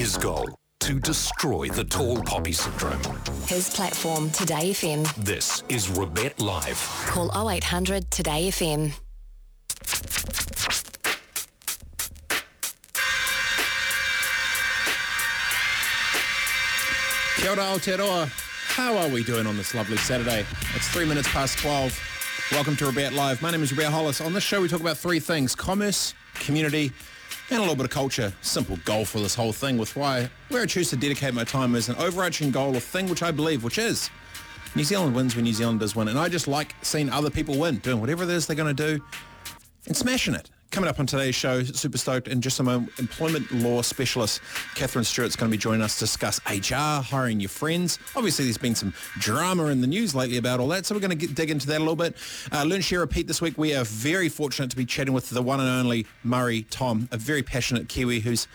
[0.00, 0.48] His goal,
[0.80, 3.02] to destroy the tall poppy syndrome.
[3.46, 5.14] His platform, Today FM.
[5.16, 6.78] This is Robett Live.
[7.06, 8.94] Call 0800 Today FM.
[17.36, 18.26] Kia ora Aotearoa.
[18.68, 20.46] How are we doing on this lovely Saturday?
[20.74, 22.48] It's three minutes past 12.
[22.52, 23.42] Welcome to Robett Live.
[23.42, 24.22] My name is Robett Hollis.
[24.22, 26.90] On this show we talk about three things, commerce, community,
[27.50, 28.32] and a little bit of culture.
[28.42, 31.74] Simple goal for this whole thing with why where I choose to dedicate my time
[31.74, 34.10] is an overarching goal, a thing which I believe, which is
[34.74, 36.08] New Zealand wins when New Zealanders win.
[36.08, 38.96] And I just like seeing other people win, doing whatever it is they're going to
[38.96, 39.04] do
[39.86, 40.50] and smashing it.
[40.70, 44.40] Coming up on today's show, super stoked, and just some employment law specialist,
[44.76, 47.98] Catherine Stewart's going to be joining us to discuss HR, hiring your friends.
[48.14, 51.10] Obviously, there's been some drama in the news lately about all that, so we're going
[51.10, 52.16] to get, dig into that a little bit.
[52.52, 53.58] Uh, Learn, Share, Repeat this week.
[53.58, 57.16] We are very fortunate to be chatting with the one and only Murray Tom, a
[57.16, 58.46] very passionate Kiwi who's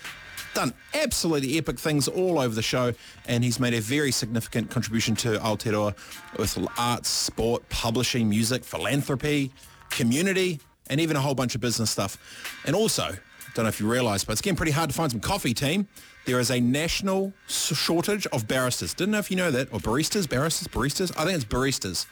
[0.53, 2.93] done absolutely epic things all over the show
[3.27, 5.93] and he's made a very significant contribution to Aotearoa
[6.39, 9.51] with arts, sport, publishing, music, philanthropy,
[9.89, 12.17] community, and even a whole bunch of business stuff.
[12.65, 13.15] And also,
[13.53, 15.87] don't know if you realise, but it's getting pretty hard to find some coffee, team.
[16.25, 18.95] There is a national shortage of baristas.
[18.95, 19.71] Didn't know if you know that.
[19.71, 21.11] Or baristas, baristas, baristas.
[21.17, 22.05] I think it's baristas.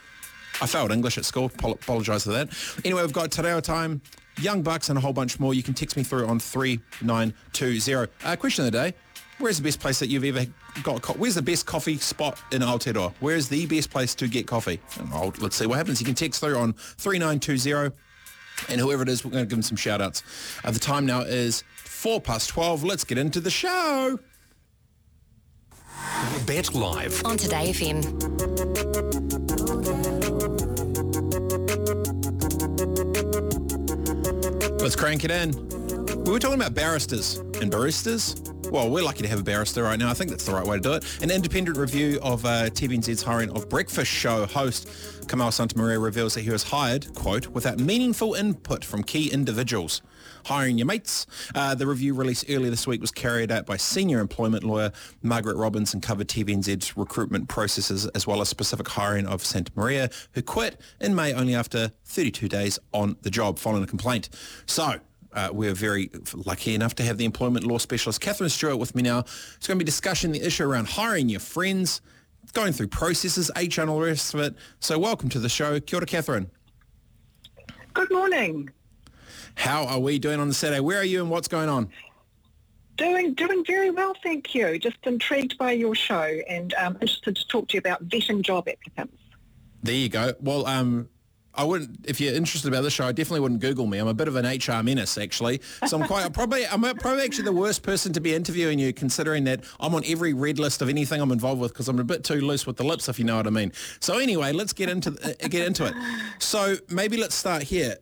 [0.61, 1.45] I failed English at school.
[1.45, 2.49] Apologise for that.
[2.85, 4.01] Anyway, we've got Te Reo Time,
[4.39, 5.53] Young Bucks, and a whole bunch more.
[5.55, 8.11] You can text me through on 3920.
[8.23, 8.93] Uh, question of the day.
[9.39, 10.45] Where's the best place that you've ever
[10.83, 11.01] got?
[11.01, 13.13] Co- Where's the best coffee spot in Aotearoa?
[13.19, 14.79] Where's the best place to get coffee?
[15.39, 15.99] Let's see what happens.
[15.99, 17.95] You can text through on 3920.
[18.69, 20.23] And whoever it is, we're going to give them some shout outs.
[20.63, 22.83] Uh, the time now is 4 past 12.
[22.83, 24.19] Let's get into the show.
[26.45, 27.25] Bet Live.
[27.25, 28.03] On Today FM.
[34.81, 35.72] Let's crank it in.
[36.23, 38.49] We were talking about barristers and baristas.
[38.71, 40.09] Well, we're lucky to have a barrister right now.
[40.09, 41.21] I think that's the right way to do it.
[41.21, 44.89] An independent review of uh, TVNZ's hiring of Breakfast Show host
[45.27, 50.01] Kamal Santamaria reveals that he was hired, quote, without meaningful input from key individuals.
[50.45, 51.27] Hiring your mates.
[51.53, 55.57] Uh, the review released earlier this week was carried out by senior employment lawyer Margaret
[55.57, 60.79] Robins and covered TVNZ's recruitment processes as well as specific hiring of Santamaria, who quit
[61.01, 64.29] in May only after 32 days on the job following a complaint.
[64.65, 65.01] So,
[65.33, 69.01] uh, we're very lucky enough to have the employment law specialist Catherine Stewart with me
[69.01, 69.19] now.
[69.19, 72.01] It's going to be discussing the issue around hiring your friends,
[72.53, 74.55] going through processes, HR and all the rest of it.
[74.79, 75.79] So welcome to the show.
[75.79, 76.49] Kia ora, Catherine.
[77.93, 78.69] Good morning.
[79.55, 80.79] How are we doing on the Saturday?
[80.79, 81.89] Where are you and what's going on?
[82.97, 84.77] Doing doing very well, thank you.
[84.77, 88.67] Just intrigued by your show and um, interested to talk to you about vetting job
[88.67, 89.17] applicants.
[89.81, 90.33] There you go.
[90.39, 91.09] Well, um,
[91.55, 93.99] I wouldn't, if you're interested about this show, I definitely wouldn't Google me.
[93.99, 95.61] I'm a bit of an HR menace, actually.
[95.85, 98.91] So I'm quite, I'm probably, I'm probably actually the worst person to be interviewing you,
[98.91, 102.03] considering that I'm on every red list of anything I'm involved with because I'm a
[102.03, 103.71] bit too loose with the lips, if you know what I mean.
[103.99, 105.93] So anyway, let's get into uh, get into it.
[106.39, 107.97] So maybe let's start here.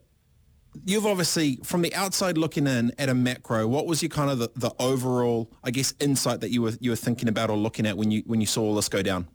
[0.85, 4.39] You've obviously, from the outside looking in at a macro, what was your kind of
[4.39, 7.85] the, the overall, I guess, insight that you were you were thinking about or looking
[7.85, 9.27] at when you when you saw all this go down?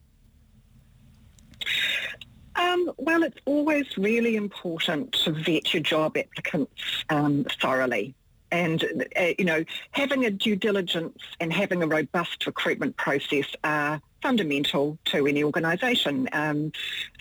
[2.56, 6.72] Um, well, it's always really important to vet your job applicants
[7.10, 8.14] um, thoroughly.
[8.52, 14.00] And, uh, you know, having a due diligence and having a robust recruitment process are
[14.22, 16.72] fundamental to any organisation, um,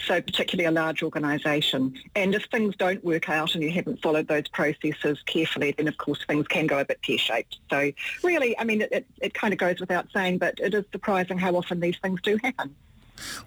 [0.08, 2.00] so particularly a large organisation.
[2.16, 5.98] And if things don't work out and you haven't followed those processes carefully, then of
[5.98, 7.58] course things can go a bit pear-shaped.
[7.70, 7.92] So
[8.24, 11.38] really, I mean, it, it, it kind of goes without saying, but it is surprising
[11.38, 12.76] how often these things do happen.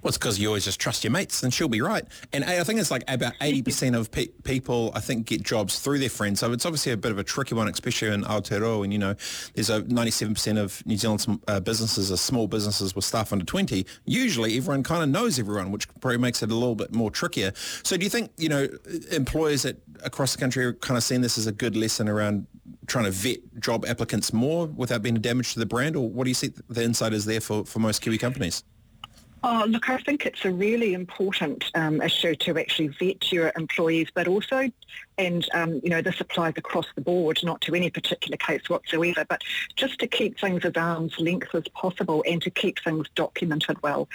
[0.02, 2.04] Well, it's because you always just trust your mates and she'll be right.
[2.32, 5.98] And I think it's like about 80% of pe- people, I think, get jobs through
[5.98, 6.40] their friends.
[6.40, 8.84] So it's obviously a bit of a tricky one, especially in Aotearoa.
[8.84, 9.14] And, you know,
[9.54, 13.86] there's a 97% of New Zealand's uh, businesses are small businesses with staff under 20.
[14.04, 17.52] Usually everyone kind of knows everyone, which probably makes it a little bit more trickier.
[17.82, 18.68] So do you think, you know,
[19.10, 22.46] employers that across the country are kind of seeing this as a good lesson around
[22.86, 25.96] trying to vet job applicants more without being a damage to the brand?
[25.96, 28.64] Or what do you see the insight is there for, for most Kiwi companies?
[29.42, 34.08] Oh, look, I think it's a really important um, issue to actually vet your employees,
[34.12, 34.70] but also,
[35.18, 39.24] and um, you know, this applies across the board, not to any particular case whatsoever,
[39.28, 39.42] but
[39.76, 44.08] just to keep things as arm's length as possible and to keep things documented well.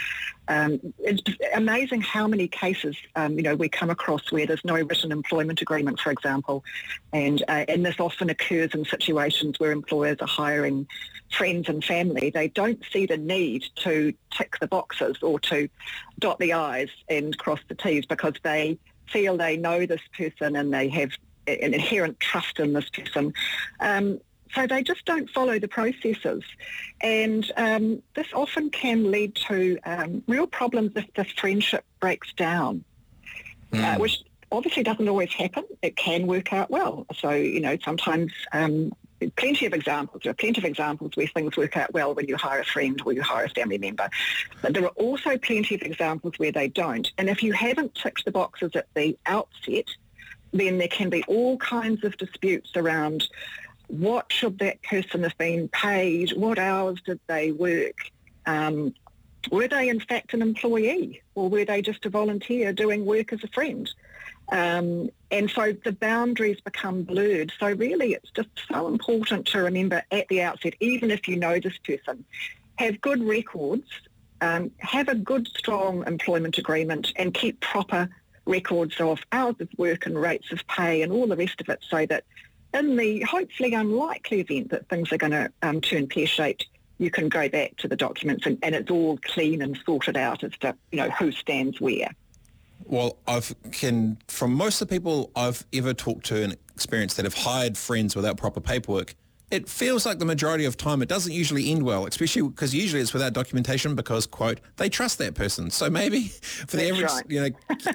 [0.47, 1.21] Um, it's
[1.53, 5.61] amazing how many cases, um, you know, we come across where there's no written employment
[5.61, 6.63] agreement, for example,
[7.11, 10.87] and uh, and this often occurs in situations where employers are hiring
[11.31, 12.29] friends and family.
[12.29, 15.67] They don't see the need to tick the boxes or to
[16.19, 18.77] dot the I's and cross the T's because they
[19.13, 21.11] feel they know this person and they have
[21.47, 23.33] an inherent trust in this person.
[23.79, 24.19] Um,
[24.53, 26.43] so they just don't follow the processes.
[27.01, 32.83] And um, this often can lead to um, real problems if the friendship breaks down,
[33.71, 33.83] mm.
[33.83, 35.63] uh, which obviously doesn't always happen.
[35.81, 37.07] It can work out well.
[37.15, 38.93] So, you know, sometimes um,
[39.35, 40.23] plenty of examples.
[40.23, 43.01] There are plenty of examples where things work out well when you hire a friend
[43.05, 44.09] or you hire a family member.
[44.61, 47.11] But there are also plenty of examples where they don't.
[47.17, 49.85] And if you haven't ticked the boxes at the outset,
[50.51, 53.27] then there can be all kinds of disputes around
[53.87, 57.95] what should that person have been paid, what hours did they work,
[58.45, 58.93] um,
[59.51, 63.43] were they in fact an employee or were they just a volunteer doing work as
[63.43, 63.91] a friend?
[64.53, 67.51] Um, and so the boundaries become blurred.
[67.59, 71.59] So really it's just so important to remember at the outset, even if you know
[71.59, 72.23] this person,
[72.75, 73.89] have good records,
[74.41, 78.07] um, have a good strong employment agreement and keep proper
[78.45, 81.79] records of hours of work and rates of pay and all the rest of it
[81.89, 82.23] so that
[82.75, 86.67] in the hopefully unlikely event that things are going to um, turn pear-shaped,
[86.99, 90.43] you can go back to the documents and, and it's all clean and sorted out
[90.43, 92.11] as to, you know, who stands where.
[92.85, 97.25] Well, I've can from most of the people I've ever talked to and experienced that
[97.25, 99.15] have hired friends without proper paperwork,
[99.53, 103.03] it feels like the majority of time it doesn't usually end well, especially because usually
[103.03, 105.69] it's without documentation because, quote, they trust that person.
[105.69, 106.23] So maybe
[106.67, 107.23] for the average, right.
[107.29, 107.49] you know,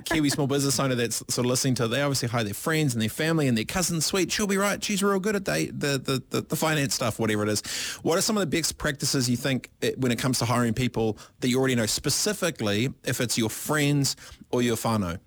[0.05, 3.03] Kiwi small business owner that's sort of listening to, they obviously hire their friends and
[3.03, 4.07] their family and their cousins.
[4.07, 4.83] Sweet, she'll be right.
[4.83, 7.61] She's real good at the, the, the, the finance stuff, whatever it is.
[8.03, 10.75] What are some of the best practices you think it, when it comes to hiring
[10.75, 14.15] people that you already know, specifically if it's your friends
[14.53, 15.19] or your whānau?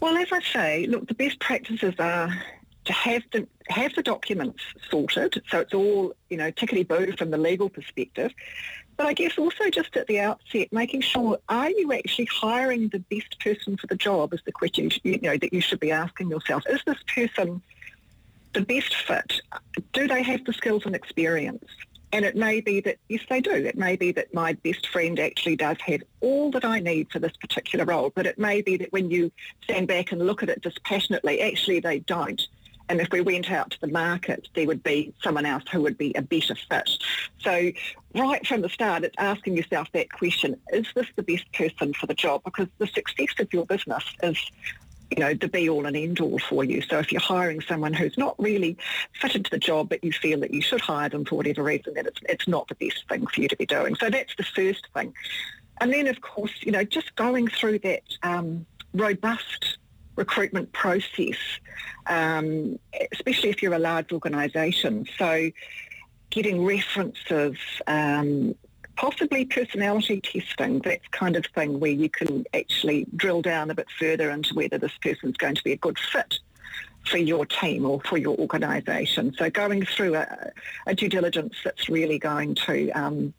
[0.00, 2.30] Well, as I say, look, the best practices are
[2.88, 7.30] to have the have the documents sorted, so it's all you know tickety boo from
[7.30, 8.32] the legal perspective.
[8.96, 12.98] But I guess also just at the outset, making sure are you actually hiring the
[12.98, 16.30] best person for the job is the question you know that you should be asking
[16.30, 16.64] yourself.
[16.68, 17.62] Is this person
[18.54, 19.40] the best fit?
[19.92, 21.64] Do they have the skills and experience?
[22.10, 23.50] And it may be that, yes, they do.
[23.50, 27.18] It may be that my best friend actually does have all that I need for
[27.18, 29.30] this particular role, but it may be that when you
[29.62, 32.48] stand back and look at it dispassionately, actually they don't.
[32.88, 35.98] And if we went out to the market, there would be someone else who would
[35.98, 36.90] be a better fit.
[37.40, 37.70] So
[38.14, 42.06] right from the start, it's asking yourself that question, is this the best person for
[42.06, 42.42] the job?
[42.44, 44.38] Because the success of your business is
[45.10, 46.82] you know, the be all and end all for you.
[46.82, 48.76] So if you're hiring someone who's not really
[49.20, 51.94] fitted to the job, but you feel that you should hire them for whatever reason,
[51.94, 53.94] then it's, it's not the best thing for you to be doing.
[53.94, 55.14] So that's the first thing.
[55.80, 59.78] And then, of course, you know, just going through that um, robust
[60.18, 61.36] recruitment process,
[62.06, 62.78] um,
[63.12, 65.06] especially if you're a large organisation.
[65.16, 65.50] So
[66.30, 67.56] getting references,
[67.86, 68.54] um,
[68.96, 73.86] possibly personality testing, that kind of thing where you can actually drill down a bit
[73.98, 76.40] further into whether this person's going to be a good fit
[77.04, 79.32] for your team or for your organisation.
[79.38, 80.50] So going through a,
[80.88, 83.32] a, due diligence that's really going to, um,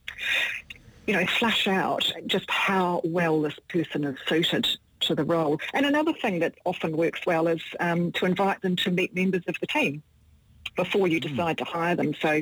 [1.05, 4.65] you know, flush out just how well this person is suited
[5.01, 5.59] to the role.
[5.73, 9.43] And another thing that often works well is um, to invite them to meet members
[9.47, 10.03] of the team
[10.75, 11.27] before you hmm.
[11.27, 12.13] decide to hire them.
[12.21, 12.41] So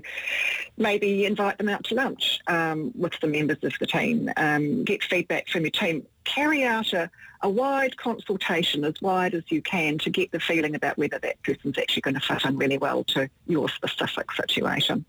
[0.78, 5.04] maybe invite them out to lunch um, with the members of the team, um, get
[5.04, 7.10] feedback from your team, carry out a,
[7.42, 11.42] a wide consultation, as wide as you can, to get the feeling about whether that
[11.44, 15.06] person's actually going to fit in really well to your specific situation.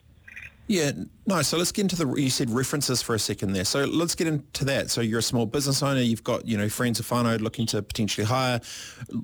[0.68, 0.92] Yeah,
[1.26, 1.40] no.
[1.40, 2.14] So let's get into the.
[2.14, 3.64] You said references for a second there.
[3.64, 4.90] So let's get into that.
[4.90, 6.00] So you're a small business owner.
[6.02, 8.60] You've got you know friends of whānau looking to potentially hire.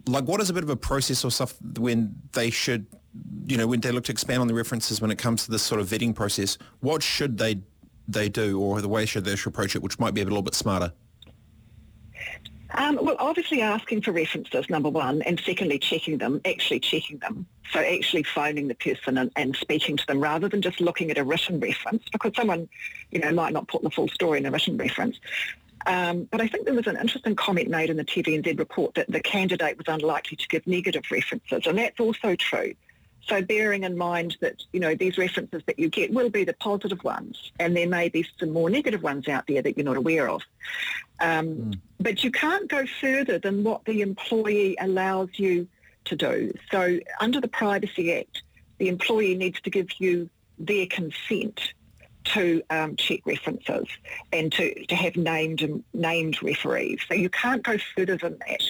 [0.06, 2.86] Like, what is a bit of a process or stuff when they should,
[3.46, 5.62] you know, when they look to expand on the references when it comes to this
[5.62, 6.56] sort of vetting process?
[6.80, 7.60] What should they
[8.08, 10.42] they do, or the way should they should approach it, which might be a little
[10.42, 10.92] bit smarter?
[12.76, 17.46] Um, well, obviously asking for references, number one, and secondly, checking them, actually checking them.
[17.72, 21.18] So actually phoning the person and, and, speaking to them rather than just looking at
[21.18, 22.68] a written reference because someone,
[23.10, 25.18] you know, might not put the full story in a written reference.
[25.86, 29.10] Um, but I think there was an interesting comment made in the TVNZ report that
[29.10, 32.74] the candidate was unlikely to give negative references, and that's also true.
[33.26, 36.52] So bearing in mind that, you know, these references that you get will be the
[36.54, 39.96] positive ones and there may be some more negative ones out there that you're not
[39.96, 40.42] aware of.
[41.20, 41.80] Um, mm.
[42.00, 45.68] But you can't go further than what the employee allows you
[46.06, 46.52] to do.
[46.70, 48.42] So under the Privacy Act,
[48.78, 50.28] the employee needs to give you
[50.58, 51.72] their consent
[52.24, 53.86] to um, check references
[54.32, 57.00] and to, to have named named referees.
[57.06, 58.62] So you can't go further than that.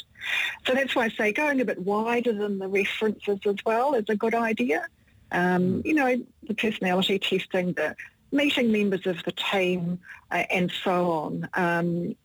[0.67, 4.05] So that's why I say going a bit wider than the references as well is
[4.09, 4.87] a good idea.
[5.33, 5.87] Um, hmm.
[5.87, 6.17] you know,
[6.47, 7.97] the personality testing, the
[8.33, 9.99] meeting members of the team,
[10.31, 11.49] uh, and so on.
[11.55, 12.17] Um,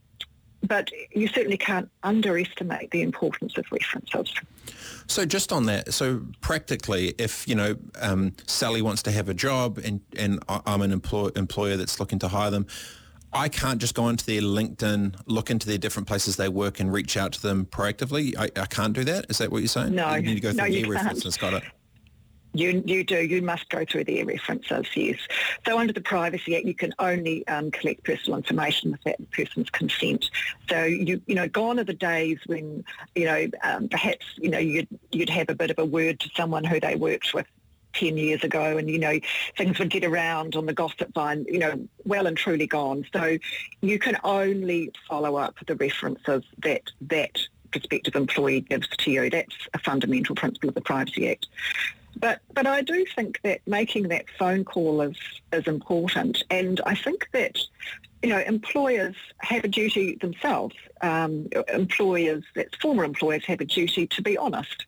[0.68, 4.34] but you certainly can't underestimate the importance of references.
[5.08, 9.34] So just on that, so practically, if you know um, Sally wants to have a
[9.34, 12.68] job and and I'm an employ- employer that's looking to hire them,
[13.32, 16.92] I can't just go onto their LinkedIn, look into their different places they work, and
[16.92, 18.36] reach out to them proactively.
[18.38, 19.26] I, I can't do that.
[19.30, 19.94] Is that what you're saying?
[19.94, 21.38] No, you need to go through no, their references.
[21.38, 21.64] Got it.
[22.54, 23.24] You, you do.
[23.24, 25.20] You must go through their references, yes.
[25.68, 29.70] So under the Privacy Act, you can only um, collect personal information with that person's
[29.70, 30.32] consent.
[30.68, 32.84] So you, you know, gone are the days when,
[33.14, 36.30] you know, um, perhaps, you know, you'd, you'd have a bit of a word to
[36.36, 37.46] someone who they worked with
[38.00, 39.20] 10 years ago and, you know,
[39.58, 43.06] things would get around on the gossip vine, you know, well and truly gone.
[43.14, 43.38] So
[43.82, 47.40] you can only follow up the references that that
[47.72, 49.30] prospective employee gives to you.
[49.30, 51.48] That's a fundamental principle of the Privacy Act.
[52.18, 55.16] But but I do think that making that phone call is
[55.54, 57.60] is important, and I think that
[58.24, 60.76] you know employers have a duty themselves.
[61.02, 64.86] Um, employers, that's former employers, have a duty to be honest.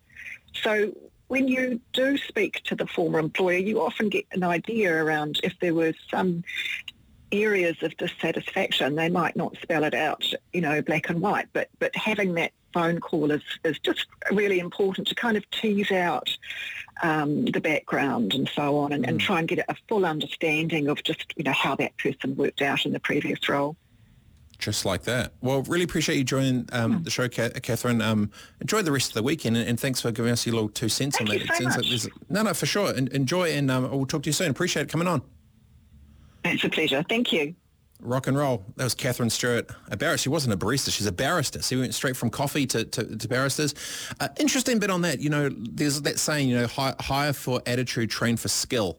[0.63, 0.91] So
[1.31, 5.53] when you do speak to the former employer, you often get an idea around if
[5.61, 6.43] there was some
[7.31, 8.95] areas of dissatisfaction.
[8.95, 12.51] They might not spell it out, you know, black and white, but but having that
[12.73, 16.37] phone call is, is just really important to kind of tease out
[17.01, 21.01] um, the background and so on and, and try and get a full understanding of
[21.03, 23.77] just, you know, how that person worked out in the previous role.
[24.61, 25.33] Just like that.
[25.41, 27.99] Well, really appreciate you joining um, the show, Ca- Catherine.
[27.99, 28.29] Um,
[28.61, 30.87] enjoy the rest of the weekend, and, and thanks for giving us your little two
[30.87, 31.57] cents Thank on you that.
[31.57, 31.89] so sounds much.
[31.89, 32.95] there's no, no, for sure.
[32.95, 34.51] En- enjoy, and um, we'll talk to you soon.
[34.51, 35.23] Appreciate it coming on.
[36.45, 37.03] It's a pleasure.
[37.09, 37.55] Thank you.
[38.01, 38.63] Rock and roll.
[38.77, 40.23] That was Catherine Stewart, a barrister.
[40.23, 40.91] She wasn't a barista.
[40.91, 41.61] She's a barrister.
[41.63, 43.73] So we went straight from coffee to, to, to barristers.
[44.19, 45.19] Uh, interesting bit on that.
[45.19, 48.97] You know, there's that saying, you know, hi- hire for attitude, train for skill.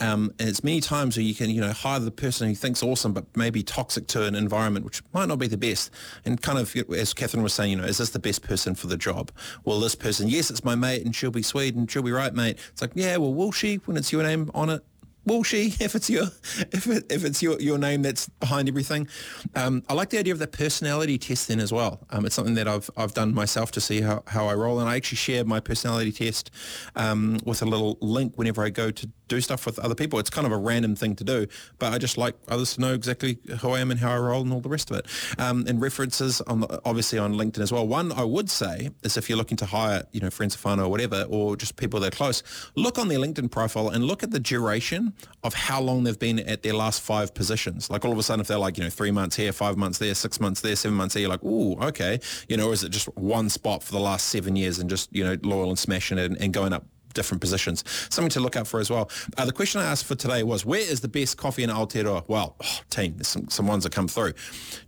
[0.00, 2.82] Um, and it's many times where you can, you know, hire the person who thinks
[2.82, 5.90] awesome, but maybe toxic to an environment, which might not be the best.
[6.24, 8.86] And kind of, as Catherine was saying, you know, is this the best person for
[8.86, 9.30] the job?
[9.64, 12.34] Well, this person, yes, it's my mate and she'll be sweet and she'll be right,
[12.34, 12.58] mate.
[12.70, 14.84] It's like, yeah, well, will she when it's your name on it?
[15.28, 16.24] Will she if it's your
[16.72, 19.08] if it, if it's your, your name that's behind everything.
[19.54, 22.06] Um, I like the idea of the personality test then as well.
[22.10, 24.80] Um, it's something that I've I've done myself to see how, how I roll.
[24.80, 26.50] And I actually share my personality test
[26.96, 30.18] um, with a little link whenever I go to do stuff with other people.
[30.18, 31.46] It's kind of a random thing to do
[31.78, 34.42] but I just like others to know exactly who I am and how I roll
[34.42, 35.06] and all the rest of it.
[35.38, 37.86] Um, and references on the, obviously on LinkedIn as well.
[37.86, 40.86] One I would say is if you're looking to hire you know friends of whānau
[40.86, 42.42] or whatever or just people that are close
[42.74, 46.40] look on their LinkedIn profile and look at the duration of how long they've been
[46.40, 47.90] at their last five positions.
[47.90, 49.98] Like all of a sudden, if they're like, you know, three months here, five months
[49.98, 52.20] there, six months there, seven months there, you're like, ooh, okay.
[52.48, 55.14] You know, or is it just one spot for the last seven years and just,
[55.14, 56.84] you know, loyal and smashing it and, and going up
[57.14, 57.84] different positions.
[58.10, 59.10] Something to look out for as well.
[59.36, 62.24] Uh, the question I asked for today was, where is the best coffee in Aotearoa?
[62.28, 64.34] Well, oh, team, there's some, some ones that come through.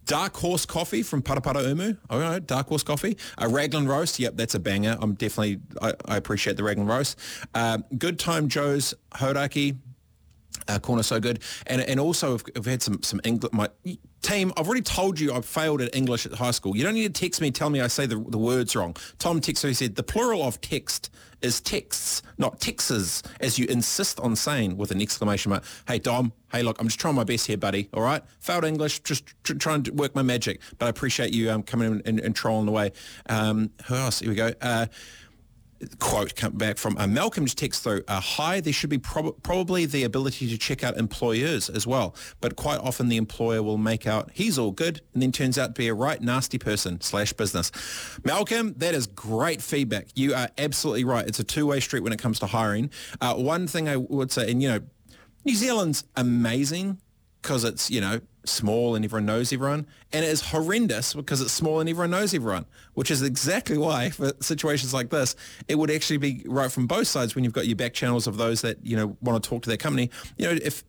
[0.07, 1.99] Dark Horse Coffee from Paraparaumu.
[2.09, 3.17] All right, Dark Horse Coffee.
[3.39, 4.19] A Raglan Roast.
[4.19, 4.97] Yep, that's a banger.
[5.01, 7.19] I'm definitely, I, I appreciate the Raglan Roast.
[7.55, 9.77] Uh, Good Time Joe's Hauraki.
[10.71, 13.53] Uh, corner so good, and and also I've, I've had some some English.
[13.53, 13.69] My
[14.23, 16.77] team, I've already told you I failed at English at high school.
[16.77, 18.95] You don't need to text me tell me I say the, the words wrong.
[19.19, 21.11] Tom texted he said the plural of text
[21.43, 25.65] is texts, not texts, as you insist on saying with an exclamation mark.
[25.89, 27.89] Hey Dom, hey look, I'm just trying my best here, buddy.
[27.93, 30.61] All right, failed English, just tr- trying to work my magic.
[30.79, 32.93] But I appreciate you um, coming in and, and trolling away.
[33.29, 34.21] Um, who else?
[34.21, 34.53] Here we go.
[34.61, 34.87] Uh,
[35.99, 39.43] quote come back from uh, Malcolm just text though uh, hi there should be prob-
[39.43, 43.79] probably the ability to check out employers as well but quite often the employer will
[43.79, 47.01] make out he's all good and then turns out to be a right nasty person
[47.01, 47.73] slash business.
[48.25, 50.09] Malcolm that is great feedback.
[50.15, 51.27] You are absolutely right.
[51.27, 52.91] It's a two-way street when it comes to hiring.
[53.21, 54.81] Uh, one thing I would say and you know
[55.45, 56.99] New Zealand's amazing
[57.41, 59.87] because it's, you know, small and everyone knows everyone.
[60.13, 64.11] And it is horrendous because it's small and everyone knows everyone, which is exactly why
[64.11, 65.37] for situations like this,
[65.69, 68.37] it would actually be right from both sides when you've got your back channels of
[68.37, 70.11] those that, you know, want to talk to their company.
[70.37, 70.85] You know, if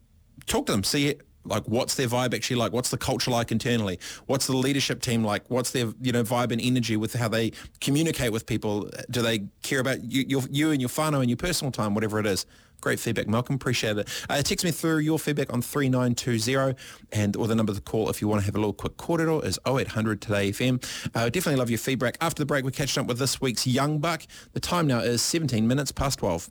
[0.45, 2.71] talk to them, see like what's their vibe actually like?
[2.71, 3.99] What's the culture like internally?
[4.25, 5.49] What's the leadership team like?
[5.49, 8.89] What's their you know vibe and energy with how they communicate with people?
[9.09, 12.19] Do they care about you, your, you and your whānau and your personal time whatever
[12.19, 12.45] it is?
[12.81, 13.55] Great feedback malcolm.
[13.55, 14.09] Appreciate it.
[14.27, 16.75] Uh, text me through your feedback on 3920
[17.11, 19.45] and or the number to call if you want to have a little quick corridor
[19.45, 20.83] is 0800 today fm
[21.13, 22.17] uh, definitely love your feedback.
[22.21, 24.23] After the break we're catching up with this week's young buck.
[24.53, 26.49] The time now is 17 minutes past 12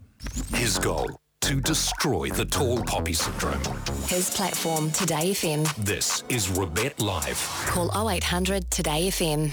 [0.54, 3.60] His goal, to destroy the tall poppy syndrome.
[4.06, 5.74] His platform, Today FM.
[5.76, 7.38] This is Robett Live.
[7.66, 9.52] Call 0800 Today FM.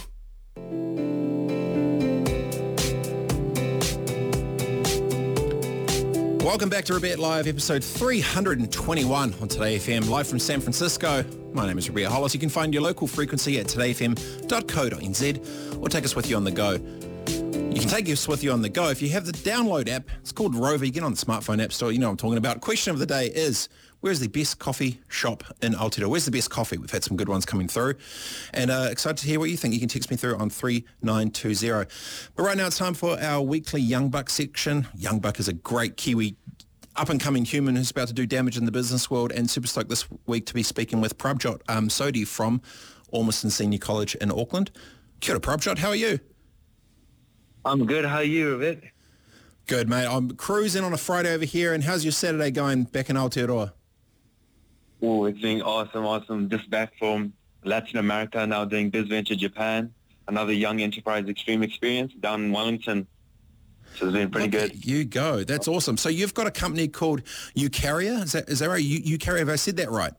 [6.43, 11.23] Welcome back to Robett Live, episode 321 on Today FM, live from San Francisco.
[11.53, 12.33] My name is Robett Hollis.
[12.33, 16.51] You can find your local frequency at todayfm.co.nz or take us with you on the
[16.51, 16.77] go.
[17.77, 20.09] You can take us with you on the go if you have the download app.
[20.21, 20.83] It's called Rover.
[20.83, 21.91] You get on the smartphone app store.
[21.91, 22.59] You know what I'm talking about.
[22.59, 23.69] Question of the day is,
[23.99, 26.07] where's the best coffee shop in Aotearoa?
[26.07, 26.79] Where's the best coffee?
[26.79, 27.93] We've had some good ones coming through.
[28.51, 29.75] And uh, excited to hear what you think.
[29.75, 31.87] You can text me through on 3920.
[32.35, 34.87] But right now it's time for our weekly Young Buck section.
[34.95, 36.35] Young Buck is a great Kiwi
[36.95, 40.07] up-and-coming human who's about to do damage in the business world and super stoked this
[40.25, 42.59] week to be speaking with Prabjot um, Sodhi from
[43.11, 44.71] Ormiston Senior College in Auckland.
[45.19, 45.77] Kia ora, Prabjot.
[45.77, 46.19] How are you?
[47.67, 48.05] I'm good.
[48.05, 48.91] How are you, Ravit?
[49.65, 50.07] Good, mate.
[50.07, 51.73] I'm cruising on a Friday over here.
[51.73, 53.73] And how's your Saturday going back in Aotearoa?
[55.01, 56.49] Oh, it's been awesome, awesome.
[56.49, 57.33] Just back from
[57.65, 59.93] Latin America, now doing BizVenture Japan.
[60.29, 63.05] Another young enterprise extreme experience down in Wellington.
[63.95, 64.85] So it's been pretty Look good.
[64.85, 65.43] You go.
[65.43, 65.97] That's awesome.
[65.97, 67.23] So you've got a company called
[67.55, 68.23] Eukarya.
[68.23, 68.81] Is that is that right?
[68.81, 69.17] You.
[69.21, 70.13] Have I said that right?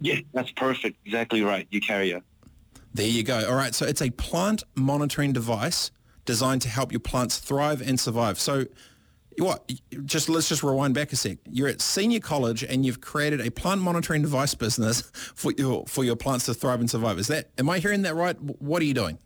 [0.00, 0.96] Yeah, that's perfect.
[1.04, 1.70] Exactly right.
[1.70, 2.22] Eukarya.
[2.94, 3.48] There you go.
[3.48, 3.74] All right.
[3.74, 5.90] So it's a plant monitoring device
[6.24, 8.38] designed to help your plants thrive and survive.
[8.38, 8.66] So
[9.38, 9.70] what?
[10.04, 11.38] Just let's just rewind back a sec.
[11.50, 15.00] You're at senior college and you've created a plant monitoring device business
[15.34, 17.18] for your for your plants to thrive and survive.
[17.18, 17.50] Is that?
[17.58, 18.36] Am I hearing that right?
[18.40, 19.18] What are you doing?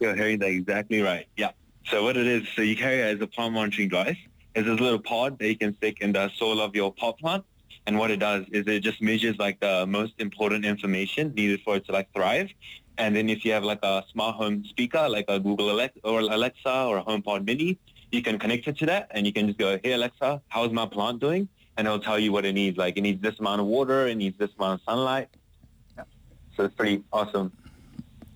[0.00, 1.26] You're hearing that exactly right.
[1.36, 1.52] Yeah.
[1.86, 4.16] So what it is, so Eukarya is a plant monitoring device.
[4.54, 7.44] It's this little pod that you can stick in the soil of your pot plant.
[7.86, 11.76] And what it does is it just measures like the most important information needed for
[11.76, 12.48] it to like thrive.
[12.98, 16.20] And then if you have like a smart home speaker, like a Google Alexa or
[16.20, 17.78] Alexa or a HomePod Mini,
[18.12, 20.86] you can connect it to that and you can just go, hey Alexa, how's my
[20.86, 21.48] plant doing?
[21.76, 22.76] And it'll tell you what it needs.
[22.76, 25.28] Like it needs this amount of water, it needs this amount of sunlight.
[26.56, 27.52] So it's pretty awesome.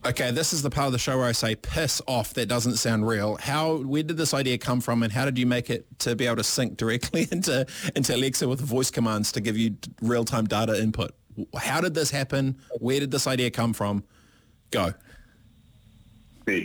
[0.07, 2.35] Okay, this is the part of the show where I say piss off.
[2.35, 3.37] That doesn't sound real.
[3.37, 3.79] How?
[3.79, 6.37] Where did this idea come from, and how did you make it to be able
[6.37, 10.81] to sync directly into into Alexa with voice commands to give you real time data
[10.81, 11.13] input?
[11.57, 12.59] How did this happen?
[12.79, 14.05] Where did this idea come from?
[14.71, 14.93] Go.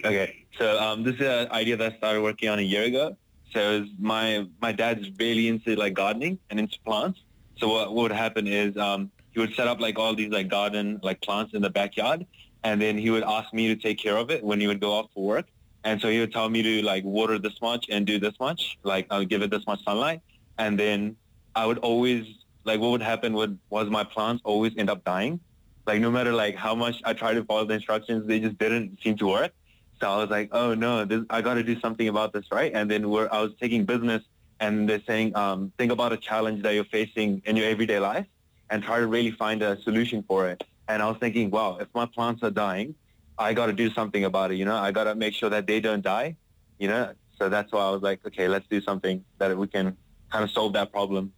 [0.05, 3.17] Okay, so um, this is an idea that I started working on a year ago.
[3.53, 7.21] So my my dad's really into like gardening and into plants.
[7.57, 10.47] So what, what would happen is um, he would set up like all these like
[10.47, 12.25] garden like plants in the backyard,
[12.63, 14.91] and then he would ask me to take care of it when he would go
[14.93, 15.45] off for work.
[15.83, 18.77] And so he would tell me to like water this much and do this much,
[18.83, 20.21] like I'll give it this much sunlight,
[20.57, 21.15] and then
[21.55, 22.25] I would always
[22.63, 25.39] like what would happen would was my plants always end up dying.
[25.85, 28.99] Like no matter like how much I tried to follow the instructions, they just didn't
[29.03, 29.51] seem to work.
[29.99, 32.71] So I was like, oh no, this, I got to do something about this, right?
[32.73, 34.23] And then I was taking business,
[34.59, 38.25] and they're saying, um, think about a challenge that you're facing in your everyday life,
[38.69, 40.63] and try to really find a solution for it.
[40.87, 42.95] And I was thinking, wow, if my plants are dying,
[43.37, 44.55] I got to do something about it.
[44.55, 46.35] You know, I got to make sure that they don't die.
[46.79, 49.95] You know, so that's why I was like, okay, let's do something that we can
[50.31, 51.31] kind of solve that problem.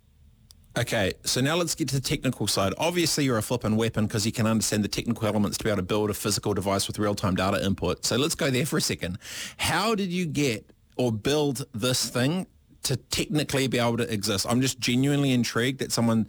[0.78, 2.74] Okay, so now let's get to the technical side.
[2.78, 5.78] Obviously, you're a flippin' weapon because you can understand the technical elements to be able
[5.78, 8.04] to build a physical device with real-time data input.
[8.04, 9.18] So let's go there for a second.
[9.56, 12.48] How did you get or build this thing
[12.84, 14.46] to technically be able to exist?
[14.50, 16.28] I'm just genuinely intrigued that someone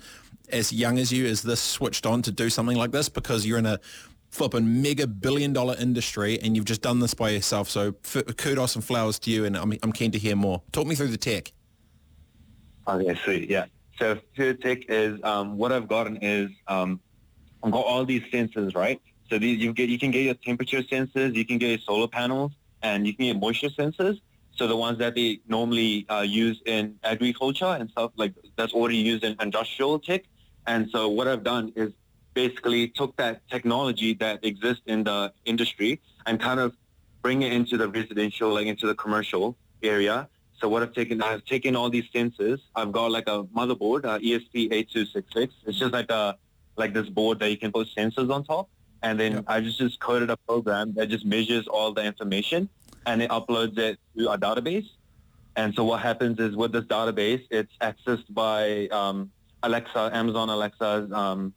[0.50, 3.58] as young as you is this switched on to do something like this because you're
[3.58, 3.80] in a
[4.30, 7.68] flipping mega billion dollar industry and you've just done this by yourself.
[7.68, 7.92] So
[8.36, 10.62] kudos and flowers to you and I'm, I'm keen to hear more.
[10.70, 11.52] Talk me through the tech.
[12.86, 13.50] Okay, sweet.
[13.50, 13.64] Yeah.
[13.98, 17.00] So Tech is um, what I've gotten is um,
[17.62, 19.00] I've got all these sensors, right?
[19.30, 22.08] So these you get you can get your temperature sensors, you can get your solar
[22.08, 24.20] panels, and you can get moisture sensors.
[24.54, 28.96] So the ones that they normally uh, use in agriculture and stuff like that's already
[28.96, 30.22] used in industrial tech.
[30.66, 31.92] And so what I've done is
[32.34, 36.74] basically took that technology that exists in the industry and kind of
[37.22, 40.28] bring it into the residential, like into the commercial area.
[40.60, 42.60] So what I've taken, I've taken all these sensors.
[42.74, 45.50] I've got like a motherboard, uh, ESP8266.
[45.66, 46.36] It's just like a
[46.76, 48.68] like this board that you can put sensors on top,
[49.02, 49.44] and then Yep.
[49.48, 52.68] I just just coded a program that just measures all the information
[53.06, 54.86] and it uploads it to a database.
[55.54, 59.30] And so what happens is with this database, it's accessed by um,
[59.62, 61.54] Alexa, Amazon Alexa's um,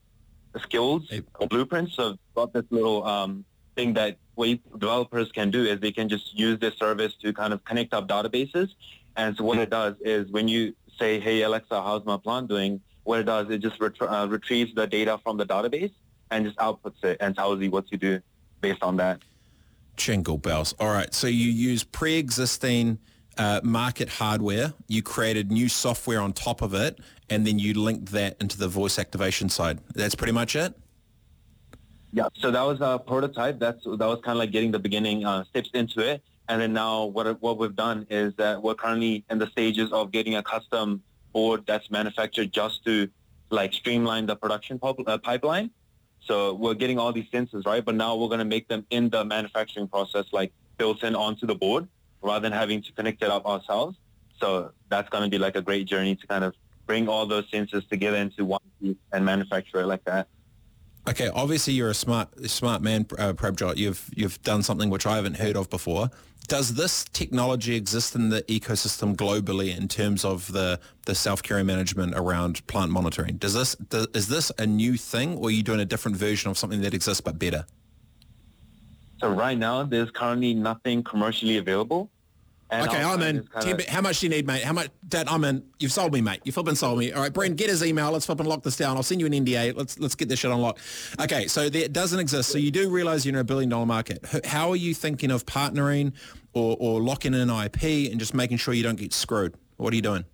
[0.61, 1.21] skills Hey.
[1.39, 1.95] or blueprints.
[1.95, 3.43] So it's got this little um,
[3.75, 7.53] thing that what developers can do is they can just use this service to kind
[7.53, 8.69] of connect up databases.
[9.15, 12.81] And so what it does is when you say, hey, Alexa, how's my plant doing?
[13.03, 15.91] What it does, it just ret- uh, retrieves the data from the database
[16.31, 18.21] and just outputs it and tells you what to do
[18.61, 19.19] based on that.
[19.97, 20.73] Jingle bells.
[20.79, 21.13] All right.
[21.13, 22.99] So you use pre-existing
[23.37, 24.73] uh, market hardware.
[24.87, 28.67] You created new software on top of it, and then you linked that into the
[28.67, 29.79] voice activation side.
[29.95, 30.73] That's pretty much it.
[32.11, 32.27] Yeah.
[32.35, 33.59] So that was a prototype.
[33.59, 36.23] That's that was kind of like getting the beginning uh, steps into it.
[36.47, 40.11] And then now what what we've done is that we're currently in the stages of
[40.11, 43.07] getting a custom board that's manufactured just to
[43.51, 45.69] like streamline the production uh, pipeline.
[46.21, 47.83] So we're getting all these sensors, right?
[47.83, 51.45] But now we're going to make them in the manufacturing process, like built in onto
[51.45, 51.87] the board
[52.21, 53.97] rather than having to connect it up ourselves.
[54.39, 56.53] So that's going to be like a great journey to kind of
[56.85, 60.27] bring all those sensors together into one piece and manufacture it like that.
[61.09, 63.77] Okay, obviously you're a smart smart man, uh, Prabjot.
[63.77, 66.11] You've you've done something which I haven't heard of before.
[66.47, 71.63] Does this technology exist in the ecosystem globally in terms of the the self care
[71.63, 73.37] management around plant monitoring?
[73.37, 76.51] Does this does, is this a new thing, or are you doing a different version
[76.51, 77.65] of something that exists but better?
[79.19, 82.11] So right now, there's currently nothing commercially available.
[82.71, 83.47] And okay, I'm in.
[83.61, 83.89] Kinda...
[83.89, 84.63] how much do you need, mate?
[84.63, 84.89] How much?
[85.07, 85.63] Dad, I'm in.
[85.79, 86.41] You've sold me, mate.
[86.43, 87.11] You've flipping sold me.
[87.11, 88.11] All right, Brent, get his email.
[88.11, 88.95] Let's flip and lock this down.
[88.95, 89.75] I'll send you an NDA.
[89.75, 90.79] Let's let's get this shit unlocked.
[91.19, 92.51] Okay, so that doesn't exist.
[92.51, 94.23] So you do realize you're in a billion dollar market.
[94.45, 96.13] How are you thinking of partnering
[96.53, 99.55] or, or locking in an IP and just making sure you don't get screwed?
[99.77, 100.25] What are you doing?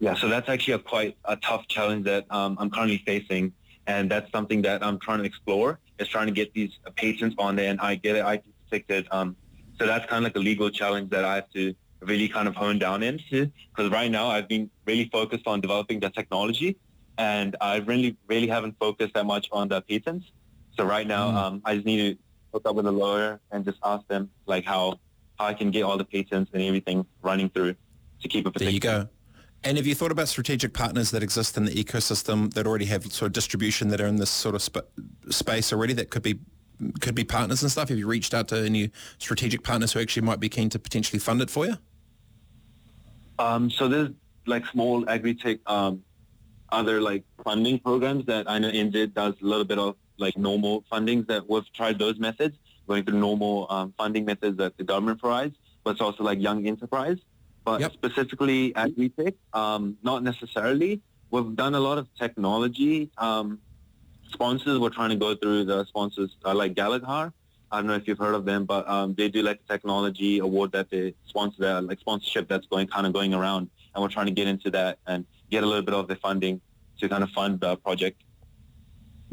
[0.00, 3.52] Yeah, so that's actually a quite a tough challenge that um, I'm currently facing,
[3.86, 5.80] and that's something that I'm trying to explore.
[5.98, 9.06] Is trying to get these patents on there and I get it IP protected.
[9.12, 9.36] Um,
[9.78, 12.54] so that's kind of like a legal challenge that I have to really kind of
[12.54, 16.76] hone down into because right now I've been really focused on developing the technology
[17.18, 20.30] and I really, really haven't focused that much on the patents.
[20.76, 21.34] So right now mm.
[21.34, 22.18] um, I just need to
[22.52, 25.00] hook up with a lawyer and just ask them like how,
[25.38, 27.74] how I can get all the patents and everything running through
[28.22, 28.54] to keep it.
[28.54, 29.08] There you go.
[29.64, 33.10] And have you thought about strategic partners that exist in the ecosystem that already have
[33.10, 34.84] sort of distribution that are in this sort of sp-
[35.30, 36.38] space already that could be
[37.00, 37.88] could be partners and stuff?
[37.88, 41.18] Have you reached out to any strategic partners who actually might be keen to potentially
[41.18, 41.76] fund it for you?
[43.38, 44.10] Um, so there's
[44.46, 46.02] like small agri-tech, um,
[46.70, 50.84] other like funding programs that I know NZ does a little bit of like normal
[50.90, 52.56] fundings that we've tried those methods,
[52.86, 56.66] going through normal um, funding methods that the government provides, but it's also like young
[56.66, 57.18] enterprise.
[57.64, 57.92] But yep.
[57.92, 61.00] specifically agri-tech, um, not necessarily.
[61.30, 63.58] We've done a lot of technology um,
[64.34, 67.32] sponsors we're trying to go through the sponsors uh, like Gallagher.
[67.72, 70.38] I don't know if you've heard of them, but um, they do like a technology
[70.38, 74.10] award that they sponsor, that, like sponsorship that's going kind of going around, and we're
[74.10, 76.60] trying to get into that and get a little bit of the funding
[77.00, 78.22] to kind of fund the project.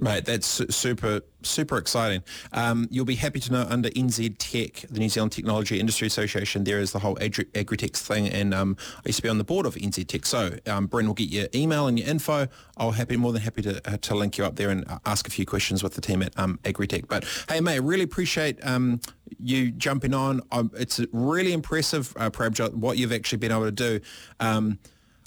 [0.03, 2.23] Mate, that's super, super exciting.
[2.53, 6.63] Um, you'll be happy to know under NZ Tech, the New Zealand Technology Industry Association,
[6.63, 9.43] there is the whole Agri- Agritech thing, and um, I used to be on the
[9.43, 10.25] board of NZ Tech.
[10.25, 12.47] So um, Brent will get your email and your info.
[12.77, 15.27] I'll happy, more than happy to, uh, to link you up there and uh, ask
[15.27, 17.07] a few questions with the team at um, Agritech.
[17.07, 19.01] But hey, mate, really appreciate um,
[19.39, 20.41] you jumping on.
[20.51, 22.31] Um, it's really impressive, uh,
[22.71, 23.99] what you've actually been able to do.
[24.39, 24.79] Um,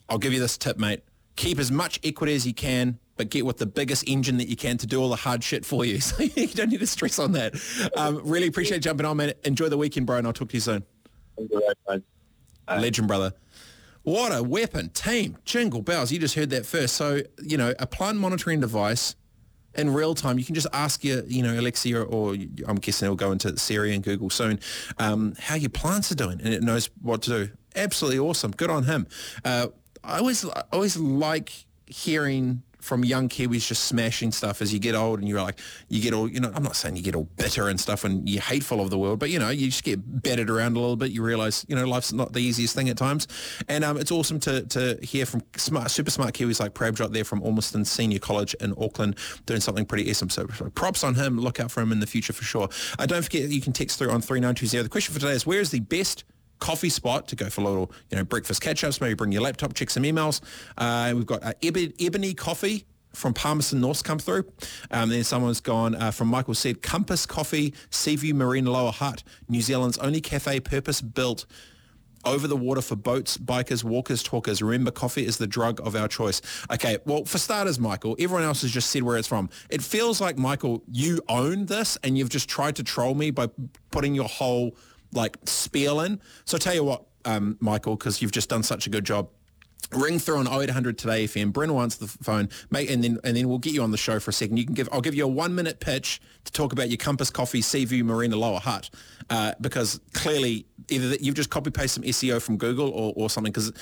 [0.08, 1.04] I'll give you this tip, mate.
[1.36, 4.56] Keep as much equity as you can but get with the biggest engine that you
[4.56, 5.98] can to do all the hard shit for you.
[6.04, 7.54] So you don't need to stress on that.
[7.96, 9.32] Um, really appreciate jumping on, man.
[9.44, 10.84] Enjoy the weekend, bro, and I'll talk to you soon.
[12.68, 13.32] Legend, brother.
[14.02, 14.90] What a weapon.
[14.90, 16.12] Team, jingle bells.
[16.12, 16.94] You just heard that first.
[16.94, 19.14] So, you know, a plant monitoring device
[19.74, 20.38] in real time.
[20.38, 22.34] You can just ask your, you know, Alexia or
[22.68, 24.60] I'm guessing it'll go into Siri and Google soon,
[24.98, 27.52] um, how your plants are doing and it knows what to do.
[27.74, 28.50] Absolutely awesome.
[28.52, 29.06] Good on him.
[29.44, 29.68] Uh,
[30.04, 31.52] I always, I always like
[31.86, 36.02] hearing from young Kiwis just smashing stuff as you get old and you're like, you
[36.02, 38.42] get all, you know, I'm not saying you get all bitter and stuff and you're
[38.42, 41.10] hateful of the world, but you know, you just get battered around a little bit.
[41.10, 43.26] You realize, you know, life's not the easiest thing at times.
[43.68, 47.24] And um, it's awesome to, to hear from smart, super smart Kiwis like Prabjot there
[47.24, 50.28] from Ormiston Senior College in Auckland doing something pretty awesome.
[50.28, 51.40] So props on him.
[51.40, 52.68] Look out for him in the future for sure.
[52.98, 54.82] Uh, don't forget you can text through on 3920.
[54.82, 56.24] The question for today is where is the best
[56.64, 59.74] coffee spot to go for a little, you know, breakfast catch-ups, maybe bring your laptop,
[59.74, 60.40] check some emails.
[60.78, 64.50] Uh, we've got uh, Ebony Coffee from Palmerston North come through.
[64.90, 69.60] Um, then someone's gone uh, from Michael said, Compass Coffee, Seaview Marina Lower Hutt, New
[69.60, 71.44] Zealand's only cafe purpose-built
[72.24, 74.62] over the water for boats, bikers, walkers, talkers.
[74.62, 76.40] Remember, coffee is the drug of our choice.
[76.72, 79.50] Okay, well, for starters, Michael, everyone else has just said where it's from.
[79.68, 83.48] It feels like, Michael, you own this and you've just tried to troll me by
[83.90, 84.74] putting your whole
[85.14, 86.20] like spiel in.
[86.44, 89.28] So I tell you what, um, Michael, because you've just done such a good job.
[89.92, 91.52] Ring through on 0800 today FM.
[91.52, 93.96] Brent will answer the phone, mate, and then and then we'll get you on the
[93.96, 94.56] show for a second.
[94.56, 97.30] You can give I'll give you a one minute pitch to talk about your Compass
[97.30, 98.90] Coffee Seaview Marina Lower Hutt
[99.30, 103.52] uh, because clearly either you've just copy paste some SEO from Google or, or something.
[103.52, 103.72] Because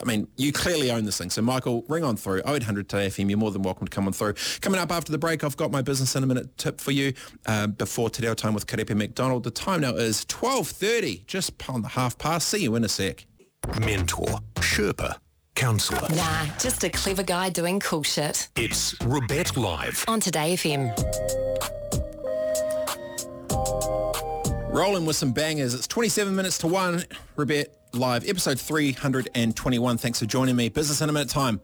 [0.00, 1.30] I mean, you clearly own this thing.
[1.30, 3.28] So Michael, ring on through 0800 today FM.
[3.28, 4.34] You're more than welcome to come on through.
[4.60, 7.12] Coming up after the break, I've got my business in a minute tip for you
[7.46, 9.44] uh, before Te Time with Karepe McDonald.
[9.44, 12.48] The time now is 12:30, just on the half past.
[12.48, 13.26] See you in a sec.
[13.80, 15.16] Mentor, Sherpa
[15.60, 16.08] counsellor.
[16.16, 18.48] Nah, just a clever guy doing cool shit.
[18.56, 20.06] It's Robett Live.
[20.08, 20.88] On Today FM.
[24.72, 25.74] Rolling with some bangers.
[25.74, 27.04] It's 27 minutes to 1.
[27.36, 29.98] Robett Live, episode 321.
[29.98, 30.70] Thanks for joining me.
[30.70, 31.60] Business in a minute time.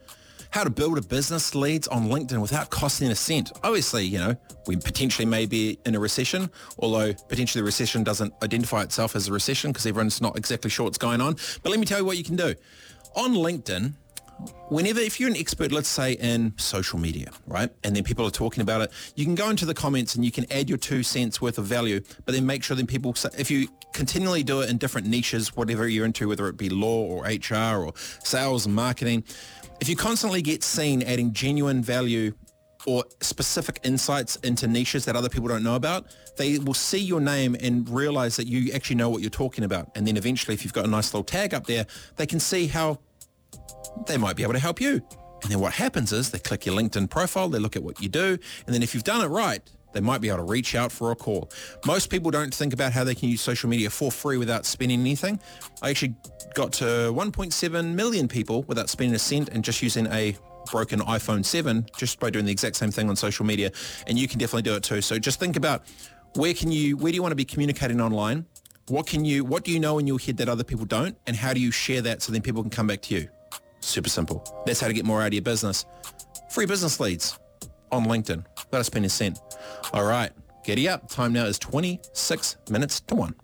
[0.51, 3.51] How to build a business leads on LinkedIn without costing a cent.
[3.65, 8.33] Obviously, you know, we potentially may be in a recession, although potentially the recession doesn't
[8.43, 11.37] identify itself as a recession because everyone's not exactly sure what's going on.
[11.63, 12.55] But let me tell you what you can do.
[13.17, 13.95] On LinkedIn,
[14.69, 18.31] whenever, if you're an expert, let's say in social media, right, and then people are
[18.31, 21.03] talking about it, you can go into the comments and you can add your two
[21.03, 24.69] cents worth of value, but then make sure then people, if you continually do it
[24.69, 28.75] in different niches, whatever you're into, whether it be law or HR or sales and
[28.75, 29.25] marketing,
[29.81, 32.35] if you constantly get seen adding genuine value
[32.87, 37.21] or specific insights into niches that other people don't know about, they will see your
[37.21, 39.91] name and realize that you actually know what you're talking about.
[39.97, 42.67] And then eventually, if you've got a nice little tag up there, they can see
[42.67, 43.01] how
[44.07, 45.03] they might be able to help you.
[45.43, 48.09] And then what happens is they click your LinkedIn profile, they look at what you
[48.09, 49.61] do, and then if you've done it right,
[49.93, 51.51] they might be able to reach out for a call.
[51.87, 55.01] Most people don't think about how they can use social media for free without spending
[55.01, 55.41] anything.
[55.81, 56.15] I actually
[56.55, 60.37] got to 1.7 million people without spending a cent and just using a
[60.71, 63.71] broken iPhone 7 just by doing the exact same thing on social media.
[64.07, 65.01] And you can definitely do it too.
[65.01, 65.87] So just think about
[66.35, 68.45] where can you, where do you want to be communicating online?
[68.89, 71.17] What can you, what do you know in your head that other people don't?
[71.27, 73.29] And how do you share that so then people can come back to you?
[73.87, 74.43] Super simple.
[74.67, 75.87] That's how to get more out of your business.
[76.51, 77.39] Free business leads
[77.93, 79.39] on LinkedIn without spending a cent.
[79.93, 80.33] All right,
[80.65, 81.09] giddy up.
[81.09, 83.35] Time now is 26 minutes to 1.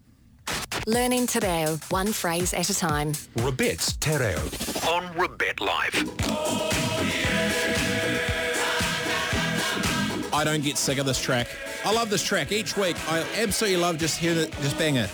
[0.88, 3.12] Learning Te Reo, one phrase at a time.
[3.36, 4.40] Robett's Te Reo
[4.90, 5.94] on Robett Live.
[10.34, 11.46] I don't get sick of this track.
[11.84, 12.96] I love this track each week.
[13.08, 15.08] I absolutely love just hearing it, just bang it.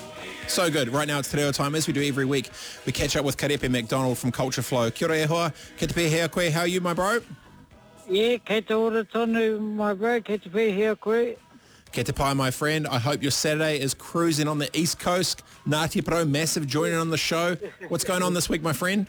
[0.49, 0.89] So good.
[0.89, 2.49] Right now it's Te Reo time, as we do every week.
[2.87, 4.91] We catch up with Karepe McDonald from Culture Flow.
[4.91, 5.53] Kia ora e hoa.
[5.77, 6.51] Ke te pēhea koe.
[6.51, 7.21] How are you, my bro?
[8.09, 11.37] Yeah, kei te ora tonu, my bro, kei te pēhea koe.
[11.93, 12.89] Ke te pai, my friend.
[12.89, 15.43] I hope your Saturday is cruising on the East Coast.
[15.67, 17.57] Ngāti Pro, massive joining on the show.
[17.89, 19.07] What's going on this week, my friend?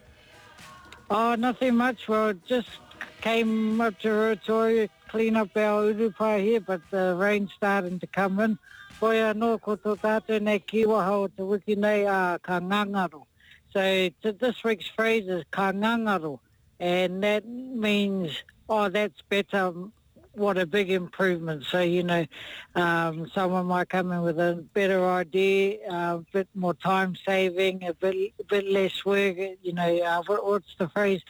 [1.09, 2.07] Oh, nothing much.
[2.09, 2.69] Well, just
[3.21, 8.41] came up to Rotorua, clean up our urupa here, but the rain starting to come
[8.41, 8.59] in.
[8.99, 13.21] Hoi anō ko tō tātou nei kiwaha o te wiki nei a ka ngangaro.
[13.71, 16.39] So this week's phrase is ka ngangaro,
[16.81, 19.71] and that means, oh, that's better.
[20.33, 21.63] What a big improvement.
[21.71, 22.25] So, you know,
[22.75, 27.85] um, someone might come in with a better idea, uh, a bit more time saving,
[27.85, 29.37] a bit, a bit less work.
[29.63, 31.21] You know, uh, what, what's the phrase?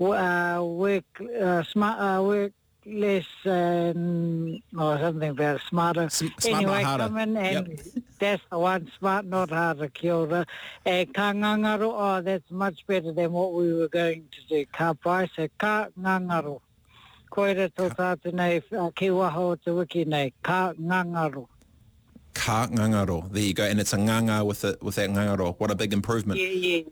[0.00, 1.04] Uh, work,
[1.40, 2.52] uh, smart, uh, work
[2.86, 6.08] less, um, or something about smarter.
[6.10, 7.04] Sm- smart, not harder.
[7.04, 7.78] come in and Yep.
[8.18, 10.46] that's the one, smart, not harder, kia ora.
[10.86, 14.66] E ka ngangaro, oh, that's much better than what we were going to do.
[14.72, 16.60] Ka pai, so ka ngangaro.
[17.30, 21.48] Koira tō tātou nei, uh, ki waho o te wiki nei, ka ngangaro.
[22.34, 23.32] Ka ngangaro.
[23.32, 23.64] There you go.
[23.64, 25.54] And it's a nganga with, it, with that ngangaro.
[25.58, 26.38] What a big improvement.
[26.40, 26.82] Yeah, yeah.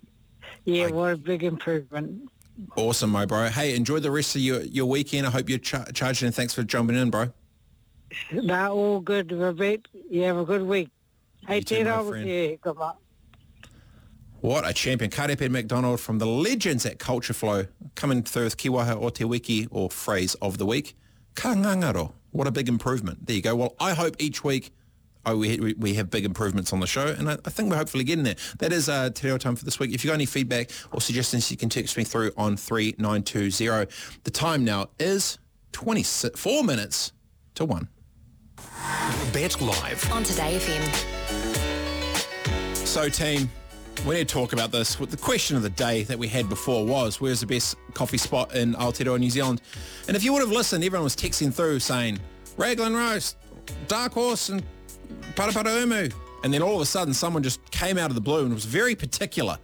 [0.64, 2.30] Yeah, what a big improvement.
[2.76, 3.48] Awesome, my bro.
[3.48, 5.26] Hey, enjoy the rest of your, your weekend.
[5.26, 7.32] I hope you're cha- charging and thanks for jumping in, bro.
[8.30, 9.88] Nah, all good, Robert.
[10.10, 10.90] You have a good week.
[11.46, 12.24] Hey, You too, te my friend.
[12.24, 12.94] ki, come on.
[14.40, 15.10] What a champion.
[15.10, 19.66] Karepe McDonald from the legends at Culture Flow coming through with Kiwaha o Te Wiki
[19.70, 20.96] or phrase of the week.
[21.34, 22.12] Ka ngangaro.
[22.32, 23.26] What a big improvement.
[23.26, 23.54] There you go.
[23.54, 24.72] Well, I hope each week
[25.26, 27.76] oh, we, we- we have big improvements on the show, and I, I think we're
[27.76, 28.36] hopefully getting there.
[28.58, 29.92] That is uh, Te Reo time for this week.
[29.92, 33.90] If you've got any feedback or suggestions, you can text me through on 3920.
[34.24, 35.38] The time now is
[35.72, 37.12] 24 minutes
[37.54, 37.88] to 1.
[39.32, 40.10] Bet Live.
[40.12, 40.82] On Today FM.
[42.86, 43.48] So, team,
[44.06, 44.96] we need to talk about this.
[44.96, 48.54] The question of the day that we had before was, where's the best coffee spot
[48.54, 49.62] in Aotearoa, New Zealand?
[50.08, 52.18] And if you would have listened, everyone was texting through saying,
[52.58, 53.36] Raglan Roast,
[53.88, 54.62] Dark Horse and
[55.36, 56.08] Umu.
[56.44, 58.64] And then all of a sudden, someone just came out of the blue and was
[58.64, 59.58] very particular.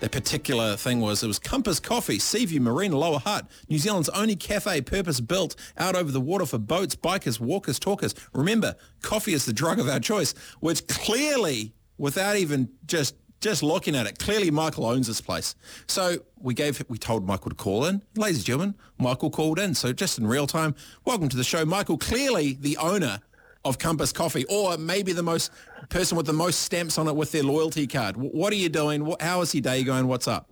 [0.00, 4.36] The particular thing was it was Compass Coffee, Seaview Marina Lower Hutt, New Zealand's only
[4.36, 8.14] cafe purpose-built out over the water for boats, bikers, walkers, talkers.
[8.32, 13.94] Remember, coffee is the drug of our choice, which clearly, without even just just looking
[13.94, 15.54] at it, clearly Michael owns this place.
[15.86, 18.02] So we gave we told Michael to call in.
[18.16, 19.74] Ladies and gentlemen, Michael called in.
[19.74, 20.74] So just in real time,
[21.04, 21.64] welcome to the show.
[21.64, 23.20] Michael, clearly the owner
[23.68, 25.52] of Compass Coffee, or maybe the most
[25.88, 28.16] person with the most stamps on it with their loyalty card.
[28.16, 29.14] What are you doing?
[29.20, 30.06] How is your day going?
[30.06, 30.50] What's up?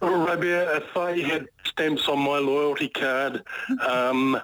[0.00, 3.42] Rabia, if I had stamps on my loyalty card,
[3.86, 4.40] um,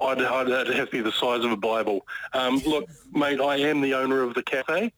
[0.00, 2.06] I'd, I'd, it'd have to be the size of a Bible.
[2.32, 4.92] Um, look, mate, I am the owner of the cafe.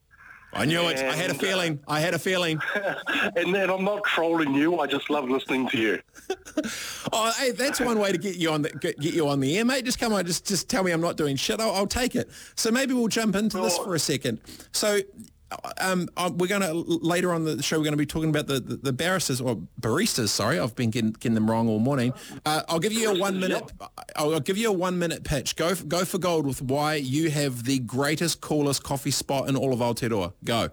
[0.53, 0.97] I knew it.
[0.99, 1.79] I had a uh, feeling.
[1.87, 2.59] I had a feeling.
[3.35, 4.79] and then I'm not trolling you.
[4.79, 6.01] I just love listening to you.
[7.13, 9.57] Oh, hey, that's one way to get you on the get, get you on the
[9.57, 9.85] air, mate.
[9.85, 11.61] Just come on, just just tell me I'm not doing shit.
[11.61, 12.29] I'll, I'll take it.
[12.55, 14.41] So maybe we'll jump into this for a second.
[14.71, 14.99] So.
[15.79, 17.77] Um, uh, we're going to later on the show.
[17.77, 20.29] We're going to be talking about the, the, the barristers or baristas.
[20.29, 22.13] Sorry, I've been getting, getting them wrong all morning.
[22.45, 23.71] Uh, I'll give you a one minute.
[24.15, 25.55] I'll, I'll give you a one minute pitch.
[25.55, 29.55] Go f- go for gold with why you have the greatest, coolest coffee spot in
[29.55, 30.33] all of Aotearoa.
[30.43, 30.69] Go.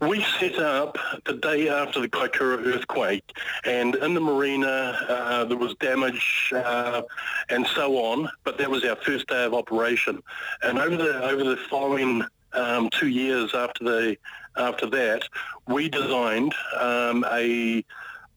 [0.00, 4.66] We set up the day after the Kaikoura earthquake, and in the marina
[5.06, 7.02] uh, there was damage uh,
[7.50, 8.30] and so on.
[8.44, 10.22] But that was our first day of operation,
[10.62, 14.16] and over the over the following um, two years after the
[14.56, 15.22] after that,
[15.68, 17.84] we designed um, a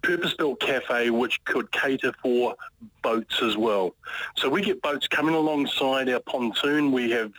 [0.03, 2.55] purpose-built cafe which could cater for
[3.01, 3.95] boats as well.
[4.37, 6.91] So we get boats coming alongside our pontoon.
[6.91, 7.31] We have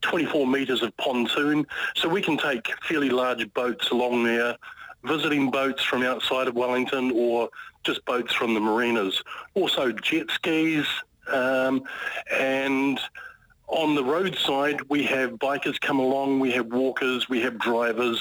[0.00, 4.56] 24 metres of pontoon, so we can take fairly large boats along there,
[5.04, 7.50] visiting boats from outside of Wellington or
[7.84, 9.22] just boats from the marinas.
[9.54, 10.86] Also jet skis,
[11.28, 11.82] um,
[12.30, 12.98] and
[13.68, 18.20] on the roadside we have bikers come along, we have walkers, we have drivers,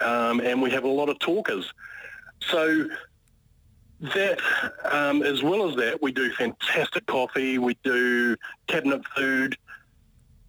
[0.00, 1.72] um, and we have a lot of talkers.
[2.40, 2.88] So
[4.00, 4.40] that,
[4.84, 8.36] um, as well as that, we do fantastic coffee, we do
[8.68, 9.56] cabinet food,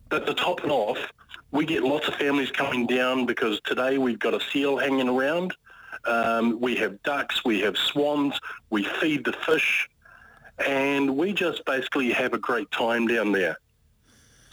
[0.09, 0.99] but to top it off,
[1.51, 5.53] we get lots of families coming down because today we've got a seal hanging around.
[6.05, 9.89] Um, we have ducks, we have swans, we feed the fish,
[10.65, 13.57] and we just basically have a great time down there.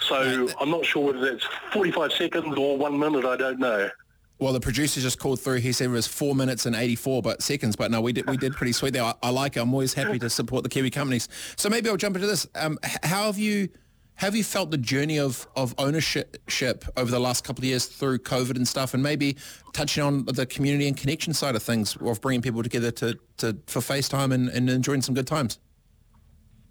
[0.08, 3.90] So I'm not sure whether that's 45 seconds or one minute, I don't know.
[4.38, 5.58] Well, the producer just called through.
[5.58, 7.76] He said it was four minutes and 84 but seconds.
[7.76, 9.04] But no, we did we did pretty sweet there.
[9.04, 9.60] I, I like it.
[9.60, 11.28] I'm always happy to support the Kiwi companies.
[11.56, 12.46] So maybe I'll jump into this.
[12.54, 13.68] Um, how have you
[14.16, 18.18] have you felt the journey of of ownership over the last couple of years through
[18.18, 19.36] COVID and stuff, and maybe
[19.72, 23.56] touching on the community and connection side of things of bringing people together to, to
[23.66, 25.58] for FaceTime and, and enjoying some good times.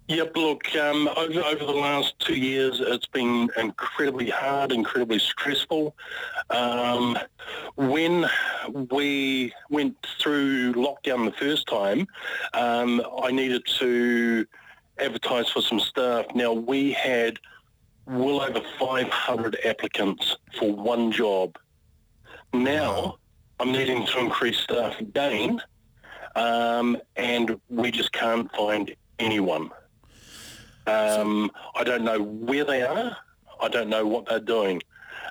[0.06, 5.96] Yep, look, um, over, over the last two years, it's been incredibly hard, incredibly stressful.
[6.50, 7.18] Um,
[7.76, 8.28] when
[8.90, 12.06] we went through lockdown the first time,
[12.52, 14.44] um, I needed to
[14.98, 16.26] advertise for some staff.
[16.34, 17.38] Now, we had
[18.06, 21.56] well over 500 applicants for one job.
[22.52, 23.16] Now,
[23.58, 25.62] I'm needing to increase staff again,
[26.36, 29.70] um, and we just can't find anyone.
[30.86, 33.16] Um, I don't know where they are.
[33.60, 34.82] I don't know what they're doing.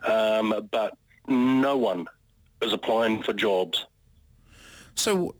[0.06, 2.08] Um, but no one
[2.62, 3.86] is applying for jobs.
[4.96, 5.36] So,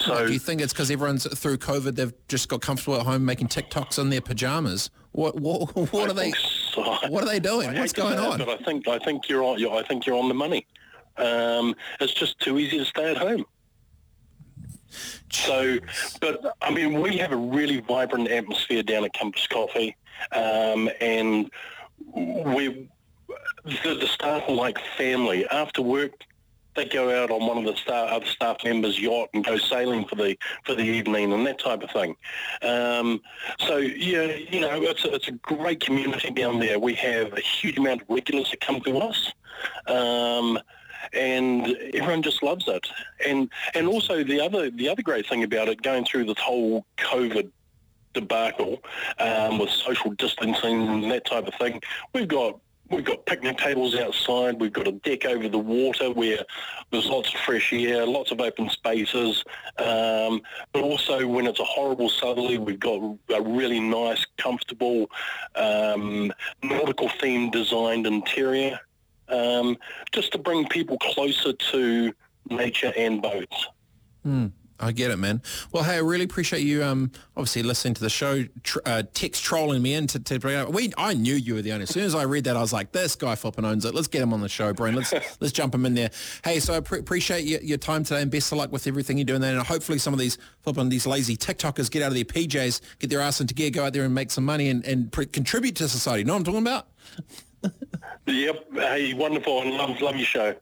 [0.00, 1.96] So do you think it's because everyone's through COVID?
[1.96, 4.90] They've just got comfortable at home making TikToks in their pajamas.
[5.12, 6.32] What what what are they?
[6.32, 6.82] so.
[7.08, 7.70] What are they doing?
[7.70, 8.38] hate What's going on?
[8.38, 9.64] But I think I think you're on.
[9.64, 10.66] I think you're on the money.
[11.16, 13.44] Um, it's just too easy to stay at home.
[15.30, 15.78] So,
[16.20, 19.96] but I mean, we have a really vibrant atmosphere down at Compass Coffee,
[20.32, 21.50] um, and
[22.14, 22.88] we
[23.64, 25.46] the, the staff are like family.
[25.48, 26.12] After work,
[26.76, 30.14] they go out on one of the other staff members' yacht and go sailing for
[30.14, 32.14] the for the evening and that type of thing.
[32.62, 33.20] Um,
[33.58, 36.78] so yeah, you know, it's a, it's a great community down there.
[36.78, 39.32] We have a huge amount of regulars that come to us.
[39.86, 40.58] Um,
[41.12, 42.86] and everyone just loves it.
[43.26, 46.84] And and also the other the other great thing about it, going through this whole
[46.98, 47.50] COVID
[48.12, 48.82] debacle
[49.18, 51.80] um, with social distancing and that type of thing,
[52.14, 52.58] we've got
[52.90, 54.60] we've got picnic tables outside.
[54.60, 56.38] We've got a deck over the water where
[56.90, 59.44] there's lots of fresh air, lots of open spaces.
[59.78, 60.40] Um,
[60.72, 63.00] but also when it's a horrible southerly, we've got
[63.34, 65.10] a really nice, comfortable,
[65.54, 66.32] um,
[66.62, 68.80] nautical themed designed interior
[69.28, 69.76] um,
[70.12, 72.12] just to bring people closer to
[72.50, 73.66] nature and boats.
[74.78, 75.40] I get it, man.
[75.72, 76.84] Well, hey, I really appreciate you.
[76.84, 80.54] Um, obviously listening to the show, tr- uh, text trolling me in to, to bring
[80.54, 80.72] it up.
[80.72, 81.84] We, I knew you were the owner.
[81.84, 83.94] As soon as I read that, I was like, this guy flipping owns it.
[83.94, 84.94] Let's get him on the show, Brian.
[84.94, 86.10] Let's let's jump him in there.
[86.44, 89.16] Hey, so I pre- appreciate your, your time today and best of luck with everything
[89.16, 89.56] you're doing there.
[89.56, 93.08] And hopefully some of these flipping these lazy TikTokers get out of their PJs, get
[93.08, 95.76] their ass into gear, go out there and make some money and, and pre- contribute
[95.76, 96.20] to society.
[96.20, 96.88] You know what I'm talking about?
[98.26, 98.72] Yep.
[98.74, 99.62] Hey, wonderful.
[99.62, 100.54] And love, love your show.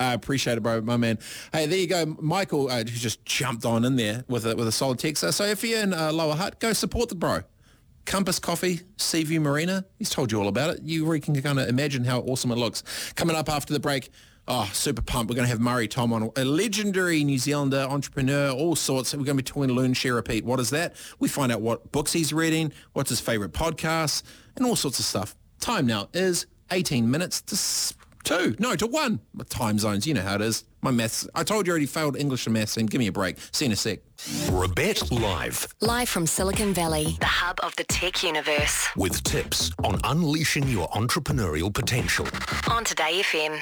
[0.00, 1.20] I appreciate it, bro, my man.
[1.52, 4.66] Hey, there you go, Michael, uh, who just jumped on in there with a, with
[4.66, 5.22] a solid text.
[5.22, 7.42] Uh, So if you're in uh, Lower Hutt, go support the bro.
[8.04, 9.84] Compass Coffee, Seaview Marina.
[9.98, 10.82] He's told you all about it.
[10.82, 12.82] You can kind of imagine how awesome it looks.
[13.14, 14.10] Coming up after the break,
[14.48, 15.30] oh, super pumped.
[15.30, 19.14] We're going to have Murray Thom on, a legendary New Zealander, entrepreneur, all sorts.
[19.14, 20.44] We're going to be talking Learn Share Repeat.
[20.44, 20.96] What is that?
[21.18, 24.22] We find out what books he's reading, what's his favorite podcasts,
[24.56, 25.36] and all sorts of stuff.
[25.64, 28.54] Time now is 18 minutes to s- Two.
[28.58, 29.20] No, to one.
[29.48, 30.64] Time zones, you know how it is.
[30.82, 31.26] My maths.
[31.34, 33.36] I told you I already failed English and maths, and give me a break.
[33.52, 34.00] See you in a sec.
[34.50, 38.88] Robett Live Live from Silicon Valley, the hub of the tech universe.
[38.94, 42.26] with tips on unleashing your entrepreneurial potential.
[42.70, 43.58] On Today FM.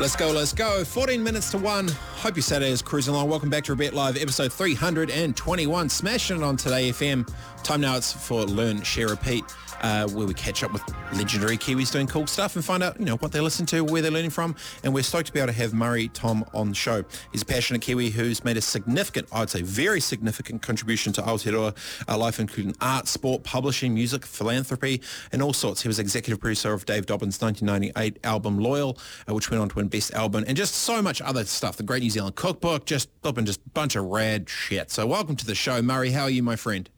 [0.00, 0.82] Let's go, let's go.
[0.82, 1.88] 14 minutes to 1.
[1.88, 3.28] Hope your Saturday is cruising along.
[3.28, 5.88] Welcome back to Robett Live, episode 321.
[5.90, 7.28] Smashing it on Today FM.
[7.62, 9.44] Time now it's for Learn, Share, Repeat,
[9.82, 10.82] uh, where we catch up with
[11.12, 14.02] legendary Kiwis doing cool stuff and find out, you know, what they listen to, where
[14.02, 14.54] they're learning from.
[14.84, 17.04] And we're stoked to be able to have Murray Thom on the show.
[17.32, 21.76] He's a passionate Kiwi who's made a significant, I'd say very significant contribution to Aotearoa
[22.08, 25.00] uh, life, including art, sport, publishing, music, philanthropy,
[25.32, 25.82] and all sorts.
[25.82, 28.98] He was executive producer of Dave Dobbyn's 1998 album Loyal,
[29.28, 31.76] uh, which went on to win Best Album, and just so much other stuff.
[31.76, 33.08] The Great New Zealand Cookbook, just
[33.44, 34.90] just a bunch of rad shit.
[34.90, 36.10] So welcome to the show, Murray.
[36.10, 36.88] How are you, my friend?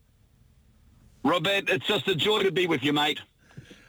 [1.25, 3.20] Robert, it's just a joy to be with you, mate.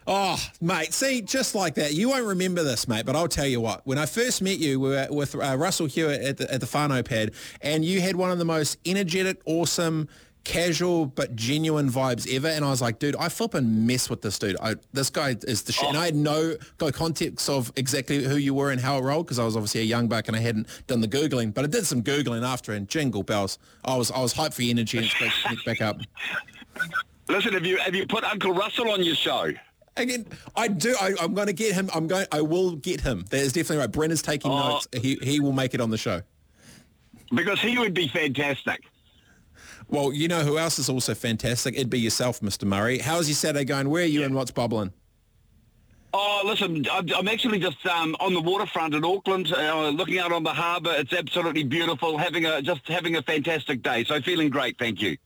[0.05, 1.93] Oh, mate, see, just like that.
[1.93, 3.85] You won't remember this, mate, but I'll tell you what.
[3.87, 6.65] When I first met you, we were with uh, Russell Hewitt at the, at the
[6.65, 7.31] Whānau pad,
[7.61, 10.09] and you had one of the most energetic, awesome,
[10.43, 12.49] casual, but genuine vibes ever.
[12.49, 14.57] And I was like, dude, I flip and mess with this dude.
[14.61, 15.87] I, this guy is the shit.
[15.87, 19.25] And I had no no context of exactly who you were and how it rolled,
[19.25, 21.67] because I was obviously a young buck and I hadn't done the Googling, but I
[21.67, 23.57] did some Googling after, and jingle bells.
[23.85, 26.01] I was, I was hyped for your energy, and it's great to get back up.
[27.29, 29.51] Listen, have you have you put Uncle Russell on your show?
[29.95, 30.95] Again, I do.
[30.99, 31.89] I, I'm going to get him.
[31.93, 32.25] I'm going.
[32.31, 33.25] I will get him.
[33.29, 33.91] That is definitely right.
[33.91, 34.69] Brenna's taking Oh.
[34.69, 34.87] notes.
[35.01, 36.21] He he will make it on the show.
[37.33, 38.81] Because he would be fantastic.
[39.89, 41.75] Well, you know who else is also fantastic?
[41.75, 42.63] It'd be yourself, Mr.
[42.65, 42.99] Murray.
[42.99, 43.89] How's your Saturday going?
[43.89, 44.91] Where are you and what's bubbling?
[46.15, 50.31] Oh, listen, I'm I'm actually just um, on the waterfront in Auckland, uh, looking out
[50.31, 50.93] on the harbour.
[50.95, 52.17] It's absolutely beautiful.
[52.17, 54.03] Having a just having a fantastic day.
[54.03, 54.77] So feeling great.
[54.77, 55.17] Thank you.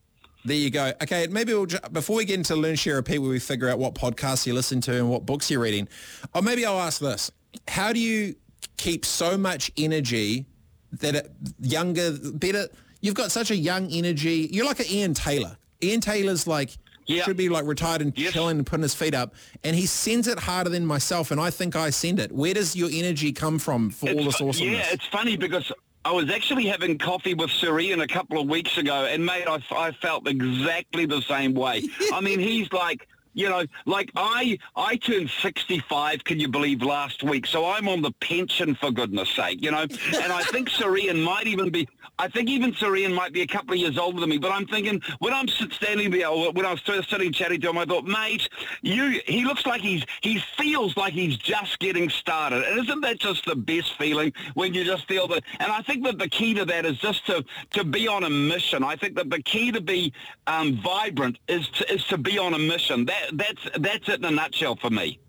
[0.47, 0.93] There you go.
[1.03, 3.95] Okay, maybe we'll before we get into learn, share, repeat, where we figure out what
[3.95, 5.89] podcasts you listen to and what books you're reading,
[6.33, 7.29] or maybe I'll ask this:
[7.67, 8.33] How do you
[8.77, 10.45] keep so much energy
[10.93, 12.69] that it, younger, better?
[13.01, 14.47] You've got such a young energy.
[14.49, 15.57] You're like an Ian Taylor.
[15.83, 16.77] Ian Taylor's like
[17.07, 17.23] Yeah.
[17.25, 18.31] should be like retired and Yes.
[18.31, 19.35] chilling and putting his feet up,
[19.65, 22.31] and he sends it harder than myself, and I think I send it.
[22.31, 24.61] Where does your energy come from for all this awesomeness?
[24.87, 25.69] Yeah, it's funny because
[26.07, 29.43] I was actually having coffee with Sir Ian a couple of weeks ago, and mate,
[29.45, 31.83] I, I felt exactly the same way.
[32.13, 33.05] I mean, he's like.
[33.33, 37.45] You know, like I, I turned 65, can you believe, last week.
[37.45, 39.83] So I'm on the pension, for goodness sake, you know.
[39.83, 41.87] And I think Sir Ian might even be,
[42.19, 44.37] I think even Ian might be a couple of years older than me.
[44.37, 47.85] But I'm thinking, when I'm standing there, when I was sitting chatting to him, I
[47.85, 48.49] thought, mate,
[48.81, 52.63] you, he looks like he's, he feels like he's just getting started.
[52.63, 55.43] And isn't that just the best feeling when you just feel that?
[55.59, 58.29] And I think that the key to that is just to, to be on a
[58.29, 58.83] mission.
[58.83, 60.13] I think that the key to be
[60.47, 63.05] um, vibrant is to, is to be on a mission.
[63.05, 65.19] That, that's, that's it in a nutshell for me.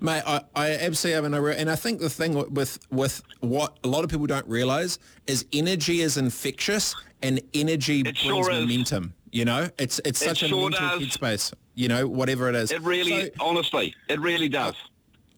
[0.00, 3.20] Mate, I, I absolutely have, and I, re- and I think the thing with with
[3.40, 8.50] what a lot of people don't realize is energy is infectious, and energy brings sure
[8.52, 9.14] momentum.
[9.32, 11.02] You know, it's it's It such a sure mental does.
[11.02, 11.52] headspace.
[11.74, 12.70] You know, whatever it is.
[12.70, 14.74] It really, So, honestly, it really does.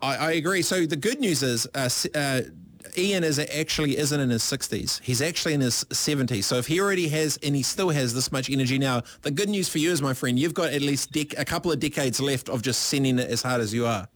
[0.03, 0.63] I, I agree.
[0.63, 2.41] So the good news is, uh, uh,
[2.97, 5.03] Ian is actually isn't in his 60s.
[5.03, 6.45] He's actually in his 70s.
[6.45, 9.51] So if he already has, and he still has this much energy now, the good
[9.51, 12.21] news for you is, my friend, you've got at least dec- a couple of decades
[12.21, 14.09] left of just sending it as hard as you are.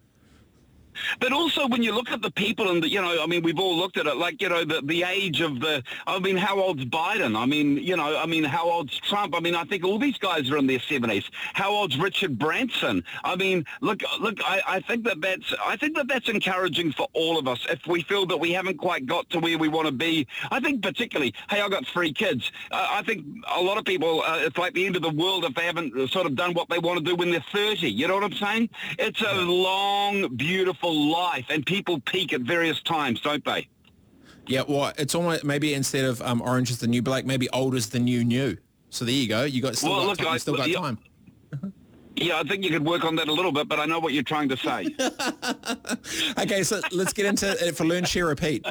[1.21, 3.59] But also when you look at the people and, the, you know, I mean, we've
[3.59, 6.59] all looked at it, like, you know, the, the age of the, I mean, how
[6.59, 7.37] old's Biden?
[7.37, 9.35] I mean, you know, I mean, how old's Trump?
[9.35, 11.25] I mean, I think all these guys are in their 70s.
[11.55, 13.05] How old's Richard Branson?
[13.25, 17.09] I mean, look, look, I, I think that that's, I think that that's encouraging for
[17.13, 17.67] all of us.
[17.71, 20.61] If we feel that we haven't quite got to where we want to be, I
[20.61, 22.51] think particularly, hey, I've got three kids.
[22.71, 23.25] Uh, I think
[23.55, 26.11] a lot of people, uh, it's like the end of the world if they haven't
[26.11, 27.91] sort of done what they want to do when they're 30.
[27.91, 28.71] You know what I'm saying?
[28.99, 33.69] It's a long, beautiful life, and people peak at various times, don't they?
[34.47, 37.75] Yeah, well, it's almost maybe instead of um, orange is the new black, maybe old
[37.75, 38.57] is the new new.
[38.91, 39.45] So there you go.
[39.45, 40.79] You got still Well, got, look, time, I- still got yeah.
[40.81, 40.99] time.
[42.17, 44.13] Yeah, I think you could work on that a little bit, but I know what
[44.13, 44.87] you're trying to say.
[46.39, 48.65] Okay, so let's get into it for learn, share, repeat.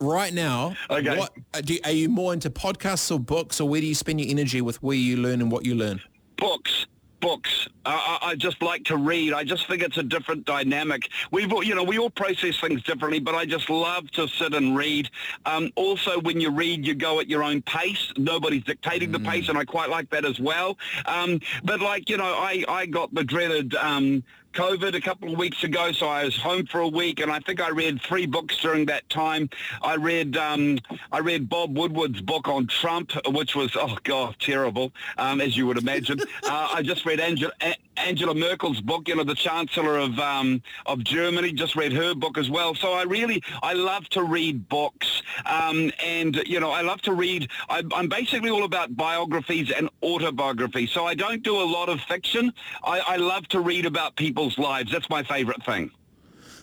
[0.00, 1.18] Right now, Okay.
[1.18, 4.20] what, uh, do, are you more into podcasts or books, or where do you spend
[4.20, 6.00] your energy with where you learn and what you learn?
[6.38, 6.86] books
[7.20, 7.68] books.
[7.84, 9.32] I, I just like to read.
[9.32, 11.08] I just think it's a different dynamic.
[11.30, 14.54] We've all- you know we all process things differently but i just love to sit
[14.54, 15.10] and read.
[15.46, 18.12] Um, also when you read you go at your own pace.
[18.16, 20.78] Nobody's dictating the pace and i quite like that as well.
[21.06, 24.22] Um, but like you know i i got the dreaded um,
[24.56, 27.40] COVID a couple of weeks ago, so I was home for a week, and I
[27.40, 29.50] think I read three books during that time.
[29.82, 30.78] I read um,
[31.12, 35.66] I read Bob Woodward's book on Trump, which was oh god terrible, um, as you
[35.66, 36.20] would imagine.
[36.44, 37.52] uh, I just read Angela.
[37.96, 42.38] Angela Merkel's book, you know, the Chancellor of um, of Germany, just read her book
[42.38, 42.74] as well.
[42.74, 47.12] So I really, I love to read books, um, and you know, I love to
[47.12, 47.50] read.
[47.68, 50.90] I, I'm basically all about biographies and autobiographies.
[50.90, 52.52] So I don't do a lot of fiction.
[52.84, 54.92] I, I love to read about people's lives.
[54.92, 55.90] That's my favourite thing.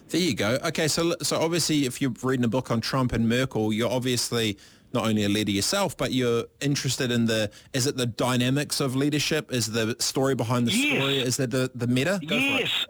[0.09, 0.59] There you go.
[0.65, 4.57] Okay, so so obviously, if you're reading a book on Trump and Merkel, you're obviously
[4.93, 8.95] not only a leader yourself, but you're interested in the, is it the dynamics of
[8.95, 9.51] leadership?
[9.51, 10.97] Is the story behind the yes.
[10.97, 11.17] story?
[11.17, 12.19] Is that the, the meta?
[12.25, 12.85] Go yes.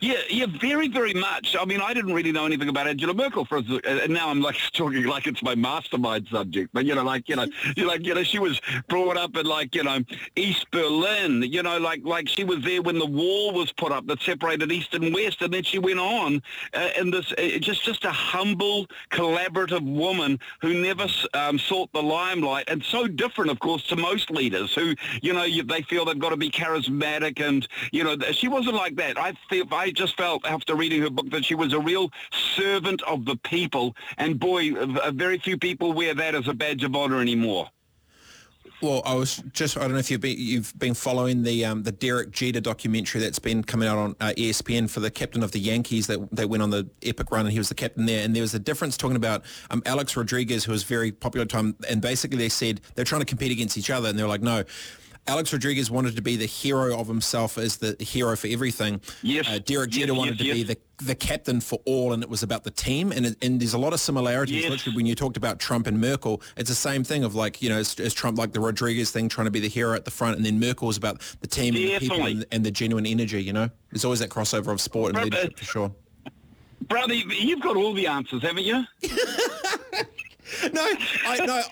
[0.00, 1.54] Yeah, yeah, very, very much.
[1.58, 4.56] I mean, I didn't really know anything about Angela Merkel for, and now I'm like
[4.72, 6.70] talking like it's my mastermind subject.
[6.72, 9.46] But, you know, like, you know, you like, you know, she was brought up in
[9.46, 10.00] like, you know,
[10.36, 14.06] East Berlin, you know, like, like she was there when the wall was put up
[14.06, 15.42] that separated East and West.
[15.42, 20.38] And then she went on uh, in this, uh, just, just a humble, collaborative woman
[20.62, 24.94] who never um, sought the limelight, and so different, of course, to most leaders who,
[25.22, 28.96] you know, they feel they've got to be charismatic, and you know, she wasn't like
[28.96, 29.18] that.
[29.18, 32.10] I feel, I just felt after reading her book that she was a real
[32.54, 34.72] servant of the people, and boy,
[35.12, 37.68] very few people wear that as a badge of honor anymore.
[38.82, 41.82] Well, I was just, I don't know if you've been, you've been following the um,
[41.82, 45.52] the Derek Jeter documentary that's been coming out on uh, ESPN for the captain of
[45.52, 48.22] the Yankees that, that went on the epic run and he was the captain there.
[48.22, 51.48] And there was a difference talking about um, Alex Rodriguez, who was very popular at
[51.48, 51.74] the time.
[51.88, 54.10] And basically they said they're trying to compete against each other.
[54.10, 54.62] And they're like, no,
[55.28, 59.00] Alex Rodriguez wanted to be the hero of himself as the hero for everything.
[59.22, 59.48] Yes.
[59.48, 62.28] Uh, Derek Jeter yes, wanted yes, to be the, the captain for all, and it
[62.28, 63.10] was about the team.
[63.10, 64.62] And, and there's a lot of similarities.
[64.62, 64.70] Yes.
[64.70, 67.68] Literally, when you talked about Trump and Merkel, it's the same thing of like, you
[67.68, 70.10] know, is, is Trump like the Rodriguez thing, trying to be the hero at the
[70.10, 73.06] front, and then Merkel was about the team and the people and, and, the genuine
[73.06, 73.68] energy, you know?
[73.90, 75.92] There's always that crossover of sport and leadership for sure.
[76.82, 78.84] Brother, you've got all the answers, haven't you?
[80.72, 80.92] no,
[81.24, 81.62] I no,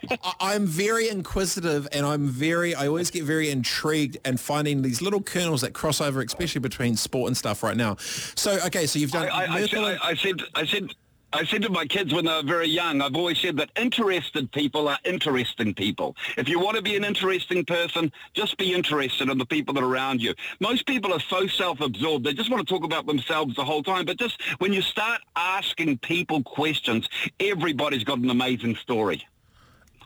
[0.40, 2.74] I, am very inquisitive, and I'm very.
[2.74, 6.96] I always get very intrigued and finding these little kernels that cross over, especially between
[6.96, 7.62] sport and stuff.
[7.62, 9.28] Right now, so okay, so you've done.
[9.28, 10.94] I, I, I, said, I said, I said,
[11.34, 14.52] I said to my kids when they were very young, I've always said that interested
[14.52, 16.14] people are interesting people.
[16.36, 19.82] If you want to be an interesting person, just be interested in the people that
[19.82, 20.32] are around you.
[20.60, 22.24] Most people are so self-absorbed.
[22.24, 24.04] They just want to talk about themselves the whole time.
[24.04, 27.08] But just when you start asking people questions,
[27.40, 29.26] everybody's got an amazing story.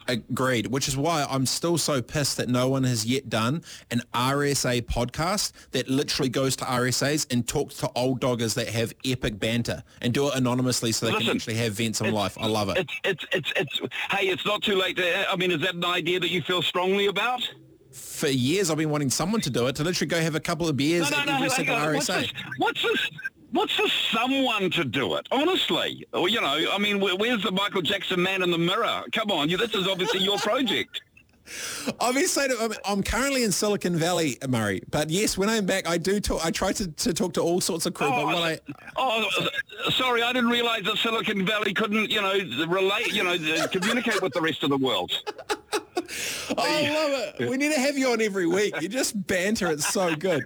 [0.09, 4.01] Agreed, which is why I'm still so pissed that no one has yet done an
[4.15, 9.39] RSA podcast that literally goes to RSAs and talks to old doggers that have epic
[9.39, 12.39] banter and do it anonymously so they Listen, can actually have vents on life.
[12.41, 12.79] I love it.
[12.79, 14.97] It's, it's, it's, it's, hey, it's not too late.
[14.97, 17.47] To, I mean, is that an idea that you feel strongly about?
[17.93, 20.69] For years, I've been wanting someone to do it, to literally go have a couple
[20.69, 21.95] of beers no, no, at no, every single RSA.
[21.95, 22.33] What's this?
[22.57, 23.11] What's this?
[23.53, 25.27] What's for someone to do it?
[25.31, 29.03] Honestly, or you know, I mean, where's the Michael Jackson man in the mirror?
[29.13, 31.03] Come on, this is obviously your project.
[32.01, 32.47] Obviously,
[32.85, 34.83] I'm currently in Silicon Valley, Murray.
[34.91, 36.45] But yes, when I'm back, I do talk.
[36.45, 38.09] I try to, to talk to all sorts of crew.
[38.09, 38.61] Oh, but I,
[38.97, 39.27] oh,
[39.91, 44.21] sorry, I didn't realise that Silicon Valley couldn't, you know, relate, you know, uh, communicate
[44.21, 45.11] with the rest of the world.
[46.51, 47.51] Oh, I love it.
[47.51, 48.81] We need to have you on every week.
[48.81, 49.71] You just banter.
[49.71, 50.43] It's so good.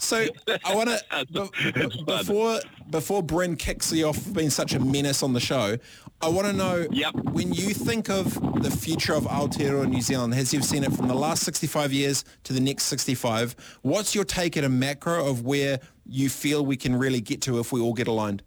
[0.00, 0.26] So
[0.64, 2.60] I want to before
[2.90, 5.76] before Bryn kicks you off for being such a menace on the show.
[6.20, 7.14] I want to know yep.
[7.14, 11.08] when you think of the future of Aotearoa New Zealand, as you've seen it from
[11.08, 15.42] the last 65 years to the next 65, what's your take at a macro of
[15.44, 18.42] where you feel we can really get to if we all get aligned?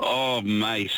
[0.00, 0.92] Oh, mate,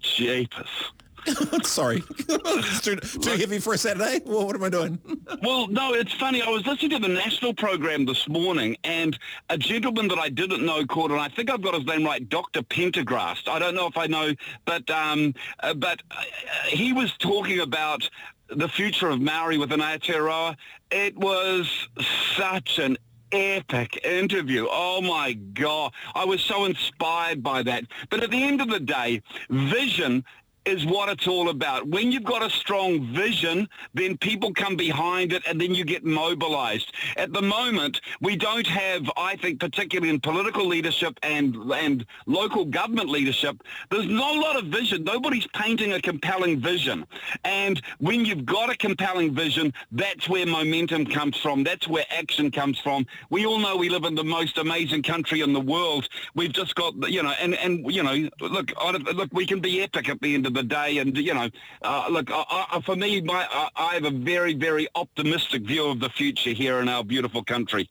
[0.00, 0.92] jeepers.
[1.64, 2.00] Sorry.
[2.82, 4.20] too, too heavy for a Saturday?
[4.24, 4.98] Well, what am I doing?
[5.42, 6.42] well, no, it's funny.
[6.42, 9.18] I was listening to the national program this morning and
[9.50, 12.26] a gentleman that I didn't know called, and I think I've got his name right,
[12.28, 12.62] Dr.
[12.62, 13.48] Pendergrast.
[13.48, 16.22] I don't know if I know, but, um, uh, but uh,
[16.68, 18.08] he was talking about
[18.48, 20.56] the future of Maori within Aotearoa.
[20.90, 21.88] It was
[22.36, 22.98] such an
[23.32, 24.66] epic interview.
[24.70, 25.92] Oh my God.
[26.14, 27.84] I was so inspired by that.
[28.10, 30.24] But at the end of the day, vision
[30.66, 31.86] is what it's all about.
[31.86, 36.04] When you've got a strong vision, then people come behind it and then you get
[36.04, 36.92] mobilized.
[37.16, 42.64] At the moment, we don't have, I think, particularly in political leadership and, and local
[42.64, 45.04] government leadership, there's not a lot of vision.
[45.04, 47.06] Nobody's painting a compelling vision.
[47.44, 51.62] And when you've got a compelling vision, that's where momentum comes from.
[51.62, 53.06] That's where action comes from.
[53.28, 56.08] We all know we live in the most amazing country in the world.
[56.34, 58.72] We've just got, you know, and, and you know, look,
[59.14, 60.98] look, we can be epic at the end of the day.
[60.98, 61.50] And, you know,
[61.82, 65.86] uh, look, I, I, for me, my, I, I have a very, very optimistic view
[65.86, 67.90] of the future here in our beautiful country.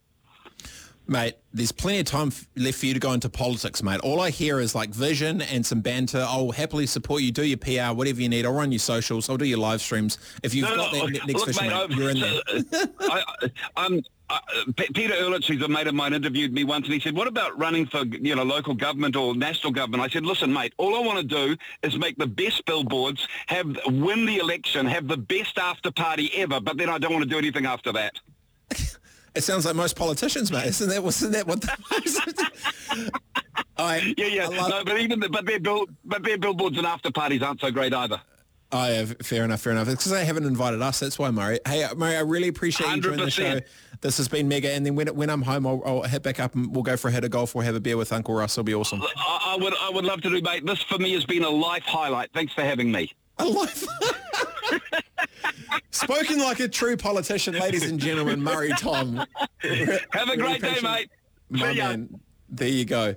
[1.05, 3.99] Mate, there's plenty of time left for you to go into politics, mate.
[3.99, 6.25] All I hear is like vision and some banter.
[6.25, 7.31] I'll happily support you.
[7.31, 8.45] Do your PR, whatever you need.
[8.45, 9.29] I'll run your socials.
[9.29, 10.17] I'll do your live streams.
[10.43, 12.85] If you've no, got no, that next look, vision, mate, mate, you're in there.
[13.01, 13.23] I,
[13.75, 14.39] um, uh,
[14.75, 17.27] P- Peter Ehrlich, who's a mate of mine, interviewed me once, and he said, "What
[17.27, 20.95] about running for you know local government or national government?" I said, "Listen, mate, all
[20.95, 25.17] I want to do is make the best billboards, have win the election, have the
[25.17, 28.19] best after party ever, but then I don't want to do anything after that."
[29.35, 30.67] It sounds like most politicians, mate.
[30.67, 31.03] Isn't that?
[31.03, 31.61] Wasn't that what?
[31.61, 33.11] The,
[33.77, 34.47] I, Yeah, yeah.
[34.47, 37.59] I no, but even the, but their bill, but their billboards and after parties aren't
[37.59, 38.21] so great either.
[38.71, 39.87] Oh, yeah, fair enough, fair enough.
[39.87, 40.99] It's because they haven't invited us.
[40.99, 41.59] That's why, Murray.
[41.67, 43.59] Hey, Murray, I really appreciate you joining the show.
[44.03, 44.05] 100%.
[44.07, 44.71] This has been mega.
[44.71, 47.07] And then when, when I'm home, I'll, I'll hit back up and we'll go for
[47.07, 48.53] a hit of golf or have a beer with Uncle Russ.
[48.53, 49.01] It'll be awesome.
[49.01, 50.65] I, I would, I would love to do, mate.
[50.65, 52.29] This for me has been a life highlight.
[52.33, 53.11] Thanks for having me.
[53.37, 53.69] I love
[55.91, 59.15] Spoken like a true politician, ladies and gentlemen, Murray Thom.
[60.11, 61.09] Have a great day, mate.
[61.49, 61.89] My See ya.
[61.89, 62.19] man.
[62.49, 63.15] There you go.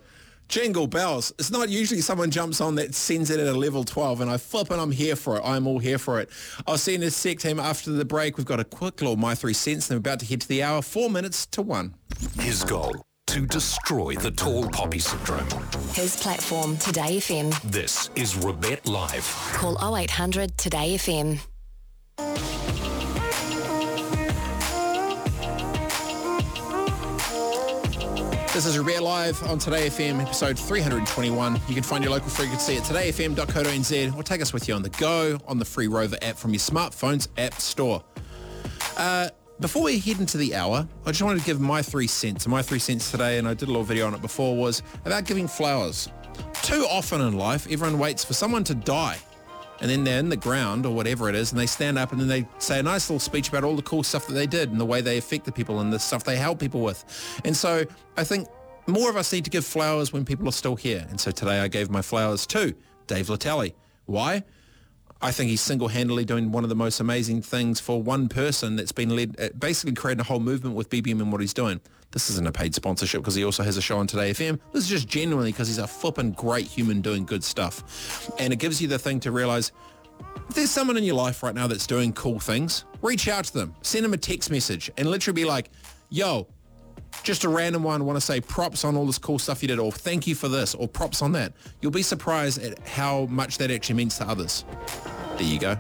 [0.49, 1.33] Jingle bells.
[1.39, 4.37] It's not usually someone jumps on that sends it at a level 12 and I
[4.37, 5.43] flip and I'm here for it.
[5.45, 6.31] I'm all here for it.
[6.67, 7.59] I'll see you in a sec, team.
[7.59, 10.27] After the break, we've got a quick little My Three Cents and we're about to
[10.27, 10.83] head to the hour.
[10.83, 11.95] Four minutes to one.
[12.41, 12.95] His goal,
[13.29, 15.49] to destroy the tall poppy syndrome.
[15.93, 17.61] His platform, Today FM.
[17.63, 19.27] This is Robett Live.
[19.55, 21.41] Call 0800 Today FM.
[28.57, 31.61] This is Robett Live on Today FM, episode 321.
[31.69, 34.89] You can find your local frequency at todayfm.co.nz or take us with you on the
[34.89, 38.03] go on the free Rover app from your smartphone's app store.
[38.97, 39.29] Uh,
[39.61, 42.47] before we head into the hour, I just wanted to give my three cents.
[42.47, 45.27] My three cents today, and I did a little video on it before, was about
[45.27, 46.09] giving flowers.
[46.63, 49.19] Too often in life, everyone waits for someone to die.
[49.81, 52.21] And then they're in the ground or whatever it is, and they stand up and
[52.21, 54.71] then they say a nice little speech about all the cool stuff that they did
[54.71, 57.05] and the way they affected people and the stuff they helped people with.
[57.45, 57.85] And so
[58.17, 58.49] I think
[58.87, 61.07] more of us need to give flowers when people are still here.
[61.11, 62.75] And so today I gave my flowers to
[63.07, 63.75] Dave Letele.
[64.07, 64.45] Why?
[65.27, 68.93] I think he's single-handedly doing one of the most amazing things for one person that's
[68.93, 71.81] been led, uh, basically creating a whole movement with BBM and what he's doing.
[72.13, 74.61] This isn't a paid sponsorship because he also has a show on Today FM.
[74.73, 78.31] This is just genuinely because he's a flippin' great human doing good stuff.
[78.39, 79.73] And it gives you the thing to realize
[80.49, 83.53] if there's someone in your life right now that's doing cool things, reach out to
[83.53, 85.71] them, send them a text message and literally be like,
[86.09, 86.47] yo,
[87.25, 89.81] just a random one want to say props on all this cool stuff you did
[89.81, 91.53] or thank you for this or props on that.
[91.81, 94.65] You'll be surprised at how much that actually means to others.
[95.37, 95.77] There you go.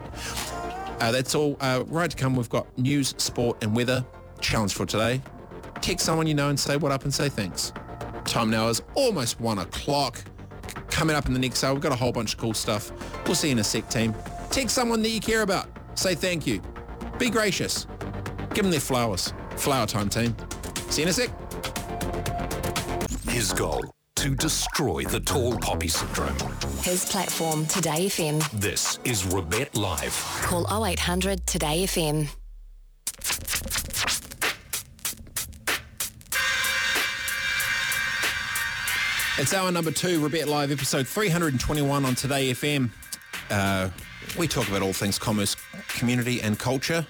[1.00, 1.56] Uh, that's all.
[1.60, 4.04] Uh, right to come, we've got news, sport and weather.
[4.40, 5.20] Challenge for today.
[5.80, 7.72] Text someone you know and say what up and say thanks.
[8.24, 10.22] Time now is almost one o'clock.
[10.88, 12.90] Coming up in the next hour, we've got a whole bunch of cool stuff.
[13.26, 14.14] We'll see you in a sec, team.
[14.50, 15.68] Text someone that you care about.
[15.94, 16.60] Say thank you.
[17.18, 17.86] Be gracious.
[18.54, 19.32] Give them their flowers.
[19.56, 20.34] Flower time, team.
[20.90, 21.30] See you in a sec.
[23.28, 23.82] His goal,
[24.16, 26.36] to destroy the tall poppy syndrome.
[26.82, 28.50] His platform, Today FM.
[28.52, 30.14] This is Robett Live.
[30.42, 32.28] Call 0800 Today FM.
[39.38, 42.90] It's hour number two, Robett Live, episode 321 on Today FM.
[43.50, 43.90] Uh,
[44.38, 45.54] we talk about all things commerce,
[45.88, 47.06] community and culture.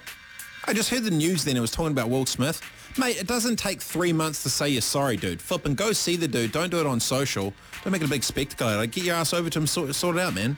[0.64, 2.60] I just heard the news then, it was talking about Will Smith.
[2.98, 5.42] Mate, it doesn't take three months to say you're sorry, dude.
[5.42, 6.50] Flip and go see the dude.
[6.50, 7.52] Don't do it on social.
[7.84, 8.90] Don't make it a big spectacle it.
[8.90, 10.56] Get your ass over to him, sort, sort it out, man.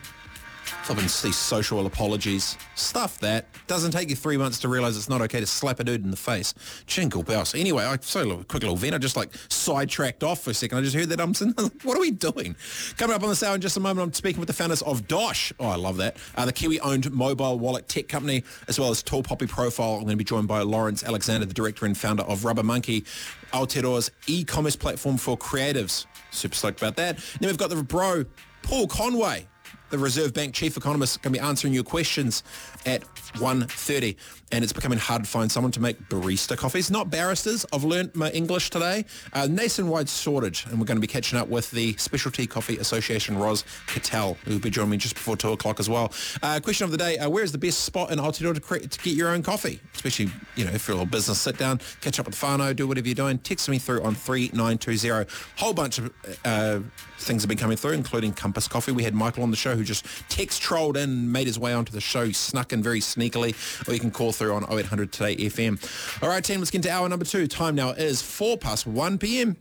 [0.83, 2.57] Flip and see social apologies.
[2.75, 3.47] Stuff that.
[3.67, 6.11] Doesn't take you three months to realise it's not okay to slap a dude in
[6.11, 6.53] the face.
[6.87, 7.53] Jingle bells.
[7.55, 8.95] Anyway, I so little, quick little vent.
[8.95, 10.77] I just like sidetracked off for a second.
[10.77, 11.53] I just heard that I'm saying,
[11.83, 12.55] what are we doing?
[12.97, 15.07] Coming up on the hour in just a moment, I'm speaking with the founders of
[15.07, 15.53] Dosh.
[15.59, 16.17] Oh, I love that.
[16.35, 19.95] Uh, the Kiwi-owned mobile wallet tech company, as well as Tall Poppy Profile.
[19.95, 23.05] I'm going to be joined by Lawrence Alexander, the director and founder of Rubber Monkey,
[23.53, 26.05] Aotearoa's e-commerce platform for creatives.
[26.31, 27.17] Super stoked about that.
[27.39, 28.25] then we've got the bro,
[28.61, 29.47] Paul Conway
[29.89, 32.43] the Reserve Bank chief economist going to be answering your questions
[32.85, 33.01] at
[33.35, 34.15] 1.30
[34.51, 36.89] and it's becoming hard to find someone to make barista coffees.
[36.89, 37.65] Not barristers.
[37.71, 39.05] I've learnt my English today.
[39.33, 43.37] Uh, nationwide shortage and we're going to be catching up with the Specialty Coffee Association
[43.37, 46.11] Roz Cattell who will be joining me just before 2 o'clock as well.
[46.41, 47.17] Uh, question of the day.
[47.17, 49.79] Uh, where is the best spot in Aotearoa to, to get your own coffee?
[49.93, 52.87] Especially you know if you're a little business sit down catch up with Fano, do
[52.87, 53.37] whatever you're doing.
[53.39, 56.13] Text me through on 3920 whole bunch of
[56.45, 56.79] uh,
[57.17, 58.91] things have been coming through including Compass Coffee.
[58.91, 61.73] We had Michael on the show who just text trolled in and made his way
[61.73, 63.55] onto the show, snuck in very sneakily,
[63.87, 66.21] or you can call through on 0800 Today FM.
[66.21, 67.47] All right, team, let's get into hour number two.
[67.47, 69.57] Time now is 4 past 1 p.m.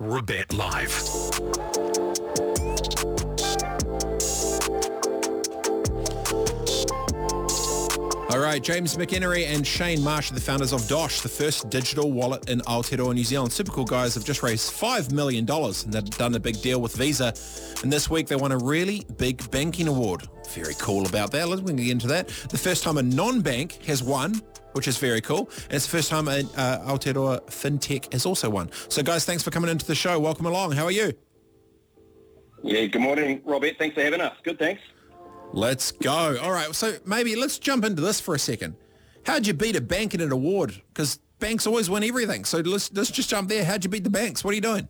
[0.00, 1.91] Robett Live.
[8.32, 12.12] All right, James McInerney and Shane Marsh are the founders of Dosh, the first digital
[12.12, 13.52] wallet in Aotearoa, New Zealand.
[13.52, 16.96] Super cool guys have just raised $5 million and they've done a big deal with
[16.96, 17.34] Visa.
[17.82, 20.26] And this week they won a really big banking award.
[20.48, 21.46] Very cool about that.
[21.46, 22.28] Let's get into that.
[22.28, 24.40] The first time a non-bank has won
[24.72, 25.50] which is very cool.
[25.64, 28.70] And it's the first time a uh, Aotearoa FinTech has also won.
[28.88, 30.18] So guys, thanks for coming into the show.
[30.18, 30.72] Welcome along.
[30.72, 31.12] How are you?
[32.62, 33.76] Yeah, good morning, Robert.
[33.78, 34.34] Thanks for having us.
[34.42, 34.80] Good, thanks.
[35.52, 36.38] Let's go.
[36.40, 38.74] All right, so maybe let's jump into this for a second.
[39.26, 40.80] How'd you beat a bank in an award?
[40.88, 42.44] Because banks always win everything.
[42.44, 43.64] So let's, let's just jump there.
[43.64, 44.42] How'd you beat the banks?
[44.42, 44.88] What are you doing?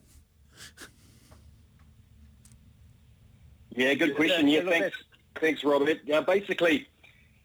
[3.75, 4.49] Yeah, good question.
[4.49, 4.97] Yeah, thanks,
[5.41, 5.99] thanks, Robert.
[6.05, 6.89] Yeah, basically,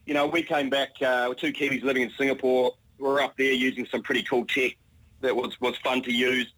[0.05, 2.73] you know, we came back uh, with two Kiwis living in Singapore.
[2.99, 4.73] We are up there using some pretty cool tech
[5.21, 6.51] that was, was fun to use.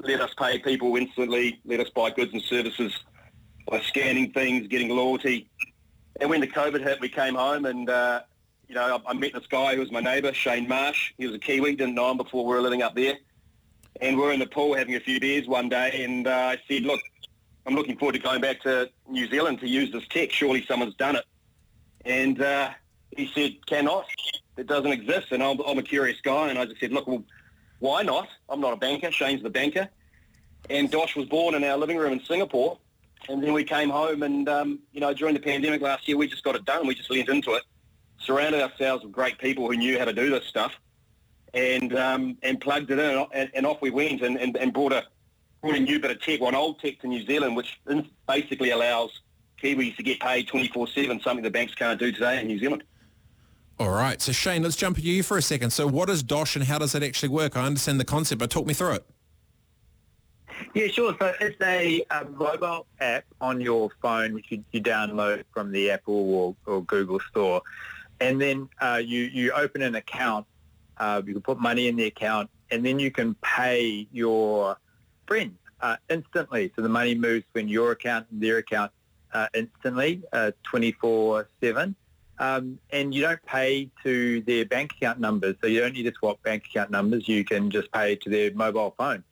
[0.00, 1.60] Let us pay people instantly.
[1.64, 2.92] Let us buy goods and services
[3.66, 5.48] by scanning things, getting loyalty.
[6.20, 8.22] And when the COVID hit, we came home and, uh,
[8.68, 11.12] you know, I, I, met this guy who was my neighbour, Shane Marsh.
[11.18, 13.14] He was a Kiwi, didn't know him before we were living up there.
[14.00, 16.58] And we are in the pool having a few beers one day and uh, I
[16.68, 17.00] said, look,
[17.66, 20.30] I'm looking forward to going back to New Zealand to use this tech.
[20.30, 21.24] Surely someone's done it.
[22.04, 22.70] And uh,
[23.16, 24.06] he said, cannot.
[24.56, 25.32] It doesn't exist.
[25.32, 26.50] And I'm, I'm, a curious guy.
[26.50, 27.24] And I just said, look, well,
[27.78, 28.28] why not?
[28.48, 29.10] I'm not a banker.
[29.10, 29.88] Shane's the banker.
[30.68, 32.78] And Dosh was born in our living room in Singapore.
[33.28, 36.26] And then we came home and, um, you know, during the pandemic last year, we
[36.26, 36.86] just got it done.
[36.86, 37.62] We just leaned into it,
[38.20, 40.72] surrounded ourselves with great people who knew how to do this stuff
[41.54, 44.92] and um, and plugged it in and, and off we went and, and, and brought,
[44.92, 45.04] a,
[45.62, 47.78] brought a new bit of tech, one old tech to New Zealand, which
[48.26, 49.10] basically allows
[49.62, 52.84] Kiwis to get paid 24-7, something the banks can't do today in New Zealand.
[53.78, 54.20] All right.
[54.22, 55.70] So, Shane, let's jump to you for a second.
[55.70, 57.56] So what is Dosh and how does it actually work?
[57.56, 59.06] I understand the concept, but talk me through it.
[60.74, 61.16] Yeah, sure.
[61.20, 65.90] So it's a, a mobile app on your phone which you, you download from the
[65.90, 67.62] Apple or, or Google store.
[68.20, 70.46] And then uh, you, you open an account.
[70.96, 74.76] Uh, you can put money in the account and then you can pay your
[75.26, 76.72] friends uh, instantly.
[76.76, 78.92] So the money moves from your account and their account
[79.32, 81.44] uh, instantly, 24-7.
[81.62, 81.92] Uh,
[82.36, 85.56] um, and you don't pay to their bank account numbers.
[85.60, 87.28] So you don't need to swap bank account numbers.
[87.28, 89.22] You can just pay to their mobile phone.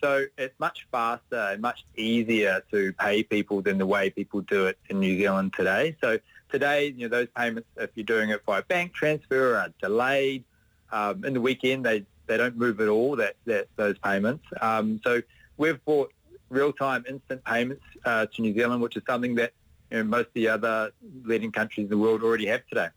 [0.00, 4.66] So it's much faster and much easier to pay people than the way people do
[4.66, 5.96] it in New Zealand today.
[6.00, 6.18] So
[6.50, 10.44] today, you know, those payments, if you're doing it by bank transfer, are delayed.
[10.92, 14.44] Um, in the weekend, they, they don't move at all, that, that those payments.
[14.60, 15.20] Um, so
[15.56, 16.12] we've brought
[16.48, 19.52] real-time instant payments uh, to New Zealand, which is something that
[19.90, 20.92] you know, most of the other
[21.24, 22.88] leading countries in the world already have today.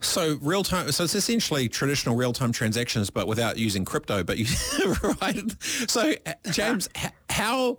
[0.00, 0.90] So real time.
[0.92, 4.24] So it's essentially traditional real time transactions, but without using crypto.
[4.24, 4.46] But you
[5.20, 5.62] right.
[5.88, 6.88] So uh, James,
[7.28, 7.78] how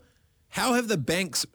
[0.49, 1.45] how have the banks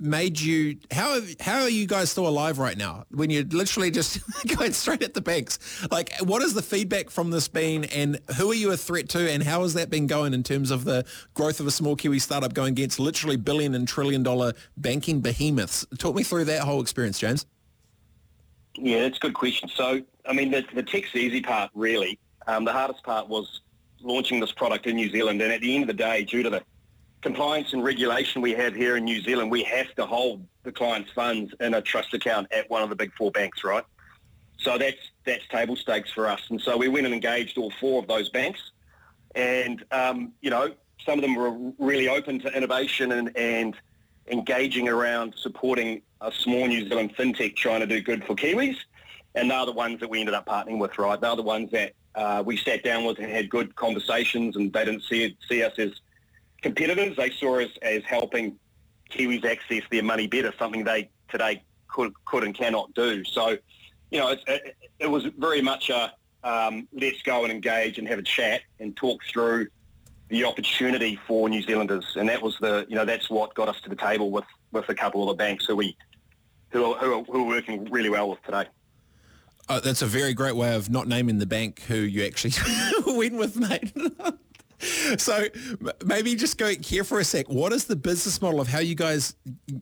[0.00, 0.78] made you?
[0.90, 4.20] How have, how are you guys still alive right now when you're literally just
[4.56, 5.58] going straight at the banks?
[5.90, 9.30] Like, what is the feedback from this been, and who are you a threat to,
[9.30, 12.18] and how has that been going in terms of the growth of a small Kiwi
[12.18, 15.86] startup going against literally billion and trillion dollar banking behemoths?
[15.98, 17.46] Talk me through that whole experience, James.
[18.80, 19.68] Yeah, that's a good question.
[19.74, 22.18] So, I mean, the, the tech's the easy part, really.
[22.46, 23.60] Um, the hardest part was
[24.00, 25.42] launching this product in New Zealand.
[25.42, 26.62] And at the end of the day, due to the
[27.20, 31.10] compliance and regulation we have here in New Zealand, we have to hold the client's
[31.10, 33.84] funds in a trust account at one of the big four banks, right?
[34.58, 36.40] So that's that's table stakes for us.
[36.50, 38.60] And so we went and engaged all four of those banks.
[39.34, 40.72] And, um, you know,
[41.04, 43.76] some of them were really open to innovation and, and
[44.30, 48.76] engaging around supporting a small New Zealand fintech trying to do good for Kiwis.
[49.34, 51.20] And they're the ones that we ended up partnering with, right?
[51.20, 54.84] They're the ones that uh, we sat down with and had good conversations and they
[54.84, 55.92] didn't see, see us as
[56.62, 57.16] competitors.
[57.16, 58.58] They saw us as helping
[59.10, 63.22] Kiwis access their money better, something they today could, could and cannot do.
[63.24, 63.56] So,
[64.10, 66.12] you know, it, it, was very much a
[66.44, 69.68] um, let's go and engage and have a chat and talk through
[70.28, 73.80] the opportunity for New Zealanders, and that was the you know that's what got us
[73.82, 75.96] to the table with with a couple of the banks who we
[76.70, 78.66] who are, who are, who are working really well with today.
[79.68, 82.52] Uh, that's a very great way of not naming the bank who you actually
[83.06, 83.92] win with, mate.
[85.18, 85.44] so
[86.04, 87.48] maybe just go here for a sec.
[87.48, 89.34] What is the business model of how you guys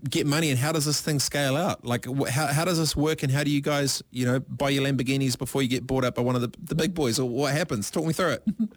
[0.08, 1.84] get money and how does this thing scale out?
[1.84, 4.84] Like how, how does this work and how do you guys, you know, buy your
[4.84, 7.52] Lamborghinis before you get bought up by one of the, the big boys or what
[7.52, 7.90] happens?
[7.90, 8.44] Talk me through it.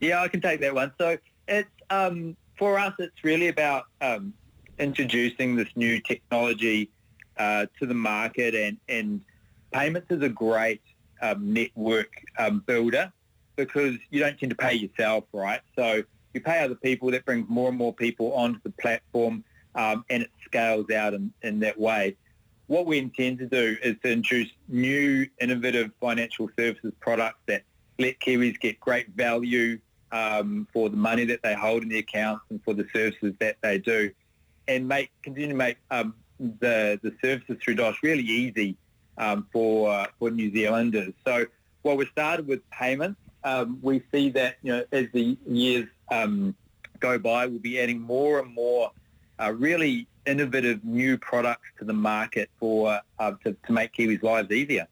[0.00, 0.92] Yeah, I can take that one.
[0.98, 4.32] So it's um, for us, it's really about um,
[4.78, 6.90] introducing this new technology
[7.36, 9.20] uh, to the market, and and
[9.72, 10.82] payments is a great
[11.20, 13.12] um, network um, builder
[13.56, 15.60] because you don't tend to pay yourself, right?
[15.76, 16.02] So
[16.32, 17.10] you pay other people.
[17.10, 19.44] That brings more and more people onto the platform,
[19.74, 22.16] um, and it scales out in, in that way.
[22.68, 27.62] what we intend to do is to introduce new innovative financial services products that
[27.98, 29.78] let Kiwis get great value
[30.12, 33.56] um, for the money that they hold in the accounts and for the services that
[33.60, 34.10] they do,
[34.66, 38.76] and make continue to make um, the the services through Dosh really easy
[39.18, 41.12] um, for uh, for New Zealanders.
[41.26, 41.46] So
[41.82, 46.54] while we started with payments, um, we see that you know as the years um,
[47.00, 48.90] go by, we'll be adding more and more
[49.40, 54.50] uh, really innovative new products to the market for uh, to, to make Kiwis' lives
[54.50, 54.86] easier.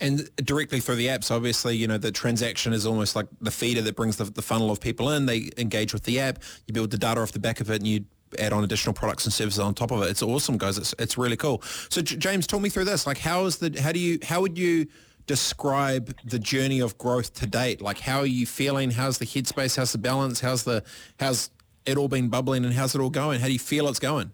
[0.00, 3.82] And directly through the apps, obviously, you know, the transaction is almost like the feeder
[3.82, 5.26] that brings the, the funnel of people in.
[5.26, 6.40] They engage with the app.
[6.66, 8.04] You build the data off the back of it and you
[8.38, 10.10] add on additional products and services on top of it.
[10.10, 10.78] It's awesome, guys.
[10.78, 11.62] It's, it's really cool.
[11.88, 13.06] So J- James, talk me through this.
[13.06, 14.86] Like how is the, how do you, how would you
[15.26, 17.80] describe the journey of growth to date?
[17.80, 18.90] Like how are you feeling?
[18.90, 19.76] How's the headspace?
[19.76, 20.40] How's the balance?
[20.40, 20.82] How's the,
[21.20, 21.50] how's
[21.86, 23.40] it all been bubbling and how's it all going?
[23.40, 24.32] How do you feel it's going?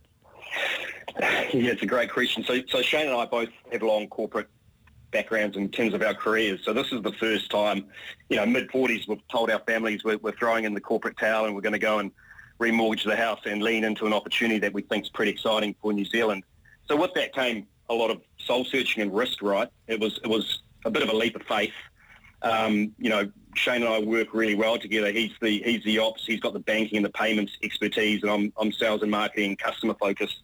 [1.53, 2.45] Yeah, it's a great question.
[2.45, 4.49] So, so Shane and I both have long corporate
[5.11, 6.61] backgrounds in terms of our careers.
[6.65, 7.87] So this is the first time,
[8.29, 11.55] you know, mid-40s, we've told our families we're, we're throwing in the corporate towel and
[11.55, 12.13] we're going to go and
[12.61, 15.93] remortgage the house and lean into an opportunity that we think is pretty exciting for
[15.93, 16.45] New Zealand.
[16.89, 19.69] So with that came a lot of soul searching and risk, right?
[19.89, 21.73] It was it was a bit of a leap of faith.
[22.43, 25.11] Um, you know, Shane and I work really well together.
[25.11, 28.53] He's the he's the ops, he's got the banking and the payments expertise, and I'm
[28.57, 30.43] I'm sales and marketing, customer focused.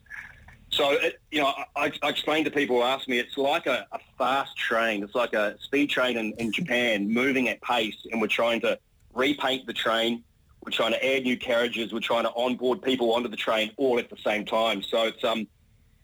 [0.77, 3.87] So, it, you know, I, I explain to people who ask me, it's like a,
[3.91, 5.03] a fast train.
[5.03, 8.77] It's like a speed train in, in Japan moving at pace, and we're trying to
[9.15, 10.23] repaint the train.
[10.63, 11.91] We're trying to add new carriages.
[11.91, 14.83] We're trying to onboard people onto the train all at the same time.
[14.83, 15.47] So it's, um,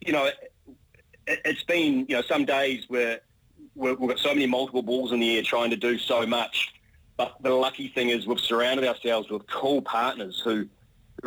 [0.03, 3.21] you know, it, it's been, you know, some days where
[3.75, 6.73] we've got so many multiple balls in the air trying to do so much.
[7.15, 10.67] But the lucky thing is we've surrounded ourselves with cool partners who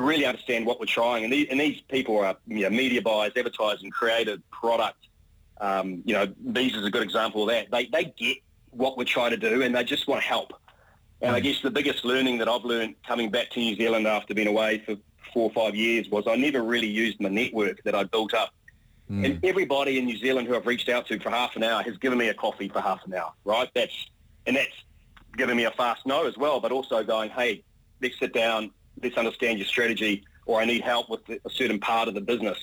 [0.03, 1.25] really understand what we're trying.
[1.25, 5.09] And these, and these people are you know, media buyers, advertising, creative, product.
[5.61, 7.71] Um, you know, these is a good example of that.
[7.71, 8.39] They, they get
[8.71, 10.53] what we're trying to do and they just want to help.
[11.23, 14.35] And I guess the biggest learning that I've learned coming back to New Zealand after
[14.35, 14.97] being away for
[15.33, 18.51] four or five years was I never really used my network that I built up.
[19.11, 19.25] Mm.
[19.25, 21.97] And everybody in New Zealand who I've reached out to for half an hour has
[21.97, 23.71] given me a coffee for half an hour, right?
[23.75, 23.95] That's
[24.47, 24.85] and that's
[25.37, 27.63] given me a fast no as well, but also going, hey,
[28.03, 28.71] let's sit down,
[29.03, 32.59] let's understand your strategy, or I need help with a certain part of the business.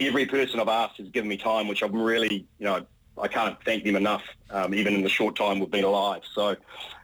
[0.00, 2.86] Every person I've asked has given me time, which I'm really, you know,
[3.20, 6.22] I can't thank them enough, um, even in the short time we've been alive.
[6.32, 6.56] So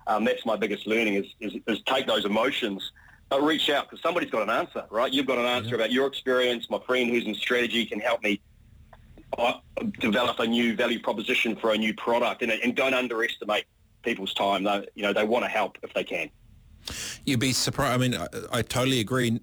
[0.06, 2.92] um, that's my biggest learning is, is, is take those emotions,
[3.28, 5.12] but reach out because somebody's got an answer, right?
[5.12, 5.76] You've got an answer yeah.
[5.76, 6.70] about your experience.
[6.70, 8.40] My friend who's in strategy can help me
[9.36, 9.54] uh,
[9.98, 13.64] develop a new value proposition for a new product, and, and don't underestimate
[14.02, 14.62] people's time.
[14.62, 16.30] They, you know, they want to help if they can.
[17.24, 17.94] You'd be surprised.
[17.94, 19.40] I mean, I, I totally agree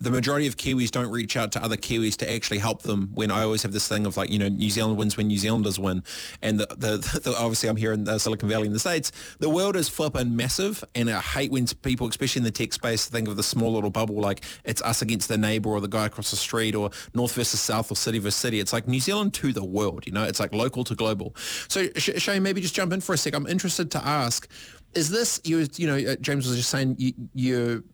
[0.00, 3.10] the majority of Kiwis don't reach out to other Kiwis to actually help them.
[3.12, 5.36] When I always have this thing of like, you know, New Zealand wins when New
[5.36, 6.02] Zealanders win,
[6.40, 9.12] and the, the, the obviously I'm here in the Silicon Valley in the States.
[9.40, 13.06] The world is flipping massive, and I hate when people, especially in the tech space,
[13.06, 16.06] think of the small little bubble like it's us against the neighbor or the guy
[16.06, 18.58] across the street or North versus South or city versus city.
[18.58, 20.24] It's like New Zealand to the world, you know.
[20.24, 21.36] It's like local to global.
[21.68, 23.34] So Shane, maybe just jump in for a sec.
[23.34, 24.48] I'm interested to ask
[24.94, 27.84] is this you you know uh, James was just saying you, you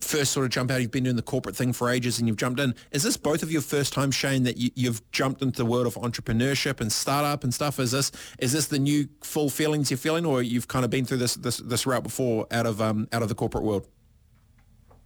[0.00, 0.80] first sort of jump out?
[0.80, 2.74] You've been doing the corporate thing for ages and you've jumped in.
[2.90, 5.86] Is this both of your first time, Shane, that you, have jumped into the world
[5.86, 7.78] of entrepreneurship and startup and stuff?
[7.78, 11.04] Is this is this the new full feelings you're feeling, or you've kind of been
[11.04, 13.86] through this this, this route before out of um, out of the corporate world?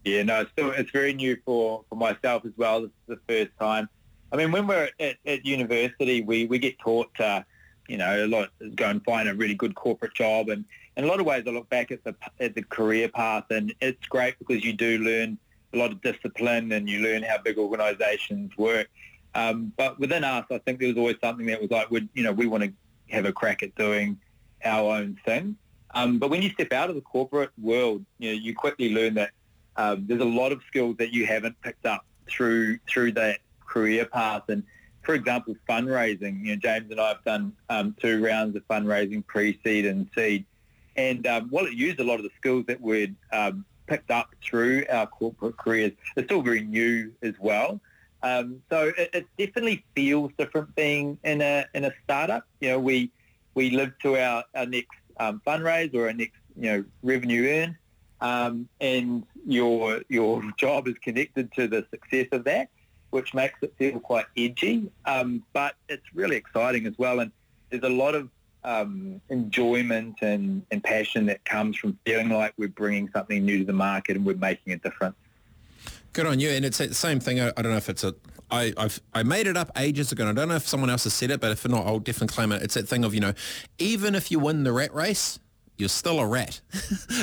[0.05, 2.83] Yeah, no, it's still it's very new for, for myself as well.
[2.83, 3.89] This is the first time.
[4.33, 7.45] I mean, when we're at, at university, we, we get taught to,
[7.89, 10.65] you know, a lot go and find a really good corporate job and
[10.97, 13.75] in a lot of ways, I look back at the at the career path, and
[13.81, 15.39] it's great because you do learn
[15.73, 18.89] a lot of discipline and you learn how big organisations work.
[19.35, 22.23] Um, but within us, I think there was always something that was like, we you
[22.23, 22.73] know, we want to
[23.11, 24.19] have a crack at doing
[24.65, 25.57] our own thing.
[25.95, 29.15] Um, but when you step out of the corporate world, you know, you quickly learn
[29.15, 29.31] that
[29.77, 34.05] um, there's a lot of skills that you haven't picked up through through that career
[34.05, 34.43] path.
[34.49, 34.63] And
[35.03, 36.45] for example, fundraising.
[36.45, 40.45] You know, James and I have done um, two rounds of fundraising, pre-seed and seed.
[40.97, 44.31] And um, while it used a lot of the skills that we'd um, picked up
[44.43, 47.81] through our corporate careers, it's still very new as well.
[48.23, 52.47] Um, so it, it, definitely feels different being in a in a startup.
[52.61, 53.11] You know, we
[53.55, 57.79] we live to our, our next um, fundraise or our next you know revenue earn,
[58.23, 62.71] um, and your your job is connected to the success of that,
[63.11, 64.91] which makes it feel quite edgy.
[65.05, 67.31] Um, but it's really exciting as well, and
[67.69, 68.31] there's a lot of
[68.65, 73.65] um, enjoyment and, and passion that comes from feeling like we're bringing something new to
[73.65, 75.17] the market and we're making a difference.
[76.13, 76.51] Good on you.
[76.51, 77.41] And it's the same thing.
[77.41, 78.15] I, I don't know if it's a.
[78.51, 81.05] I, I've I made it up ages ago, and I don't know if someone else
[81.05, 82.63] has said it, but if not, I'll definitely claim it.
[82.63, 83.33] It's that thing of you know,
[83.79, 85.41] even if you win the rat race,
[85.77, 86.61] you're still a rat.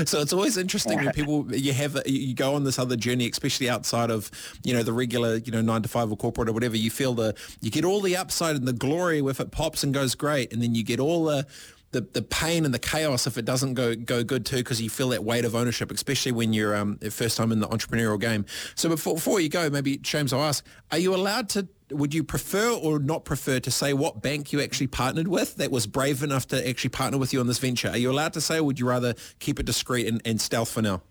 [0.05, 3.69] so it's always interesting when people you have you go on this other journey, especially
[3.69, 4.29] outside of
[4.63, 6.75] you know the regular you know nine to five or corporate or whatever.
[6.75, 9.93] You feel the you get all the upside and the glory if it pops and
[9.93, 11.47] goes great, and then you get all the
[11.91, 14.89] the, the pain and the chaos if it doesn't go go good too because you
[14.89, 18.45] feel that weight of ownership, especially when you're um, first time in the entrepreneurial game.
[18.75, 21.67] So before, before you go, maybe James, I'll ask: Are you allowed to?
[21.91, 25.71] Would you prefer or not prefer to say what bank you actually partnered with that
[25.71, 27.89] was brave enough to actually partner with you on this venture?
[27.89, 30.71] Are you allowed to say, or would you rather keep it discreet and, and stealth
[30.71, 31.01] for now?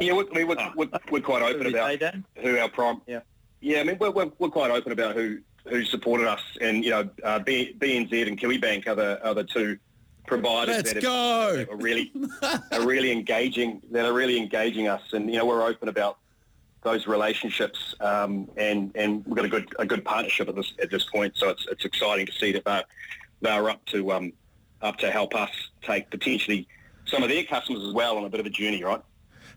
[0.00, 1.98] Yeah, we're, I mean, we're, we're, we're quite open about
[2.36, 3.02] who our prime.
[3.06, 3.20] Yeah.
[3.60, 6.90] Yeah, I mean, we're, we're, we're quite open about who who supported us, and you
[6.90, 9.78] know, uh, B, BNZ and Kiwibank are the are the two
[10.26, 11.56] providers Let's that, go.
[11.56, 12.12] that are really
[12.72, 16.18] are really engaging that are really engaging us, and you know, we're open about
[16.82, 20.90] those relationships, um, and and we've got a good a good partnership at this at
[20.90, 21.36] this point.
[21.36, 22.84] So it's it's exciting to see that they're
[23.40, 24.32] they're up to um,
[24.82, 25.50] up to help us
[25.82, 26.66] take potentially
[27.06, 29.02] some of their customers as well on a bit of a journey, right?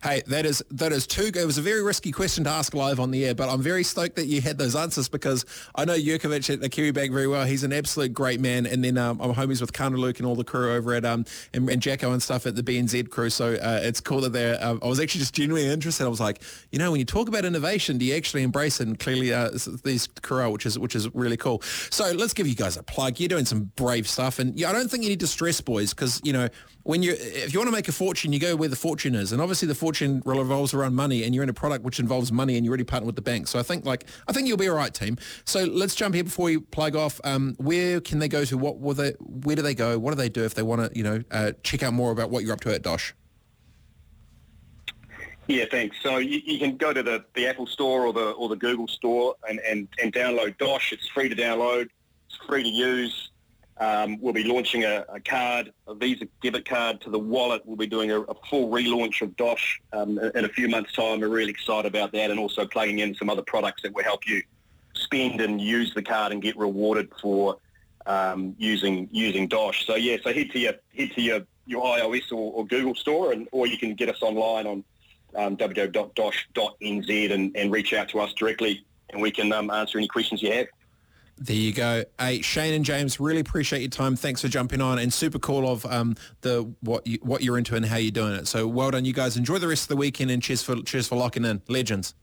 [0.03, 1.31] Hey, that is that is too.
[1.33, 3.85] It was a very risky question to ask live on the air, but I'm very
[3.85, 5.45] stoked that you had those answers because
[5.75, 7.45] I know Jurkovich at the Kiwibank very well.
[7.45, 10.35] He's an absolute great man, and then um, I'm homies with Karna Luke and all
[10.35, 11.23] the crew over at um
[11.53, 13.29] and, and Jacko and stuff at the BNZ crew.
[13.29, 14.61] So uh, it's cool that they're.
[14.61, 16.03] Uh, I was actually just genuinely interested.
[16.03, 16.41] I was like,
[16.73, 18.87] you know, when you talk about innovation, do you actually embrace it?
[18.87, 19.51] And clearly, uh,
[19.85, 21.61] these crew, which is which is really cool.
[21.91, 23.21] So let's give you guys a plug.
[23.21, 25.93] You're doing some brave stuff, and yeah, I don't think you need to stress, boys,
[25.93, 26.49] because you know
[26.83, 29.31] when you if you want to make a fortune, you go where the fortune is,
[29.31, 32.57] and obviously the fortune revolves around money, and you're in a product which involves money,
[32.57, 33.47] and you already partner with the bank.
[33.47, 35.17] So I think like I think you'll be all right, team.
[35.45, 37.21] So let's jump here before you plug off.
[37.23, 38.57] Um, where can they go to?
[38.57, 39.11] What will they?
[39.19, 39.97] Where do they go?
[39.97, 40.97] What do they do if they want to?
[40.97, 43.13] You know, uh, check out more about what you're up to at Dosh.
[45.47, 45.97] Yeah, thanks.
[46.01, 48.87] So you, you can go to the, the Apple Store or the or the Google
[48.87, 50.93] Store and, and, and download Dosh.
[50.93, 51.89] It's free to download.
[52.27, 53.29] It's free to use.
[53.77, 57.63] Um, we'll be launching a, a, card, a Visa debit card to the wallet.
[57.65, 61.21] We'll be doing a, a full relaunch of Dosh um, in a few months' time.
[61.21, 64.27] We're really excited about that and also plugging in some other products that will help
[64.27, 64.43] you
[64.93, 67.57] spend and use the card and get rewarded for
[68.05, 69.85] um, using using Dosh.
[69.85, 73.31] So yeah, so head to your head to your, your iOS or, or Google store,
[73.31, 74.83] and or you can get us online on
[75.35, 80.07] um, www.dosh.nz and, and reach out to us directly, and we can um, answer any
[80.07, 80.67] questions you have.
[81.37, 82.03] There you go.
[82.19, 84.15] Hey, Shane and James, really appreciate your time.
[84.15, 87.75] Thanks for jumping on and super cool of um, the what you, what you're into
[87.75, 88.47] and how you're doing it.
[88.47, 89.35] So well done, you guys.
[89.35, 91.61] Enjoy the rest of the weekend and cheers for cheers for locking in.
[91.67, 92.13] Legends.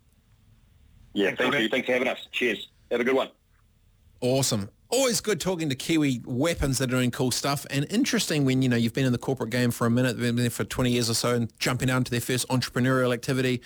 [1.13, 1.69] Yeah, thank you.
[1.69, 2.19] Thanks for having us.
[2.31, 2.69] Cheers.
[2.91, 3.31] Have a good one.
[4.21, 4.71] Awesome.
[4.91, 8.69] Always good talking to Kiwi weapons that are doing cool stuff and interesting when, you
[8.69, 11.09] know, you've been in the corporate game for a minute, been there for 20 years
[11.09, 13.63] or so and jumping out into their first entrepreneurial activity.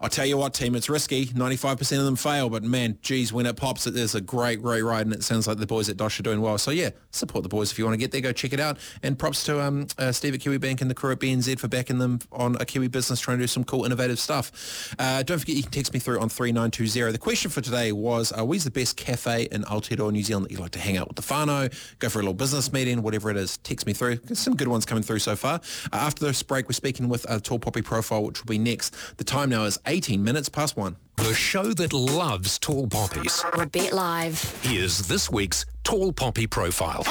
[0.00, 1.26] I'll tell you what, team, it's risky.
[1.26, 4.82] 95% of them fail, but man, geez, when it pops, it is a great, great
[4.82, 6.56] ride, and it sounds like the boys at Dosh are doing well.
[6.56, 8.20] So yeah, support the boys if you want to get there.
[8.20, 8.78] Go check it out.
[9.02, 11.98] And props to um, uh, Steve at Kiwibank and the crew at BNZ for backing
[11.98, 14.94] them on a Kiwi business trying to do some cool, innovative stuff.
[15.00, 17.10] Uh, don't forget, you can text me through on 3920.
[17.10, 20.52] The question for today was, uh, where's the best cafe in Aotearoa, New Zealand that
[20.52, 23.30] you like to hang out with the whānau, go for a little business meeting, whatever
[23.30, 24.16] it is, text me through.
[24.16, 25.54] There's some good ones coming through so far.
[25.92, 28.94] Uh, after this break, we're speaking with a Tall Poppy profile, which will be next.
[29.16, 30.96] The time now is 18 minutes past one.
[31.16, 33.42] The show that loves tall poppies.
[33.54, 34.40] Robett Live.
[34.62, 37.02] Here's this week's Tall Poppy Profile.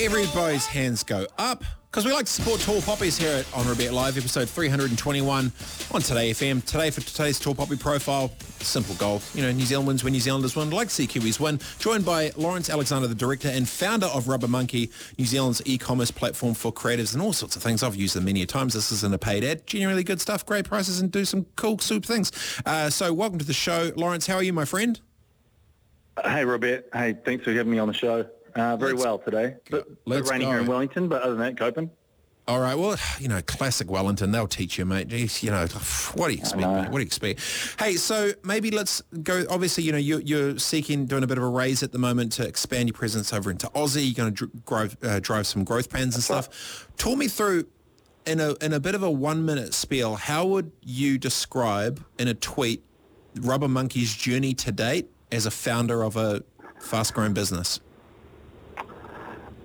[0.00, 3.90] Everybody's hands go up because we like to support Tall Poppies here at On Robett
[3.90, 5.52] Live, episode 321
[5.90, 6.64] on Today FM.
[6.64, 8.30] Today for today's Tall Poppy profile,
[8.60, 9.20] simple goal.
[9.34, 10.70] You know, New Zealand wins when New Zealanders win.
[10.70, 11.58] Like see Kiwis win.
[11.80, 16.54] Joined by Lawrence Alexander, the director and founder of Rubber Monkey, New Zealand's e-commerce platform
[16.54, 17.82] for creatives and all sorts of things.
[17.82, 18.74] I've used them many a times.
[18.74, 19.66] This isn't a paid ad.
[19.66, 22.30] Genuinely good stuff, great prices, and do some cool soup things.
[22.64, 23.90] Uh, so welcome to the show.
[23.96, 25.00] Lawrence, how are you, my friend?
[26.22, 26.88] Hey, Robert.
[26.92, 28.24] Hey, thanks for having me on the show.
[28.58, 29.54] Uh, very Let's- well today.
[29.70, 30.52] But, let's raining go.
[30.52, 31.90] here in Wellington, but other than that, coping.
[32.48, 32.74] All right.
[32.76, 34.32] Well, you know, classic Wellington.
[34.32, 35.12] They'll teach you, mate.
[35.42, 35.66] You know,
[36.14, 36.88] what do you expect, mate?
[36.88, 37.40] What do you expect?
[37.78, 39.44] Hey, so maybe let's go.
[39.50, 42.32] Obviously, you know, you're, you're seeking, doing a bit of a raise at the moment
[42.32, 44.02] to expand your presence over into Aussie.
[44.06, 46.88] You're going to dr- drive, uh, drive some growth plans and stuff.
[46.96, 47.68] Talk me through,
[48.26, 52.34] in a, in a bit of a one-minute spiel, how would you describe in a
[52.34, 52.82] tweet
[53.40, 56.42] Rubber Monkey's journey to date as a founder of a
[56.80, 57.78] fast-growing business?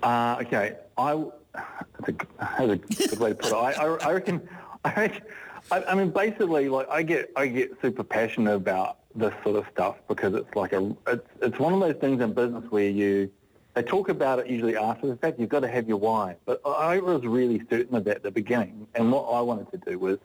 [0.04, 2.76] Uh, okay, I that's a, that's a
[3.08, 3.54] good way to put it.
[3.54, 4.48] I, I, reckon,
[4.84, 5.22] I, reckon
[5.70, 9.64] I, I mean, basically, like I get I get super passionate about this sort of
[9.72, 13.30] stuff because it's like a it's it's one of those things in business where you
[13.74, 15.40] they talk about it usually after the fact.
[15.40, 16.36] You've got to have your why.
[16.44, 19.90] But I was really certain of that at the beginning, and what I wanted to
[19.90, 20.18] do was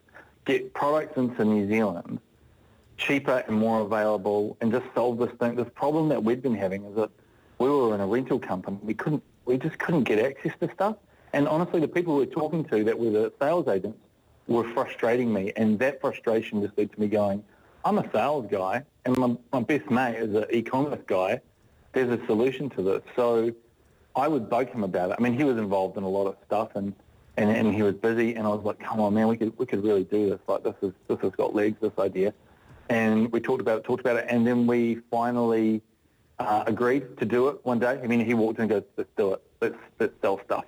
[0.46, 2.20] get products into New Zealand
[2.98, 5.56] cheaper and more available, and just solve this thing.
[5.56, 7.10] This problem that we'd been having is that
[7.58, 8.78] we were in a rental company.
[8.84, 10.96] We couldn't, we just couldn't get access to stuff.
[11.34, 13.98] And honestly, the people we were talking to that were the sales agents
[14.48, 17.44] were frustrating me, and that frustration just led to me going,
[17.84, 21.42] I'm a sales guy, and my, my best mate is an e-commerce guy.
[21.94, 23.02] There's a solution to this.
[23.16, 23.52] So
[24.16, 25.16] I would bug him about it.
[25.18, 26.94] I mean, he was involved in a lot of stuff, and,
[27.38, 29.66] and, and he was busy, and I was like, come on, man, we could, we
[29.66, 30.40] could really do this.
[30.48, 32.36] Like, this, is, this has got legs, this idea.
[32.90, 35.82] And we talked about it, talked about it, and then we finally
[36.40, 38.00] uh, agreed to do it one day.
[38.02, 39.44] I mean, he walked in and goes, let's do it.
[39.62, 40.66] Let's, let's sell stuff.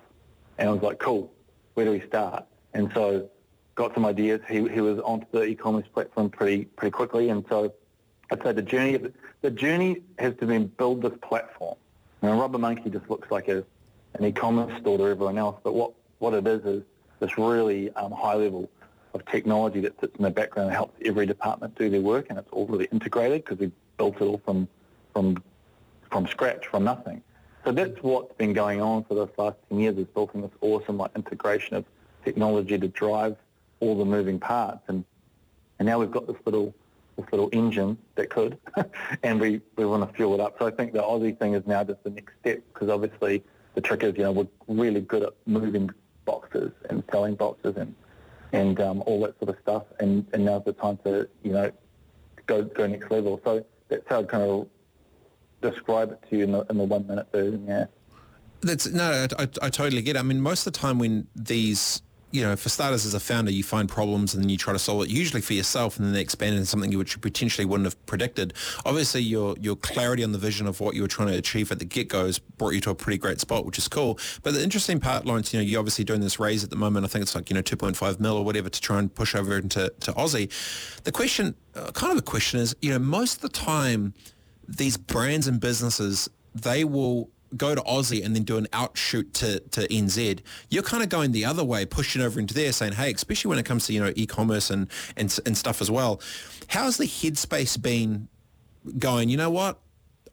[0.58, 1.32] And I was like, cool,
[1.74, 2.46] where do we start?
[2.74, 3.30] And so
[3.76, 4.42] got some ideas.
[4.48, 7.74] He, he was onto the e-commerce platform pretty pretty quickly, and so
[8.32, 9.00] I'd say the journey
[9.42, 11.76] the journey has to then build this platform.
[12.22, 13.64] Now, Rubber Monkey just looks like a,
[14.14, 16.84] an e-commerce store to everyone else, but what, what it is is
[17.20, 18.70] this really um, high level
[19.16, 22.38] of technology that sits in the background and helps every department do their work, and
[22.38, 24.68] it's all really integrated because we built it all from
[25.14, 25.44] from
[26.12, 27.22] from scratch, from nothing.
[27.64, 30.98] So that's what's been going on for the last 10 years is building this awesome
[30.98, 31.86] like integration of
[32.26, 33.36] technology to drive
[33.80, 34.82] all the moving parts.
[34.88, 35.06] And,
[35.80, 36.74] and now we've got this little
[37.18, 38.58] this little engine that could,
[39.24, 40.56] and we, we want to fuel it up.
[40.58, 43.44] So I think the Aussie thing is now just the next step because obviously
[43.76, 45.90] the trick is, you know, we're really good at moving
[46.26, 47.94] boxes and selling boxes and
[48.54, 49.84] and um, all that sort of stuff.
[50.00, 51.72] And, and now's the time to, you know,
[52.48, 53.40] go go next level.
[53.44, 54.68] So that's how kind of
[55.62, 57.86] describe it to you in the, in the one minute version, yeah.
[58.62, 60.20] That's no, I, I, totally get it.
[60.20, 63.52] I mean, most of the time when these you know, for starters, as a founder,
[63.52, 66.14] you find problems and then you try to solve it, usually for yourself, and then
[66.14, 68.54] they expand into something which you potentially wouldn't have predicted.
[68.86, 71.80] Obviously, your your clarity on the vision of what you were trying to achieve at
[71.80, 74.18] the get-go has brought you to a pretty great spot, which is cool.
[74.44, 77.06] But the interesting part, Lawrence, you know, you're obviously doing this raise at the moment.
[77.06, 79.58] I think it's like, you know, 2.5 mil or whatever to try and push over
[79.58, 80.50] into to Aussie.
[81.04, 84.14] The question, uh, kind of a question is, you know, most of the time,
[84.78, 89.60] these brands and businesses, they will go to Aussie and then do an outshoot to,
[89.60, 93.12] to NZ, you're kind of going the other way, pushing over into there, saying, hey,
[93.12, 96.22] especially when it comes to, you know, e-commerce and, and, and stuff as well.
[96.68, 98.30] How's the headspace been
[98.98, 99.80] going, you know what?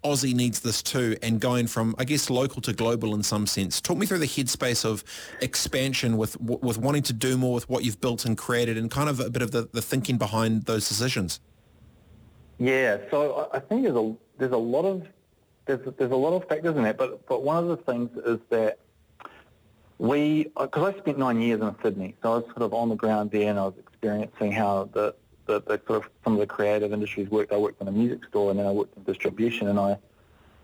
[0.05, 3.81] Aussie needs this too, and going from, I guess, local to global in some sense.
[3.81, 5.03] Talk me through the headspace of
[5.41, 9.09] expansion with with wanting to do more with what you've built and created, and kind
[9.09, 11.41] of a bit of the, the thinking behind those decisions.
[12.59, 15.07] Yeah, so I think there's a there's a lot of
[15.67, 18.39] there's there's a lot of factors in that, but but one of the things is
[18.51, 18.79] that
[19.99, 22.89] we uh, because I spent nine years in Sydney, so I was sort of on
[22.89, 25.15] the ground there, and I was experiencing how the
[25.47, 27.53] the, the sort of some of the creative industries worked.
[27.53, 29.99] I worked in a music store, and then I worked in distribution, and I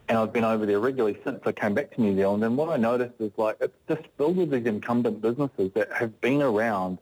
[0.08, 2.44] and I've been over there regularly since I came back to New Zealand.
[2.44, 6.20] And what I noticed is like it's just filled with these incumbent businesses that have
[6.20, 6.98] been around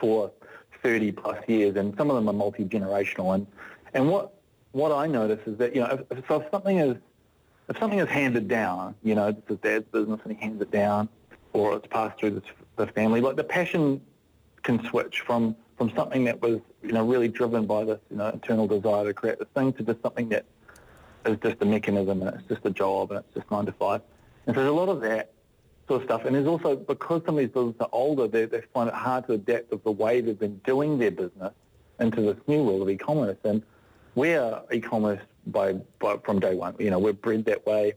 [0.00, 0.32] for
[0.82, 3.34] 30 plus years, and some of them are multi-generational.
[3.34, 3.46] And
[3.94, 4.35] and what
[4.76, 6.96] what I notice is that, you know, if, so if something is,
[7.70, 10.70] if something is handed down, you know, it's his dad's business and he hands it
[10.70, 11.08] down,
[11.54, 12.42] or it's passed through the,
[12.76, 14.02] the family, like the passion
[14.64, 18.28] can switch from, from something that was, you know, really driven by this, you know,
[18.28, 20.44] internal desire to create this thing to just something that
[21.24, 24.02] is just a mechanism and it's just a job and it's just nine to five.
[24.46, 25.32] And so there's a lot of that
[25.88, 26.26] sort of stuff.
[26.26, 29.26] And there's also, because some of these businesses are older, they, they find it hard
[29.28, 31.54] to adapt of the way they've been doing their business
[31.98, 33.38] into this new world of e-commerce.
[33.42, 33.62] And
[34.16, 36.74] we are e-commerce by, by from day one.
[36.80, 37.92] You know, we're bred that way,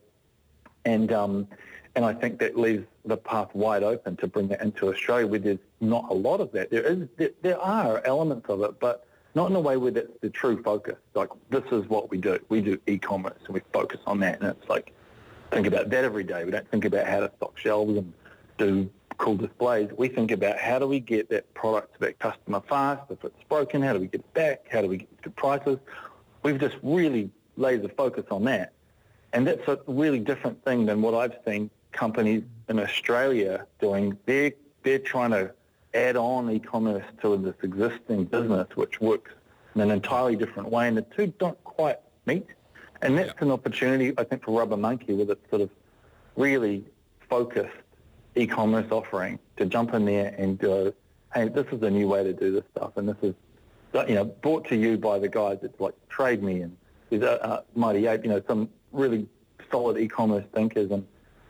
[0.86, 1.48] and um,
[1.96, 5.40] and I think that leaves the path wide open to bring that into Australia, where
[5.40, 6.70] there's not a lot of that.
[6.70, 10.12] There is there, there are elements of it, but not in a way where that's
[10.22, 10.98] the true focus.
[11.16, 12.38] Like this is what we do.
[12.50, 14.94] We do e-commerce, and we focus on that, and it's like
[15.52, 16.44] think about that every day.
[16.44, 18.14] We don't think about how to stock shelves and
[18.58, 19.90] do cool displays.
[19.98, 23.12] We think about how do we get that product to that customer fast.
[23.12, 24.68] If it's broken, how do we get it back?
[24.72, 25.78] How do we get good prices?
[26.44, 28.74] We've just really laser focus on that.
[29.34, 34.18] And that's a really different thing than what I've seen companies in Australia doing.
[34.26, 35.54] They're, they're trying to
[35.94, 39.32] add on e-commerce to this existing business, which works
[39.76, 42.48] in an entirely different way, and the two don't quite meet.
[43.02, 43.46] And that's yeah.
[43.46, 45.70] an opportunity, I think, for Rubber Monkey with its sort of
[46.36, 46.86] really
[47.30, 47.76] focused
[48.36, 50.94] e-commerce offering to jump in there and go,
[51.34, 53.36] hey, this is a new way to do this stuff, and this is
[53.94, 56.76] you know, brought to you by the guys that like Trade Me and
[57.10, 59.28] there's uh, uh, Mighty Ape, you know, some really
[59.72, 61.06] solid e-commerce thinkers and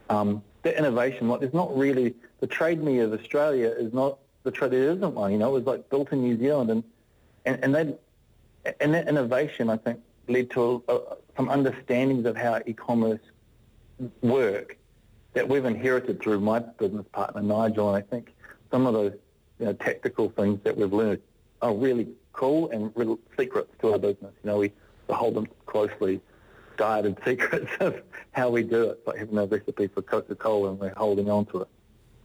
[0.10, 1.28] um, the innovation.
[1.28, 4.72] Like, there's not really the Trade Me of Australia is not the trade.
[4.72, 5.32] There isn't one.
[5.32, 6.84] You know, it was like built in New Zealand and
[7.46, 7.98] and, and
[8.80, 13.22] and that innovation, I think, led to a, a, some understandings of how e-commerce
[14.22, 14.78] work
[15.34, 17.94] that we've inherited through my business partner Nigel.
[17.94, 18.34] And I think
[18.72, 19.14] some of those
[19.60, 21.22] you know, tactical things that we've learned
[21.62, 22.10] are really
[22.40, 24.32] cool and real secrets to our business.
[24.44, 24.72] You know, we,
[25.10, 26.22] hold them closely
[26.78, 28.02] guarded secrets of
[28.32, 29.00] how we do it.
[29.00, 31.68] It's like having a recipe for Coca-Cola and we're holding on to it.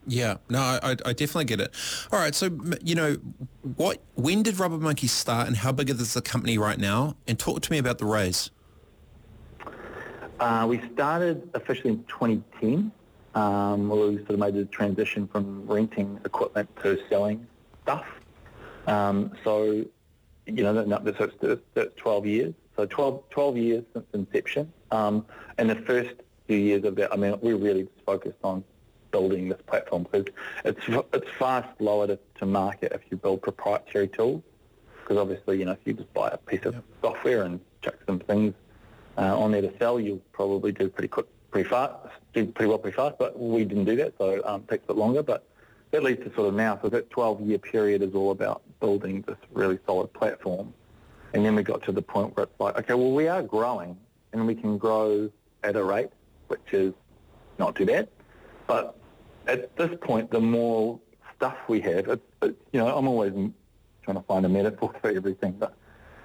[0.07, 1.75] Yeah, no, I, I definitely get it.
[2.13, 2.51] All right, so
[2.83, 3.17] you know,
[3.77, 4.03] what?
[4.17, 7.17] When did Rubber Monkey start, and how big is the company right now?
[7.27, 8.51] And talk to me about the raise.
[10.39, 12.93] Uh, we started officially in 2010.
[13.35, 17.47] Um, where we sort of made the transition from renting equipment to selling
[17.83, 18.05] stuff.
[18.87, 19.85] Um, so,
[20.47, 22.55] you know, that, that's, that's 12 years.
[22.77, 24.73] So 12, 12 years since inception.
[24.91, 25.27] Um,
[25.59, 26.15] and the first
[26.47, 28.65] few years of that, I mean, we really just focused on
[29.11, 30.27] building this platform because
[30.65, 30.81] it's
[31.13, 34.43] it's far slower to, to market if you build proprietary tools.
[35.01, 36.85] Because obviously, you know, if you just buy a piece of yep.
[37.01, 38.55] software and chuck some things
[39.17, 41.95] uh, on there to sell, you'll probably do pretty quick, pretty fast,
[42.33, 43.17] do pretty well pretty fast.
[43.19, 45.23] But we didn't do that, so um, it takes a bit longer.
[45.23, 45.47] But
[45.95, 49.37] that leads to sort of now, so that 12-year period is all about building this
[49.53, 50.75] really solid platform.
[51.33, 53.97] And then we got to the point where it's like, okay, well, we are growing,
[54.33, 55.31] and we can grow
[55.63, 56.11] at a rate
[56.49, 56.95] which is
[57.61, 58.09] not too bad.
[58.67, 58.99] But
[59.47, 60.99] at this point, the more
[61.37, 63.33] stuff we have, it's, it's, you know, I'm always
[64.03, 65.77] trying to find a metaphor for everything, but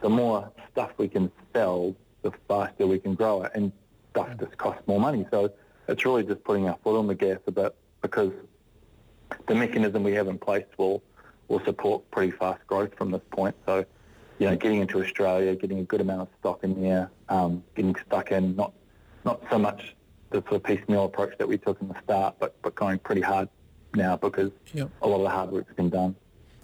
[0.01, 3.71] the more stuff we can sell, the faster we can grow it, and
[4.09, 4.39] stuff mm.
[4.39, 5.27] just costs more money.
[5.29, 5.51] So
[5.87, 8.31] it's really just putting our foot on the gas a bit because
[9.47, 11.01] the mechanism we have in place will
[11.47, 13.55] will support pretty fast growth from this point.
[13.65, 13.83] So,
[14.37, 17.95] you know, getting into Australia, getting a good amount of stock in there, um, getting
[18.05, 18.73] stuck in, not
[19.25, 19.95] not so much
[20.29, 23.21] the sort of piecemeal approach that we took in the start, but, but going pretty
[23.21, 23.49] hard
[23.95, 24.89] now because yep.
[25.01, 26.15] a lot of the hard work's been done.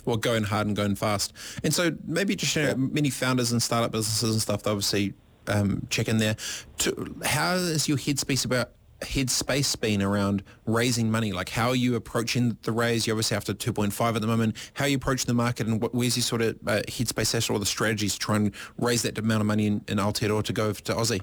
[0.06, 1.34] Well, going hard and going fast.
[1.64, 5.16] And so maybe just, you know, many founders and startup businesses and stuff, they obviously
[5.48, 6.36] um, check in there.
[6.80, 8.72] To, how is your headspace about
[9.02, 11.32] headspace been around raising money?
[11.32, 13.08] Like how are you approaching the raise?
[13.08, 14.56] You obviously have to 2.5 at the moment.
[14.74, 17.50] How are you approaching the market and what, where's your sort of uh, headspace at
[17.50, 20.54] or the strategies to try and raise that amount of money in, in Aotearoa to
[20.54, 21.22] go to Aussie?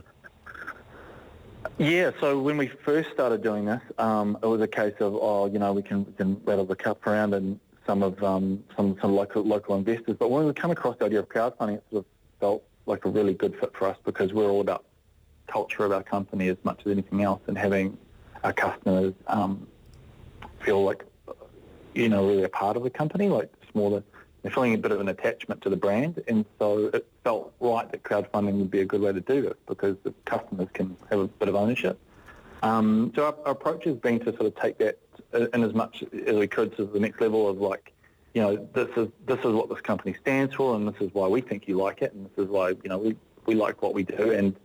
[1.78, 5.46] Yeah, so when we first started doing this, um, it was a case of, oh,
[5.46, 8.96] you know, we can, we can rattle the cup around and some of um, some
[9.00, 10.16] some local local investors.
[10.18, 13.08] But when we come across the idea of crowdfunding, it sort of felt like a
[13.08, 14.84] really good fit for us because we're all about
[15.46, 17.96] culture of our company as much as anything else, and having
[18.44, 19.66] our customers um,
[20.60, 21.04] feel like,
[21.94, 24.02] you know, really a part of the company, like smaller
[24.42, 27.88] they're feeling a bit of an attachment to the brand, and so it felt right
[27.92, 31.20] that crowdfunding would be a good way to do this because the customers can have
[31.20, 31.98] a bit of ownership.
[32.62, 34.98] Um, so our, our, approach has been to sort of take that
[35.32, 37.92] in as much as we could to the next level of like,
[38.34, 41.28] you know, this is this is what this company stands for, and this is why
[41.28, 43.16] we think you like it, and this is why you know we,
[43.46, 44.56] we like what we do, and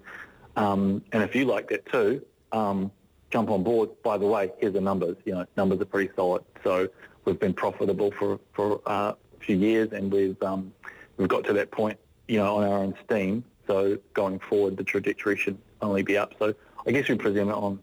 [0.57, 2.21] um, and if you like that too,
[2.51, 2.91] um,
[3.29, 3.89] jump on board.
[4.03, 5.15] By the way, here's the numbers.
[5.23, 6.43] You know, numbers are pretty solid.
[6.63, 6.89] So
[7.23, 10.73] we've been profitable for for uh, few years, and we've um,
[11.17, 13.43] we've got to that point, you know, on our own steam.
[13.67, 16.33] So going forward, the trajectory should only be up.
[16.39, 16.55] So
[16.85, 17.79] I guess we present it on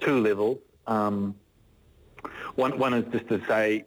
[0.00, 0.58] two levels.
[0.86, 1.34] Um,
[2.54, 3.84] one one is just to say,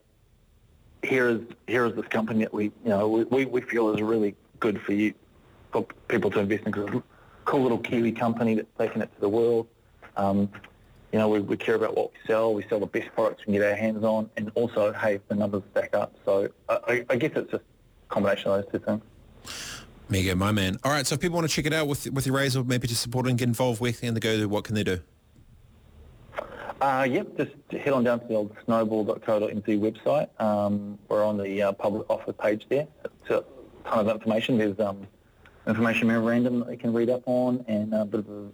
[1.02, 4.36] here is here is this company that we you know we, we feel is really
[4.60, 5.14] good for you
[5.72, 7.04] for people to invest in because a
[7.48, 9.68] cool little Kiwi company that's taken it to the world.
[10.18, 10.50] Um,
[11.12, 12.54] you know, we, we care about what we sell.
[12.54, 15.36] We sell the best products we can get our hands on, and also, hey, the
[15.36, 16.14] numbers stack up.
[16.26, 19.02] So I, I guess it's just a combination of those two things.
[20.10, 20.78] Mega, my man.
[20.84, 22.88] All right, so if people want to check it out with with your razor, maybe
[22.88, 25.00] to support and get involved with and to go to, what can they do?
[26.82, 30.30] Uh, yep, just head on down to the old snowball.co.nz website.
[30.40, 32.88] Um, we're on the uh, public offer page there.
[33.04, 33.44] It's a
[33.86, 34.58] ton of information.
[34.58, 35.08] There's um,
[35.68, 38.48] information memorandum that you can read up on and a bit of a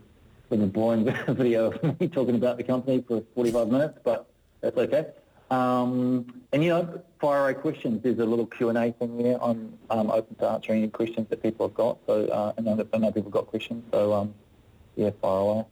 [0.49, 4.27] been a boring video of me talking about the company for 45 minutes, but
[4.61, 5.07] that's okay.
[5.49, 8.02] Um, and you know, fire away questions.
[8.03, 9.44] There's a little Q and A thing there.
[9.44, 11.98] I'm um, open to answering any questions that people have got.
[12.07, 13.84] So, uh, and I know, people have got questions.
[13.91, 14.34] So, um,
[14.95, 15.65] yeah, fire away.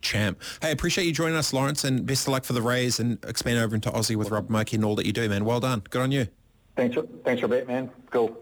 [0.00, 0.40] Champ.
[0.62, 3.58] Hey, appreciate you joining us, Lawrence, and best of luck for the raise and expand
[3.58, 5.44] over into Aussie with Rob Monkey and all that you do, man.
[5.44, 5.82] Well done.
[5.90, 6.28] Good on you.
[6.76, 7.90] Thanks, thanks, Robert, man.
[8.10, 8.34] Cool.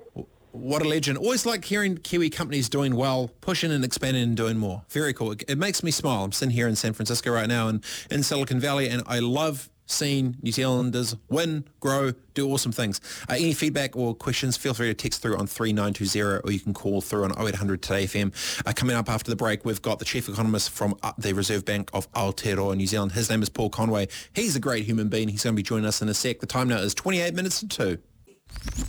[0.52, 1.18] What a legend.
[1.18, 4.82] Always like hearing Kiwi companies doing well, pushing and expanding and doing more.
[4.88, 5.32] Very cool.
[5.32, 6.24] It, makes me smile.
[6.24, 9.68] I'm sitting here in San Francisco right now and in Silicon Valley, and I love
[9.86, 13.00] seeing New Zealanders win, grow, do awesome things.
[13.28, 16.74] Uh, any feedback or questions, feel free to text through on 3920 or you can
[16.74, 18.32] call through on 0800 Today FM.
[18.66, 21.64] Uh, coming up after the break, we've got the chief economist from uh, the Reserve
[21.64, 23.12] Bank of Aotearoa, New Zealand.
[23.12, 24.08] His name is Paul Conway.
[24.34, 25.28] He's a great human being.
[25.28, 26.40] He's going to be joining us in a sec.
[26.40, 27.98] The time now is 28 minutes to 2.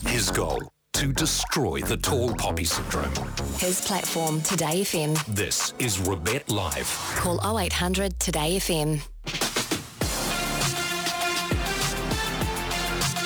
[0.08, 3.10] His goal to destroy the tall poppy syndrome.
[3.58, 5.16] His platform, Today FM.
[5.34, 6.94] This is Robett Live.
[7.16, 9.00] Call 0800 Today FM.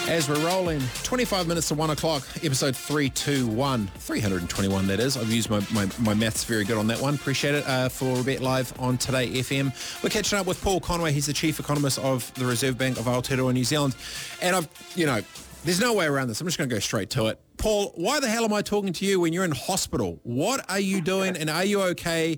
[0.07, 5.17] As we're rolling, 25 minutes to 1 o'clock, episode 321, 321 that is.
[5.17, 7.15] I've used my, my, my maths very good on that one.
[7.15, 9.73] Appreciate it uh, for Robett Live on Today FM.
[10.03, 11.11] We're catching up with Paul Conway.
[11.11, 13.95] He's the Chief Economist of the Reserve Bank of Aotearoa, New Zealand.
[14.43, 15.23] And I've, you know,
[15.63, 16.39] there's no way around this.
[16.39, 17.39] I'm just going to go straight to it.
[17.63, 20.19] Paul, why the hell am I talking to you when you're in hospital?
[20.23, 22.37] What are you doing and are you okay?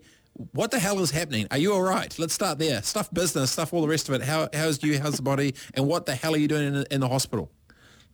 [0.52, 1.48] What the hell is happening?
[1.50, 2.14] Are you all right?
[2.20, 2.84] Let's start there.
[2.84, 4.22] Stuff business, stuff all the rest of it.
[4.22, 5.00] How, how's you?
[5.00, 5.56] How's the body?
[5.74, 7.50] And what the hell are you doing in, in the hospital?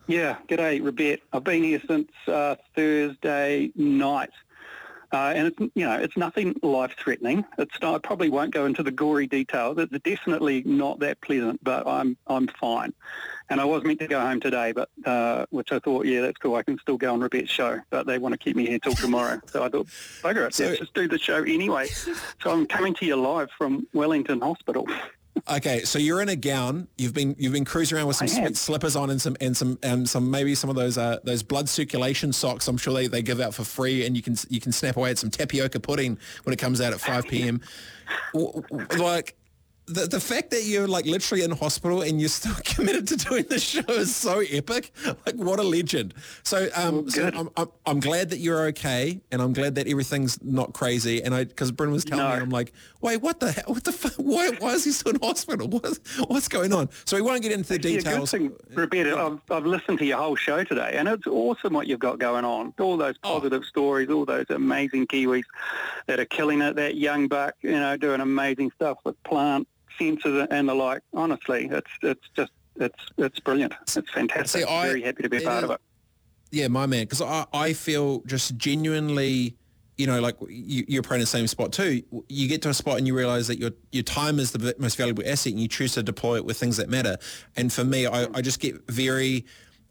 [0.08, 1.20] Yeah, g'day, Robett.
[1.34, 4.30] I've been here since uh, Thursday night.
[5.12, 7.44] Uh, and it's you know it's nothing life-threatening.
[7.58, 9.78] It's I probably won't go into the gory details.
[9.78, 12.94] It's definitely not that pleasant, but I'm I'm fine.
[13.52, 16.38] And I was meant to go home today, but uh, which I thought, yeah, that's
[16.38, 16.56] cool.
[16.56, 18.94] I can still go on Robett's show, but they want to keep me here till
[18.94, 19.42] tomorrow.
[19.48, 19.88] so I thought,
[20.24, 21.88] bugger it, So- let's just do the show anyway.
[21.88, 24.88] so I'm coming to you live from Wellington Hospital.
[25.50, 26.88] Okay, so you're in a gown.
[26.98, 29.80] You've been you've been cruising around with some sweet slippers on and some and some
[29.82, 32.68] and some maybe some of those uh, those blood circulation socks.
[32.68, 35.10] I'm sure they, they give out for free, and you can you can snap away
[35.10, 37.62] at some tapioca pudding when it comes out at 5 p.m.
[38.98, 39.36] Like
[39.92, 43.46] the the fact that you're like literally in hospital and you're still committed to doing
[43.50, 44.92] the show is so epic.
[45.26, 46.14] Like what a legend.
[46.44, 50.42] So um, so I'm, I'm I'm glad that you're okay, and I'm glad that everything's
[50.44, 51.22] not crazy.
[51.24, 53.66] And I because Bryn was telling me, I'm like, wait, what the hell?
[53.68, 54.14] What the fuck?
[54.18, 55.68] Why why is he still in hospital?
[55.68, 55.98] What,
[56.28, 56.90] what's going on?
[57.06, 58.32] So we won't get into the details.
[58.32, 62.00] Thing, Rebecca, I've, I've listened to your whole show today, and it's awesome what you've
[62.00, 62.74] got going on.
[62.80, 63.36] All those Oh.
[63.36, 65.44] positive stories, all those amazing Kiwis
[66.08, 66.76] that are killing it.
[66.76, 69.68] That young buck, you know, doing amazing stuff with plant
[70.00, 71.02] sensors and the like.
[71.14, 73.74] Honestly, it's it's just it's it's brilliant.
[73.82, 74.62] It's fantastic.
[74.62, 75.82] See, I- Very happy to be a part is- of it.
[76.54, 79.56] Yeah, my man, because I, I feel just genuinely,
[79.98, 82.04] you know, like you, you're probably in the same spot too.
[82.28, 84.98] You get to a spot and you realize that your your time is the most
[84.98, 87.16] valuable asset, and you choose to deploy it with things that matter.
[87.56, 89.46] And for me, I, I just get very,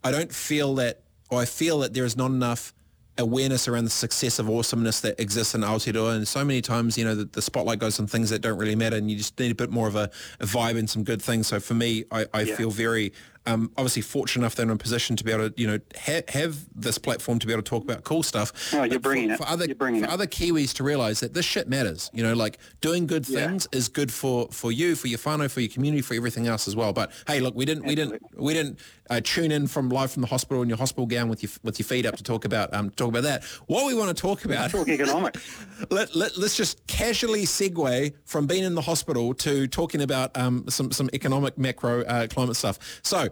[0.05, 2.75] I don't feel that, or I feel that there is not enough
[3.21, 7.05] awareness around the success of awesomeness that exists in Aotearoa and so many times you
[7.05, 9.53] know the, the spotlight goes on things that don't really matter and you just need
[9.53, 10.11] a bit more of a,
[10.41, 12.57] a vibe and some good things so for me I, I Yeah.
[12.57, 13.13] feel very
[13.47, 15.79] um, obviously fortunate enough that I'm in a position to be able to you know
[15.99, 19.29] ha- have this platform to be able to talk about cool stuff Oh, you're bringing
[19.31, 19.37] for, it.
[19.39, 22.35] for other You're bringing for other Kiwis to realize that this shit matters you know
[22.35, 23.47] like doing good Yeah.
[23.47, 26.69] things is good for for you for your whānau for your community for everything else
[26.69, 29.89] as well but hey look we didn't we didn't we didn't uh, tune in from
[29.89, 32.23] live from the hospital in your hospital gown with your with your feet up to
[32.23, 35.65] talk about um talk about that what we want to talk about Talk economics.
[35.91, 40.65] let, let, let's just casually segue from being in the hospital to talking about um,
[40.69, 42.79] some, some economic macro uh, climate stuff.
[43.03, 43.29] So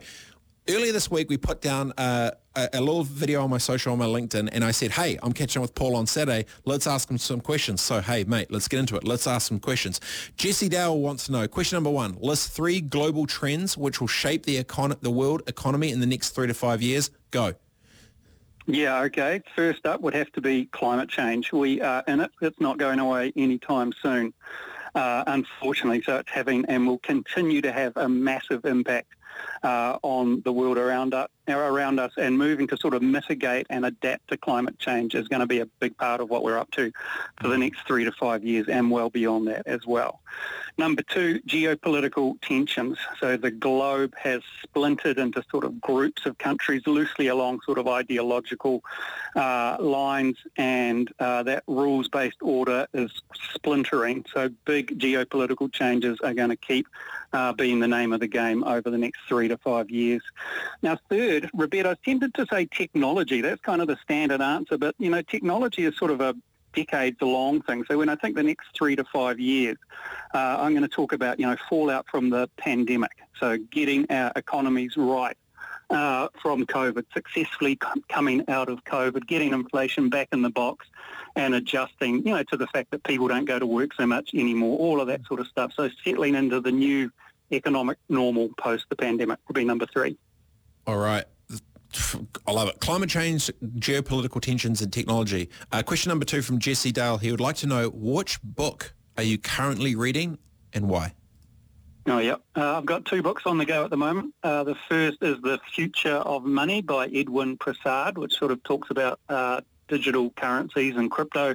[0.69, 3.99] earlier this week, we put down uh, a, a little video on my social, on
[3.99, 6.47] my LinkedIn, and I said, hey, I'm catching up with Paul on Saturday.
[6.65, 7.81] Let's ask him some questions.
[7.81, 9.05] So, hey, mate, let's get into it.
[9.05, 10.01] Let's ask some questions.
[10.37, 14.45] Jesse Dale wants to know, question number one, list three global trends which will shape
[14.45, 17.11] the, econ- the world economy in the next three to five years.
[17.31, 17.55] Go.
[18.67, 19.41] Yeah, okay.
[19.57, 21.53] First up would have to be climate change.
[21.53, 22.31] We are in it.
[22.43, 24.35] It's not going away anytime soon,
[24.95, 26.03] uh, unfortunately.
[26.03, 29.15] So it's having and will continue to have a massive impact
[29.63, 33.87] uh, on the world around us, around us, and moving to sort of mitigate and
[33.87, 36.71] adapt to climate change is going to be a big part of what we're up
[36.73, 36.93] to
[37.41, 40.21] for the next three to five years and well beyond that as well.
[40.79, 42.99] Number two, geopolitical tensions.
[43.19, 47.89] So the globe has splintered into sort of groups of countries loosely along sort of
[47.89, 48.85] ideological
[49.35, 53.11] uh, lines and uh, that rules-based order is
[53.55, 54.25] splintering.
[54.33, 56.87] So big geopolitical changes are going to keep
[57.33, 60.23] uh, being the name of the game over the next three to five years.
[60.81, 63.41] Now, third, Roberto, I tended to say technology.
[63.41, 66.37] That's kind of the standard answer, but, you know, technology is sort of a
[66.75, 67.85] decades long thing.
[67.89, 69.77] So when I think the next three to five years,
[70.35, 73.13] uh, I'm going to talk about, you know, fallout from the pandemic.
[73.39, 75.37] So getting our economies right
[75.91, 80.87] uh, from COVID, successfully com- coming out of COVID, getting inflation back in the box
[81.37, 84.35] and adjusting, you know, to the fact that people don't go to work so much
[84.35, 85.73] anymore, all of that sort of stuff.
[85.75, 87.11] So settling into the new
[87.53, 90.19] economic normal post the pandemic will be number three.
[90.87, 91.25] All right.
[92.47, 92.81] I love it.
[92.81, 95.49] Climate change, geopolitical tensions and technology.
[95.73, 97.19] Uh, question number two from Jesse Dale.
[97.19, 100.39] He would like to know which book are you currently reading
[100.73, 101.15] and why?
[102.07, 102.37] Oh, yeah.
[102.57, 104.35] Uh, I've got two books on the go at the moment.
[104.43, 108.91] Uh, the first is The Future of Money by Eswar Prasad, which sort of talks
[108.91, 111.55] about uh, digital currencies and crypto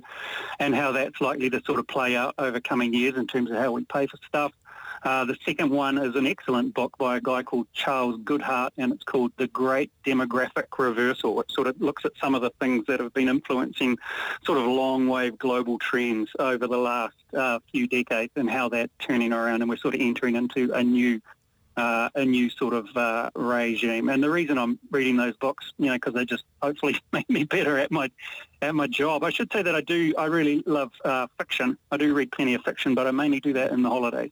[0.60, 3.57] and how that's likely to sort of play out over coming years in terms of
[3.57, 4.51] how we pay for stuff.
[5.04, 8.94] Uh, the second one is an excellent book by a guy called Charles Goodhart, and
[8.94, 11.42] it's called The Great Demographic Reversal.
[11.42, 13.98] It sort of looks at some of the things that have been influencing
[14.46, 18.88] sort of long wave global trends over the last uh, few decades and how they're
[19.00, 21.22] turning around, and we're sort of entering into a new
[21.76, 24.08] uh, a new sort of uh, regime.
[24.08, 27.44] And the reason I'm reading those books, you know, because they just hopefully make me
[27.44, 28.12] better at my
[28.62, 29.24] at my job.
[29.24, 30.14] I should say that I do.
[30.18, 31.78] I really love uh, fiction.
[31.92, 34.32] I do read plenty of fiction, but I mainly do that in the holidays.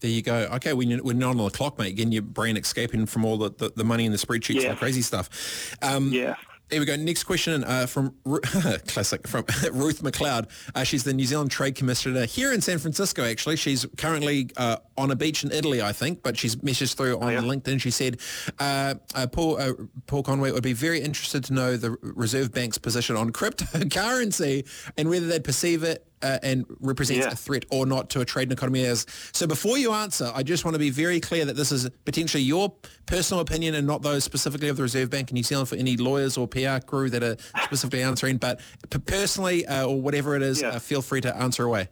[0.00, 0.48] There you go.
[0.54, 3.50] Okay, when we're not on the clock, mate, getting your brain escaping from all the,
[3.50, 4.68] the, the money in the spreadsheets Yeah.
[4.68, 5.74] and the crazy stuff.
[5.82, 6.34] Um, yeah.
[6.68, 6.96] Here we go.
[6.96, 8.12] Next question uh, from
[8.88, 10.48] classic from Ruth McLeod.
[10.74, 13.24] Uh, she's the New Zealand Trade Commissioner here in San Francisco.
[13.24, 16.24] Actually, she's currently uh, on a beach in Italy, I think.
[16.24, 17.80] But she's messaged through on LinkedIn.
[17.80, 18.18] She said,
[18.58, 19.74] uh, uh, "Paul uh,
[20.08, 24.66] Paul Conway would be very interested to know the Reserve Bank's position on cryptocurrency
[24.96, 27.32] and whether they perceive it." Uh, and represents Yeah.
[27.32, 30.42] a threat or not to a trade and economy as so before you answer I
[30.42, 32.72] just want to be very clear that this is potentially your
[33.04, 35.98] personal opinion and not those specifically of the Reserve Bank in New Zealand for any
[35.98, 38.60] lawyers or PR crew that are specifically answering but
[39.04, 41.88] personally uh, or whatever it is uh, feel free to answer away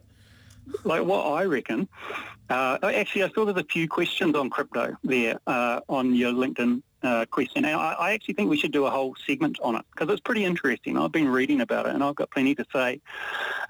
[0.84, 1.86] like what I reckon.
[2.48, 6.82] Uh, actually, I saw there's a few questions on crypto there uh, on your LinkedIn
[7.04, 7.64] uh, question.
[7.64, 10.20] And I, I actually think we should do a whole segment on it because it's
[10.20, 10.96] pretty interesting.
[10.96, 13.00] I've been reading about it and I've got plenty to say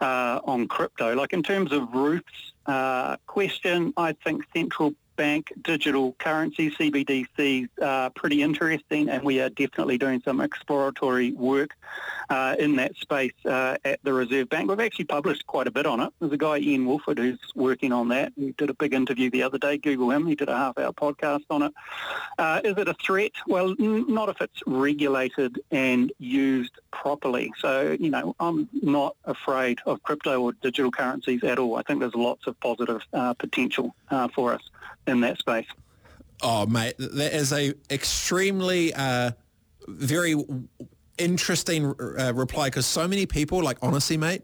[0.01, 1.15] uh, on crypto.
[1.15, 8.11] Like in terms of Ruth's uh, question, I think central bank digital currency, CBDCs, are
[8.11, 11.77] pretty interesting and we are definitely doing some exploratory work
[12.31, 14.69] uh, in that space uh, at the Reserve Bank.
[14.69, 16.13] We've actually published quite a bit on it.
[16.21, 18.33] There's a guy, Ian Woolford, who's working on that.
[18.37, 19.79] He did a big interview the other day.
[19.79, 20.27] Google him.
[20.27, 21.73] He did a half-hour podcast on it.
[22.39, 23.33] Uh, is it a threat?
[23.47, 27.53] Well, n- not if it's regulated and used properly.
[27.59, 31.77] So, you know, I'm not afraid of crypto or digital currencies at all.
[31.77, 34.63] I think there's lots of positive uh, potential uh, for us
[35.07, 35.67] in that space.
[36.43, 39.33] Oh, mate, that is a extremely uh,
[39.87, 40.35] very
[41.19, 44.43] interesting uh, reply because so many people, like honestly, mate,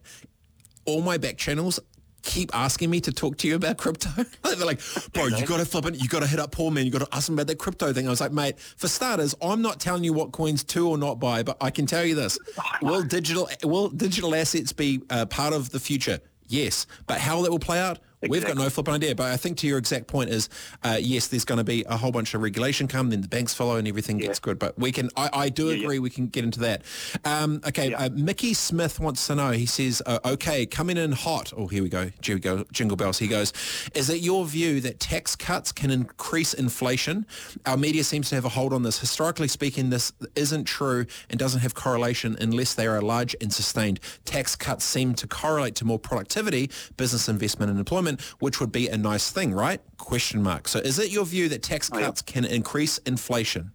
[0.86, 1.80] all my back channels
[2.22, 4.10] keep asking me to talk to you about crypto.
[4.42, 4.80] They're like,
[5.12, 6.02] bro, you got to flip it.
[6.02, 6.84] You got to hit up Paul, man.
[6.84, 8.06] You got to ask him about that crypto thing.
[8.06, 11.18] I was like, mate, for starters, I'm not telling you what coins to or not
[11.18, 12.38] buy, but I can tell you this:
[12.82, 16.20] will digital will digital assets be uh, part of the future?
[16.46, 19.14] Yes, but how that will play out, we've got no flipping idea.
[19.14, 20.48] But I think to your exact point is,
[20.82, 23.54] uh, yes, there's going to be a whole bunch of regulation come, then the banks
[23.54, 24.58] follow, and everything gets good.
[24.58, 26.82] But we can, I, I do agree, we can get into that.
[27.24, 29.50] Um, okay, uh, Mickey Smith wants to know.
[29.52, 31.52] He says, uh, okay, coming in hot.
[31.56, 32.10] Oh, here we go.
[32.22, 32.64] Here we go.
[32.72, 33.18] Jingle bells.
[33.18, 33.52] He goes,
[33.94, 37.26] is it your view that tax cuts can increase inflation?
[37.66, 38.98] Our media seems to have a hold on this.
[38.98, 44.00] Historically speaking, this isn't true and doesn't have correlation unless they are large and sustained.
[44.24, 48.88] Tax cuts seem to correlate to more productivity, business investment and employment, which would be
[48.88, 49.80] a nice thing, right?
[49.98, 50.68] Question mark.
[50.68, 53.72] So is it your view that tax cuts can increase inflation?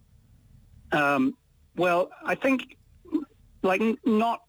[0.92, 1.38] Um,
[1.76, 2.78] well, I think,
[3.62, 4.42] like, not.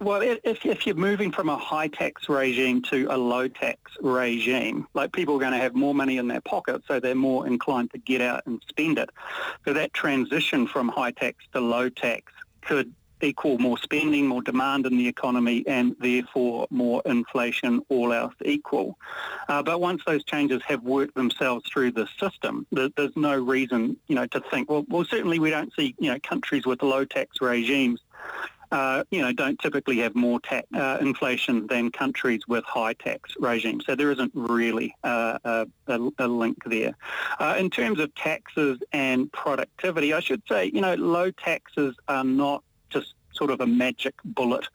[0.00, 4.86] Well, if, if you're moving from a high tax regime to a low tax regime,
[4.94, 7.90] like people are going to have more money in their pocket, so they're more inclined
[7.90, 9.10] to get out and spend it.
[9.64, 12.32] So that transition from high tax to low tax
[12.62, 18.34] could equal more spending, more demand in the economy, and therefore more inflation, all else
[18.44, 18.98] equal.
[19.48, 23.96] Uh, but once those changes have worked themselves through the system, there, there's no reason,
[24.08, 24.70] you know, to think.
[24.70, 28.00] Well, well, certainly we don't see, you know, countries with low tax regimes.
[28.70, 33.34] Uh, you know, don't typically have more ta- uh, inflation than countries with high tax
[33.40, 33.86] regimes.
[33.86, 35.66] So there isn't really uh, a,
[36.18, 36.94] a, link there.
[37.38, 42.24] Uh, in terms of taxes and productivity, I should say, you know, low taxes are
[42.24, 42.62] not
[43.38, 44.68] sort of a magic bullet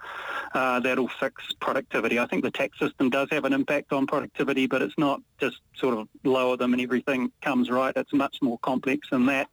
[0.54, 2.18] uh, that'll fix productivity.
[2.18, 5.58] I think the tax system does have an impact on productivity, but it's not just
[5.76, 7.94] sort of lower them and everything comes right.
[7.96, 9.48] It's much more complex than that.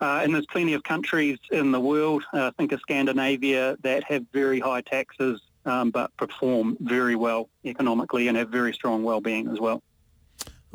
[0.00, 4.24] Uh, and there's plenty of countries in the world, uh, think of Scandinavia, that have
[4.32, 9.60] very high taxes um, but perform very well economically and have very strong well-being as
[9.60, 9.82] well.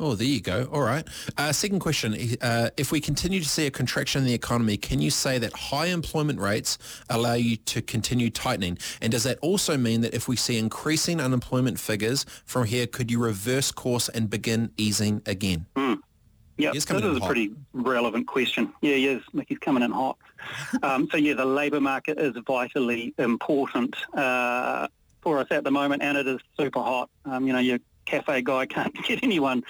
[0.00, 0.68] Oh, there you go.
[0.72, 1.06] All right.
[1.36, 2.16] Uh, second question.
[2.40, 5.52] Uh, if we continue to see a contraction in the economy, can you say that
[5.52, 6.78] high employment rates
[7.10, 8.78] allow you to continue tightening?
[9.00, 13.10] And does that also mean that if we see increasing unemployment figures from here, could
[13.10, 15.66] you reverse course and begin easing again?
[16.58, 17.26] Yeah, He's this is a hot.
[17.26, 18.72] pretty relevant question.
[18.80, 20.18] Yeah, yes, Mickey's coming in hot.
[20.82, 24.88] um, so yeah, the labour market is vitally important uh,
[25.20, 27.10] for us at the moment, and it is super hot.
[27.24, 27.78] Um, you know, your
[28.08, 29.62] cafe guy can't get anyone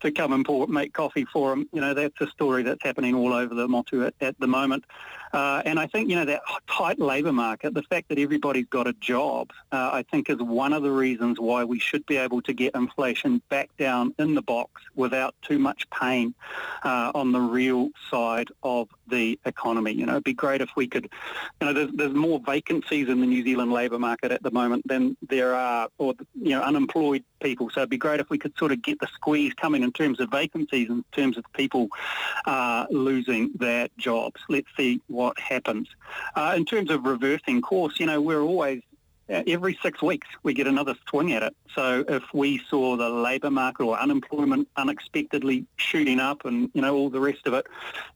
[0.00, 1.68] to come and pour, make coffee for him.
[1.72, 4.84] You know, that's a story that's happening all over the Motu at, at the moment.
[5.32, 8.86] Uh, and I think, you know, that tight labour market, the fact that everybody's got
[8.86, 12.40] a job, uh, I think is one of the reasons why we should be able
[12.42, 16.34] to get inflation back down in the box without too much pain
[16.82, 19.92] uh, on the real side of the economy.
[19.92, 21.08] You know, it'd be great if we could,
[21.60, 24.86] you know, there's, there's more vacancies in the New Zealand labour market at the moment
[24.86, 27.70] than there are, or, you know, unemployed people.
[27.70, 30.20] So it'd be great if we could sort of get the squeeze coming in terms
[30.20, 31.88] of vacancies, in terms of people
[32.46, 34.40] uh, losing their jobs.
[34.48, 35.88] Let's see what happens.
[36.34, 38.82] Uh, in terms of reversing course, you know, we're always
[39.28, 41.54] every six weeks we get another swing at it.
[41.74, 46.94] So if we saw the labour market or unemployment unexpectedly shooting up and, you know,
[46.94, 47.66] all the rest of it,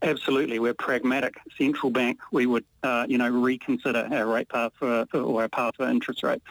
[0.02, 1.34] absolutely, we're pragmatic.
[1.59, 5.48] Central bank, we would, uh, you know, reconsider our rate path for, for, or our
[5.48, 6.44] path for interest rates.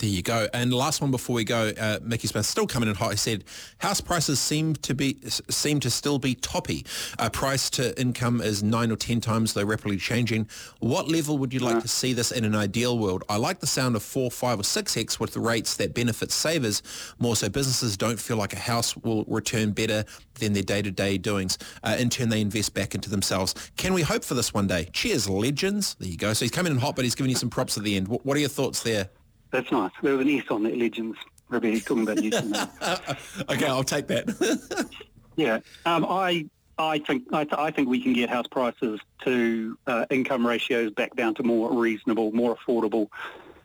[0.00, 0.48] There you go.
[0.54, 3.10] And last one before we go, uh, Mickey Smith still coming in hot.
[3.10, 3.44] He said
[3.78, 6.86] house prices seem to be seem to still be toppy.
[7.18, 10.48] Uh, price to income is nine or ten times, though rapidly changing.
[10.78, 13.24] What level would you like to see this in an ideal world?
[13.28, 16.32] I like the sound of four, five, or six x with the rates that benefit
[16.32, 16.82] savers
[17.18, 20.06] more, so businesses don't feel like a house will return better
[20.36, 21.58] than their day-to-day doings.
[21.82, 23.54] Uh, in turn, they invest back into themselves.
[23.76, 24.88] Can we hope for this one day?
[24.94, 25.94] Cheers, legends.
[25.96, 26.32] There you go.
[26.32, 28.08] So he's coming in hot, but he's giving you some props at the end.
[28.08, 29.10] What, what are your thoughts there?
[29.50, 29.90] That's nice.
[30.02, 31.18] There was an S on that, Legends.
[31.50, 32.30] Robett talking about you.
[33.54, 34.88] okay, I'll take that.
[35.36, 36.46] yeah, um, I
[36.78, 40.92] I think I, th- I, think we can get house prices to uh, income ratios
[40.92, 43.08] back down to more reasonable, more affordable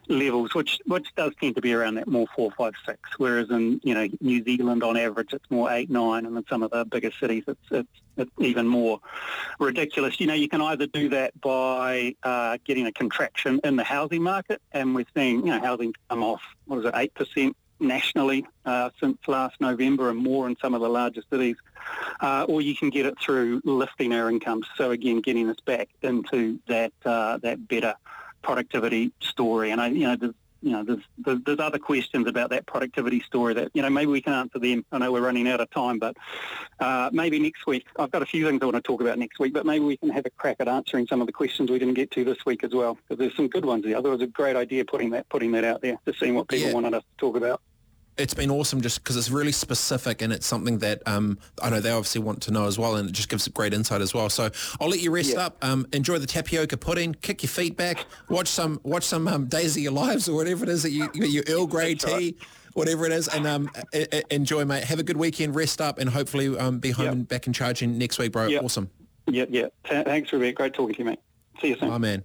[0.07, 2.99] levels, which which does tend to be around that more four, five, six.
[3.18, 6.64] Whereas in you know New Zealand on average it's more eight, nine, and in some
[6.64, 8.99] of the bigger cities it's it's, it's even more
[9.60, 10.19] ridiculous.
[10.19, 14.23] You know you can either do that by uh, getting a contraction in the housing
[14.23, 18.45] market, and we're seeing you know housing come off what is it eight percent nationally
[18.65, 21.57] uh, since last November and more in some of the larger cities,
[22.22, 24.65] uh, or you can get it through lifting our incomes.
[24.77, 27.95] So again, getting us back into that uh, that better
[28.45, 29.72] productivity story.
[29.72, 33.22] And I, you know, there's, you know, there's, there's, there's other questions about that productivity
[33.22, 34.85] story that, you know, maybe we can answer them.
[34.91, 36.15] I know we're running out of time, but
[36.80, 39.38] uh, maybe next week, I've got a few things I want to talk about next
[39.39, 41.80] week, but maybe we can have a crack at answering some of the questions we
[41.80, 43.97] didn't get to this week as well, because there's some good ones there.
[43.97, 46.67] It was a great idea putting that, putting that out there, just seeing what people
[46.67, 46.73] yeah.
[46.73, 47.61] wanted us to talk about
[48.17, 51.79] it's been awesome just because it's really specific and it's something that um, I know
[51.79, 54.29] they obviously want to know as well and it just gives great insight as well.
[54.29, 55.45] So I'll let you rest yeah.
[55.45, 59.45] up, um, enjoy the tapioca pudding, kick your feet back, watch some watch some um,
[59.45, 62.35] Days of Your Lives or whatever it is that you, your Earl Grey tea, right.
[62.73, 63.69] whatever it is, and um,
[64.29, 64.83] enjoy, mate.
[64.83, 67.13] Have a good weekend, rest up, and hopefully um, be home yep.
[67.13, 68.47] and back in charging next week, bro.
[68.47, 68.63] Yep.
[68.63, 68.89] Awesome.
[69.27, 69.67] Yeah, yeah.
[69.85, 70.53] Thanks, Rebecca.
[70.53, 71.19] Great talking to you, mate.
[71.61, 71.89] See you soon.
[71.89, 72.23] Oh, man.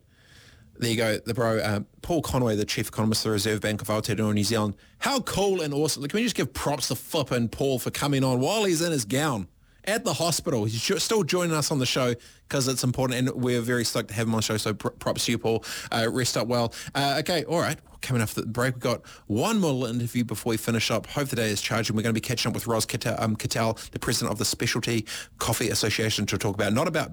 [0.80, 3.82] There you go, the bro, um, Paul Conway, the chief economist of the Reserve Bank
[3.82, 4.76] of Aotearoa New Zealand.
[5.00, 6.02] How cool and awesome.
[6.08, 9.04] Can we just give props to flippin' Paul for coming on while he's in his
[9.04, 9.48] gown
[9.84, 10.64] at the hospital.
[10.64, 12.14] He's still joining us on the show
[12.48, 14.56] because it's important and we're very stoked to have him on the show.
[14.56, 15.64] So props to you, Paul.
[15.92, 16.72] Uh, rest up well.
[16.94, 17.78] Uh, okay, all right.
[18.00, 21.08] Coming off the break, we've got one more interview before we finish up.
[21.08, 21.94] Hope the day is charging.
[21.94, 25.04] We're going to be catching up with Ros Kittel, um, the president of the Specialty
[25.36, 27.10] Coffee Association, to talk about, not about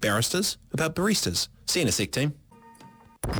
[0.00, 1.48] barristers, about baristas.
[1.64, 2.34] See you in a sec, team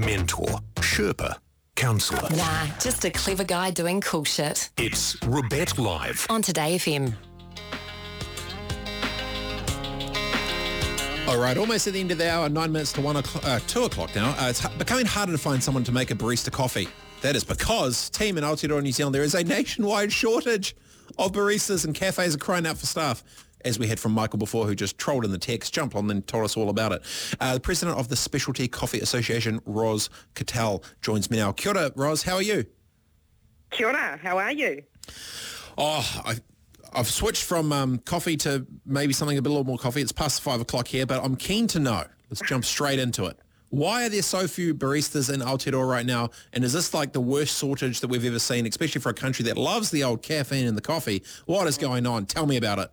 [0.00, 1.36] mentor, Sherpa,
[1.74, 2.28] counsellor.
[2.36, 4.70] Nah, just a clever guy doing cool shit.
[4.76, 6.26] It's Robett Live.
[6.28, 7.14] On Today FM.
[11.28, 13.58] All right, almost at the end of the hour, nine minutes to one o'clock, uh,
[13.66, 14.30] two o'clock now.
[14.38, 16.88] Uh, it's becoming harder to find someone to make a barista coffee.
[17.22, 20.76] That is because, team in Aotearoa New Zealand, there is a nationwide shortage
[21.18, 23.24] of baristas and cafes are crying out for staff
[23.66, 26.26] as we had from Michael before, who just trolled in the text, jumped on and
[26.26, 27.02] told us all about it.
[27.40, 31.52] Uh, the president of the Specialty Coffee Association, Ros Kittel, joins me now.
[31.52, 32.22] Kia ora, Ros.
[32.22, 32.64] How are you?
[33.70, 34.18] Kia ora.
[34.22, 34.82] How are you?
[35.76, 36.36] Oh, I,
[36.94, 40.00] I've switched from um, coffee to maybe something a bit a little more coffee.
[40.00, 42.04] It's past five o'clock here, but I'm keen to know.
[42.30, 43.38] Let's jump straight into it.
[43.70, 46.30] Why are there so few baristas in Aotearoa right now?
[46.52, 49.44] And is this like the worst shortage that we've ever seen, especially for a country
[49.46, 51.22] that loves the old caffeine and the coffee?
[51.46, 52.26] What is going on?
[52.26, 52.90] Tell me about it.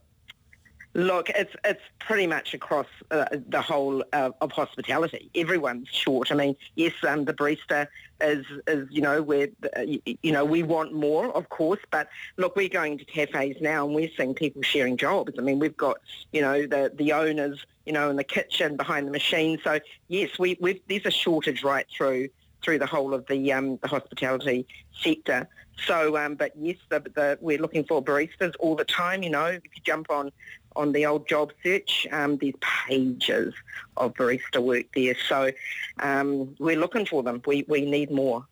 [0.96, 5.32] Look, it's it's pretty much across uh, the whole uh, of hospitality.
[5.34, 6.32] Everyone's short.
[6.32, 7.88] I mean, yes, um, the barista
[8.22, 11.80] is is you know where uh, you know we want more, of course.
[11.90, 15.34] But look, we're going to cafes now, and we're seeing people sharing jobs.
[15.40, 15.98] I mean, we've got
[16.32, 19.60] you know the the owners, you know, in the kitchen behind the machine.
[19.64, 19.80] So
[20.10, 22.30] yes, we we there's a shortage right through
[22.64, 24.68] through the whole of the um, the hospitality
[25.02, 25.48] sector.
[25.76, 29.24] So, um, but yes, the, the, we're looking for baristas all the time.
[29.24, 30.32] You know, if you jump on
[30.76, 32.08] on the old job search.
[32.12, 32.54] Um, there's
[32.88, 33.54] pages
[33.98, 35.16] of barista work there.
[35.28, 35.52] So
[36.00, 37.42] um, we're looking for them.
[37.46, 38.46] We, we need more.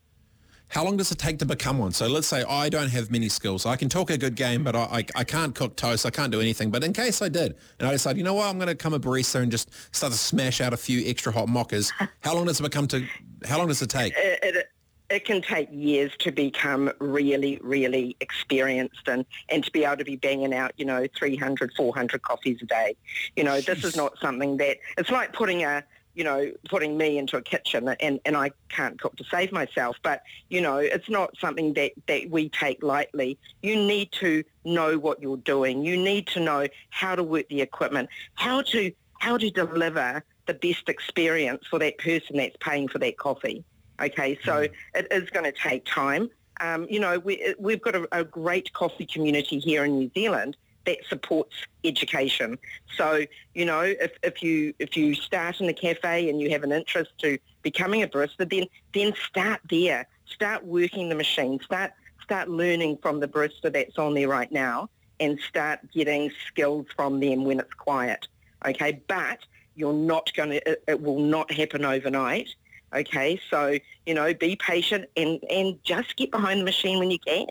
[0.72, 1.92] How long does it take to become one?
[1.92, 3.66] So let's say I don't have many skills.
[3.66, 6.06] I can talk a good game, but I, I, I can't cook toast.
[6.06, 6.72] I can't do anything.
[6.72, 8.94] But in case I did, and I decide, you know what, I'm going to become
[8.94, 11.92] a barista and just start to smash out a few extra hot mochas.
[12.22, 13.06] How long does it become to?
[13.46, 14.14] How long does it take?
[14.16, 14.70] It, it,
[15.12, 20.06] it can take years to become really, really experienced and, and to be able to
[20.06, 22.96] be banging out, you know, 300, 400 coffees a day.
[23.36, 25.84] You know, this is not something that, it's like putting a,
[26.14, 29.98] you know, putting me into a kitchen and, and I can't cook to save myself.
[30.04, 33.38] But, you know, it's not something that, that we take lightly.
[33.62, 35.84] You need to know what you're doing.
[35.86, 40.54] You need to know how to work the equipment, how to how to deliver the
[40.56, 43.64] best experience for that person that's paying for that coffee.
[44.02, 46.30] Okay, so it is going to take time.
[46.60, 50.58] Um, you know, we, we've got a, a great coffee community here in New Zealand
[50.86, 52.58] that supports education.
[52.96, 56.64] So, you know, if, if you if you start in a cafe and you have
[56.64, 60.08] an interest to becoming a barista, then then start there.
[60.26, 61.60] Start working the machine.
[61.60, 61.92] Start
[62.24, 67.20] start learning from the barista that's on there right now and start getting skills from
[67.20, 68.28] them when it's quiet.
[68.66, 69.40] Okay, but
[69.76, 72.50] you're not going to, it, it will not happen overnight.
[72.96, 77.20] Okay, so, you know, be patient and, and just get behind the machine when you
[77.20, 77.48] can.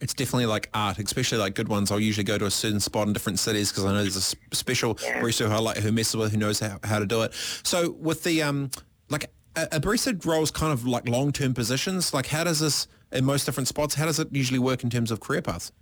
[0.00, 1.90] It's definitely like art, especially like good ones.
[1.90, 4.54] I'll usually go to a certain spot in different cities because I know there's a
[4.54, 5.20] special Yeah.
[5.20, 7.34] barista who I like, who messes with, who knows how, how to do it.
[7.64, 8.70] So with the, um,
[9.10, 9.24] like
[9.56, 12.14] a, a barista role is kind of like long-term positions.
[12.14, 15.10] Like how does this, in most different spots, how does it usually work in terms
[15.10, 15.72] of career paths?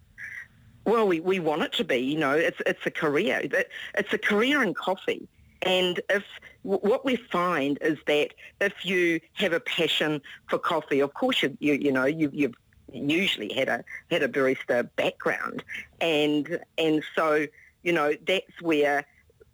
[0.87, 3.41] Well, we, we want it to be, you know, it's, it's a career.
[3.45, 5.29] It- It's a career in coffee.
[5.63, 6.25] And if
[6.63, 11.57] what we find is that if you have a passion for coffee, of course you
[11.61, 12.55] you, you know you, you've
[12.93, 15.63] usually had a had a barista background,
[16.01, 17.47] and and so
[17.83, 19.05] you know that's where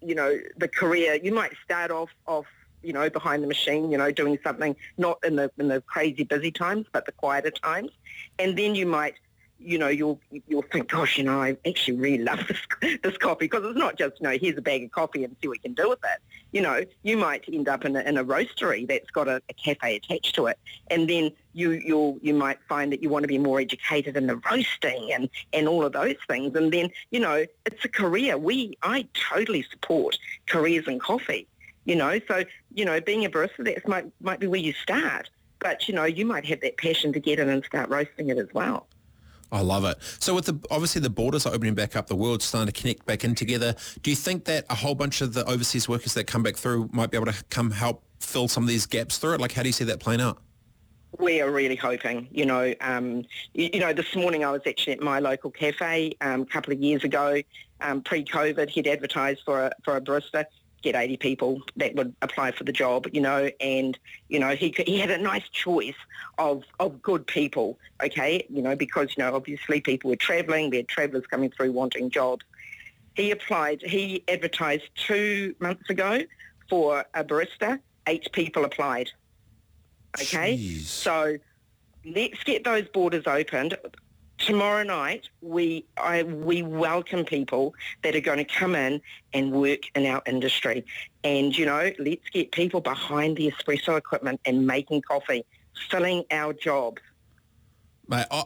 [0.01, 2.47] you know the career you might start off off
[2.83, 6.25] you know behind the machine, you know doing something not in the in the crazy
[6.25, 7.91] busy times, but the quieter times,
[8.39, 9.15] and then you might
[9.59, 13.47] you know, you'll you'll think, gosh, you know, I actually really love this this coffee
[13.47, 15.63] because it's not just, you know, here's a bag of coffee and see what you
[15.63, 16.21] can do with it.
[16.53, 19.55] You know, you might end up in a, in a roastery that's got a, a
[19.55, 20.59] cafe attached to it,
[20.91, 24.27] and then you you'll you might find that you want to be more educated in
[24.27, 28.37] the roasting and and all of those things, and then you know, it's a career.
[28.37, 31.47] We I totally support careers in coffee.
[31.87, 32.45] You know, so
[32.75, 36.05] you know, being a barista that might might be where you start, but you know,
[36.05, 38.87] you might have that passion to get in and start roasting it as well.
[39.55, 39.97] I love it.
[40.19, 43.07] So with the obviously the borders are opening back up, the world's starting to connect
[43.07, 43.77] back in together.
[44.03, 46.91] Do you think that a whole bunch of the overseas workers that come back through
[46.93, 49.41] might be able to come help fill some of these gaps through it?
[49.41, 50.39] Like how do you see that playing out?
[51.21, 54.95] We are really hoping, you know, um, you, you know, this morning I was actually
[54.95, 57.41] at my local cafe um, a couple of years ago,
[57.81, 60.47] um, pre-COVID, he'd advertised for a, for a barista,
[60.85, 63.99] get 80 people that would apply for the job, you know, and,
[64.29, 65.97] you know, he, could, he had a nice choice
[66.39, 70.77] of, of good people, okay, you know, because, you know, obviously people were travelling, we
[70.77, 72.45] had travellers coming through wanting jobs.
[73.15, 76.21] He applied, he advertised two months ago
[76.69, 79.11] for a barista, eight people applied.
[80.21, 81.37] Okay, so
[82.05, 83.77] let's get those borders opened.
[84.45, 89.01] Tomorrow night, we I, we welcome people that are going to come in
[89.33, 90.85] and work in our industry,
[91.23, 95.47] and you know, let's get people behind the espresso equipment and making coffee,
[95.89, 97.01] filling our jobs.
[98.07, 98.45] Mate, I,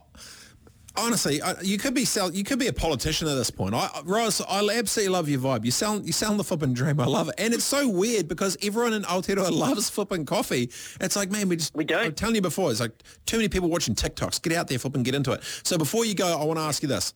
[0.98, 3.74] honestly, you could be sell, you could be a politician at this point.
[3.74, 5.64] I, Ross, I absolutely love your vibe.
[5.64, 7.00] You sound you sound the flipping dream.
[7.00, 10.70] I love it, and it's so weird because everyone in Aotearoa loves flipping coffee.
[11.00, 12.04] It's like, man, we just we don't.
[12.04, 12.92] I'm telling you before, it's like
[13.26, 14.42] too many people watching TikToks.
[14.42, 15.42] Get out there, flipping, get into it.
[15.62, 17.14] So before you go, I want to ask you this,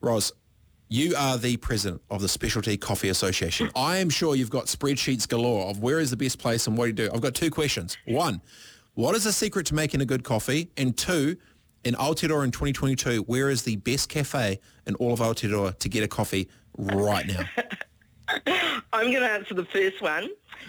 [0.00, 0.32] Roz.
[0.88, 3.70] You are the president of the Specialty Coffee Association.
[3.76, 6.84] I am sure you've got spreadsheets galore of where is the best place and what
[6.84, 7.10] do you do.
[7.14, 7.96] I've got two questions.
[8.06, 8.42] One,
[8.92, 10.70] what is the secret to making a good coffee?
[10.76, 11.38] And two,
[11.84, 16.02] in Aotearoa in 2022, where is the best cafe in all of Aotearoa to get
[16.02, 17.44] a coffee right now?
[18.92, 20.28] I'm going to answer the first one.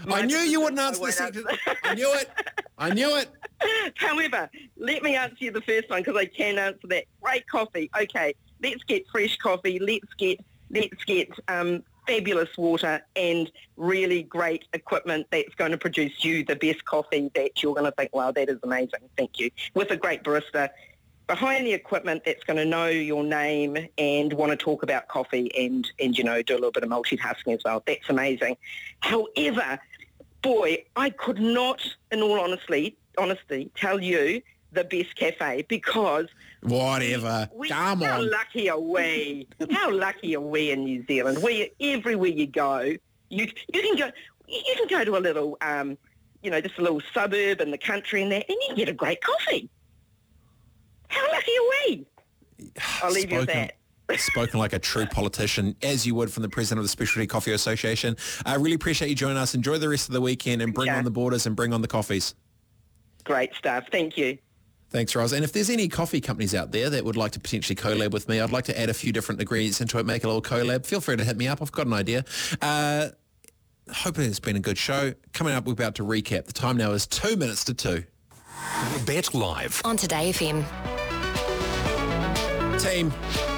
[0.10, 1.46] I knew you wouldn't answer the second.
[1.84, 2.30] I knew it.
[2.78, 3.30] I knew it.
[3.96, 7.06] However, let me answer you the first one because I can answer that.
[7.22, 7.90] Great coffee.
[8.00, 9.80] Okay, let's get fresh coffee.
[9.80, 10.40] Let's get
[10.72, 16.56] let's get um, fabulous water and really great equipment that's going to produce you the
[16.56, 19.10] best coffee that you're going to think, wow, that is amazing.
[19.18, 19.52] Thank you.
[19.74, 20.70] With a great barista
[21.28, 25.52] behind the equipment that's going to know your name and want to talk about coffee
[25.58, 27.82] and, and, you know, do a little bit of multitasking as well.
[27.86, 28.58] That's amazing.
[29.00, 29.80] However,
[30.42, 31.82] boy, I could not,
[32.12, 34.42] in all honesty, honesty, tell you
[34.74, 36.28] the best cafe because
[36.62, 37.50] Whatever.
[37.54, 38.30] we, Come how on.
[38.30, 39.48] lucky are we?
[39.72, 41.44] how lucky are we in New Zealand?
[41.44, 42.80] We everywhere you go,
[43.30, 44.12] you you can go
[44.48, 45.98] you can go to a little um,
[46.42, 48.90] you know, just a little suburb in the country and that, and you can get
[48.90, 49.70] a great coffee.
[51.14, 52.06] How lucky are we?
[53.02, 53.70] I'll leave you with Spoken-
[54.10, 54.20] that.
[54.20, 57.54] Spoken like a true politician, as you would from the president of the Specialty Coffee
[57.54, 58.16] Association.
[58.46, 59.56] I really appreciate you joining us.
[59.56, 60.98] Enjoy the rest of the weekend and bring Yeah.
[60.98, 62.36] on the borders and bring on the coffees.
[63.24, 63.86] Great stuff.
[63.92, 64.38] Thank you.
[64.92, 65.32] Thanks, Roz.
[65.34, 68.28] And if there's any coffee companies out there that would like to potentially collab with
[68.30, 70.86] me, I'd like to add a few different ingredients into it, make a little collab.
[70.86, 71.62] Feel free to hit me up.
[71.62, 72.26] I've got an idea.
[72.62, 73.08] Uh,
[73.92, 75.14] hoping it's been a good show.
[75.32, 76.46] Coming up, we're about to recap.
[76.46, 78.04] The time now is two minutes to two.
[79.08, 79.82] Bet Live.
[79.86, 80.64] On Today FM.
[82.84, 83.14] Team,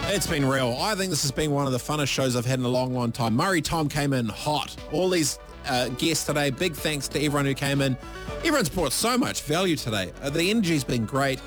[0.09, 0.77] it's been real.
[0.79, 2.93] I think this has been one of the funnest shows I've had in a long,
[2.93, 3.35] long time.
[3.35, 4.75] Murray Thom came in hot.
[4.91, 7.97] All these uh, guests today, big thanks to everyone who came in.
[8.39, 10.13] Everyone's brought so much value today.
[10.21, 11.39] Uh, the energy's been great.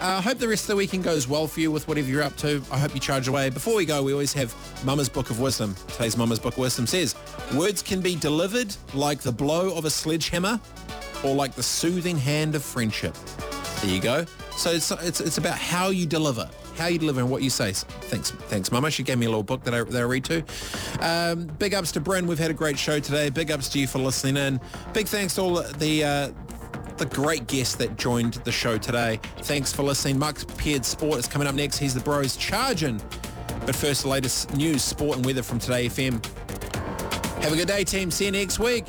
[0.00, 2.22] Uh, I hope the rest of the weekend goes well for you with whatever you're
[2.22, 2.62] up to.
[2.72, 3.50] I hope you charge away.
[3.50, 5.74] Before we go, we always have Mama's Book of Wisdom.
[5.88, 7.14] Today's Mama's Book of Wisdom says,
[7.54, 10.58] words can be delivered like the blow of a sledgehammer
[11.22, 13.14] or like the soothing hand of friendship.
[13.82, 14.24] There you go.
[14.56, 17.72] So it's, it's, it's about how you deliver, how you deliver and what you say.
[17.72, 18.90] Thanks, thanks, Mama.
[18.90, 20.44] She gave me a little book that I, that I read to.
[21.00, 22.26] Um, big ups to Bryn.
[22.26, 23.30] We've had a great show today.
[23.30, 24.60] Big ups to you for listening in.
[24.92, 26.30] Big thanks to all the uh,
[26.96, 29.20] the great guests that joined the show today.
[29.42, 30.18] Thanks for listening.
[30.18, 31.78] Mark Peard Sport is coming up next.
[31.78, 33.00] He's the bros charging.
[33.64, 36.24] But first, the latest news, sport and weather from Today FM.
[37.42, 38.10] Have a good day, team.
[38.10, 38.86] See you next week.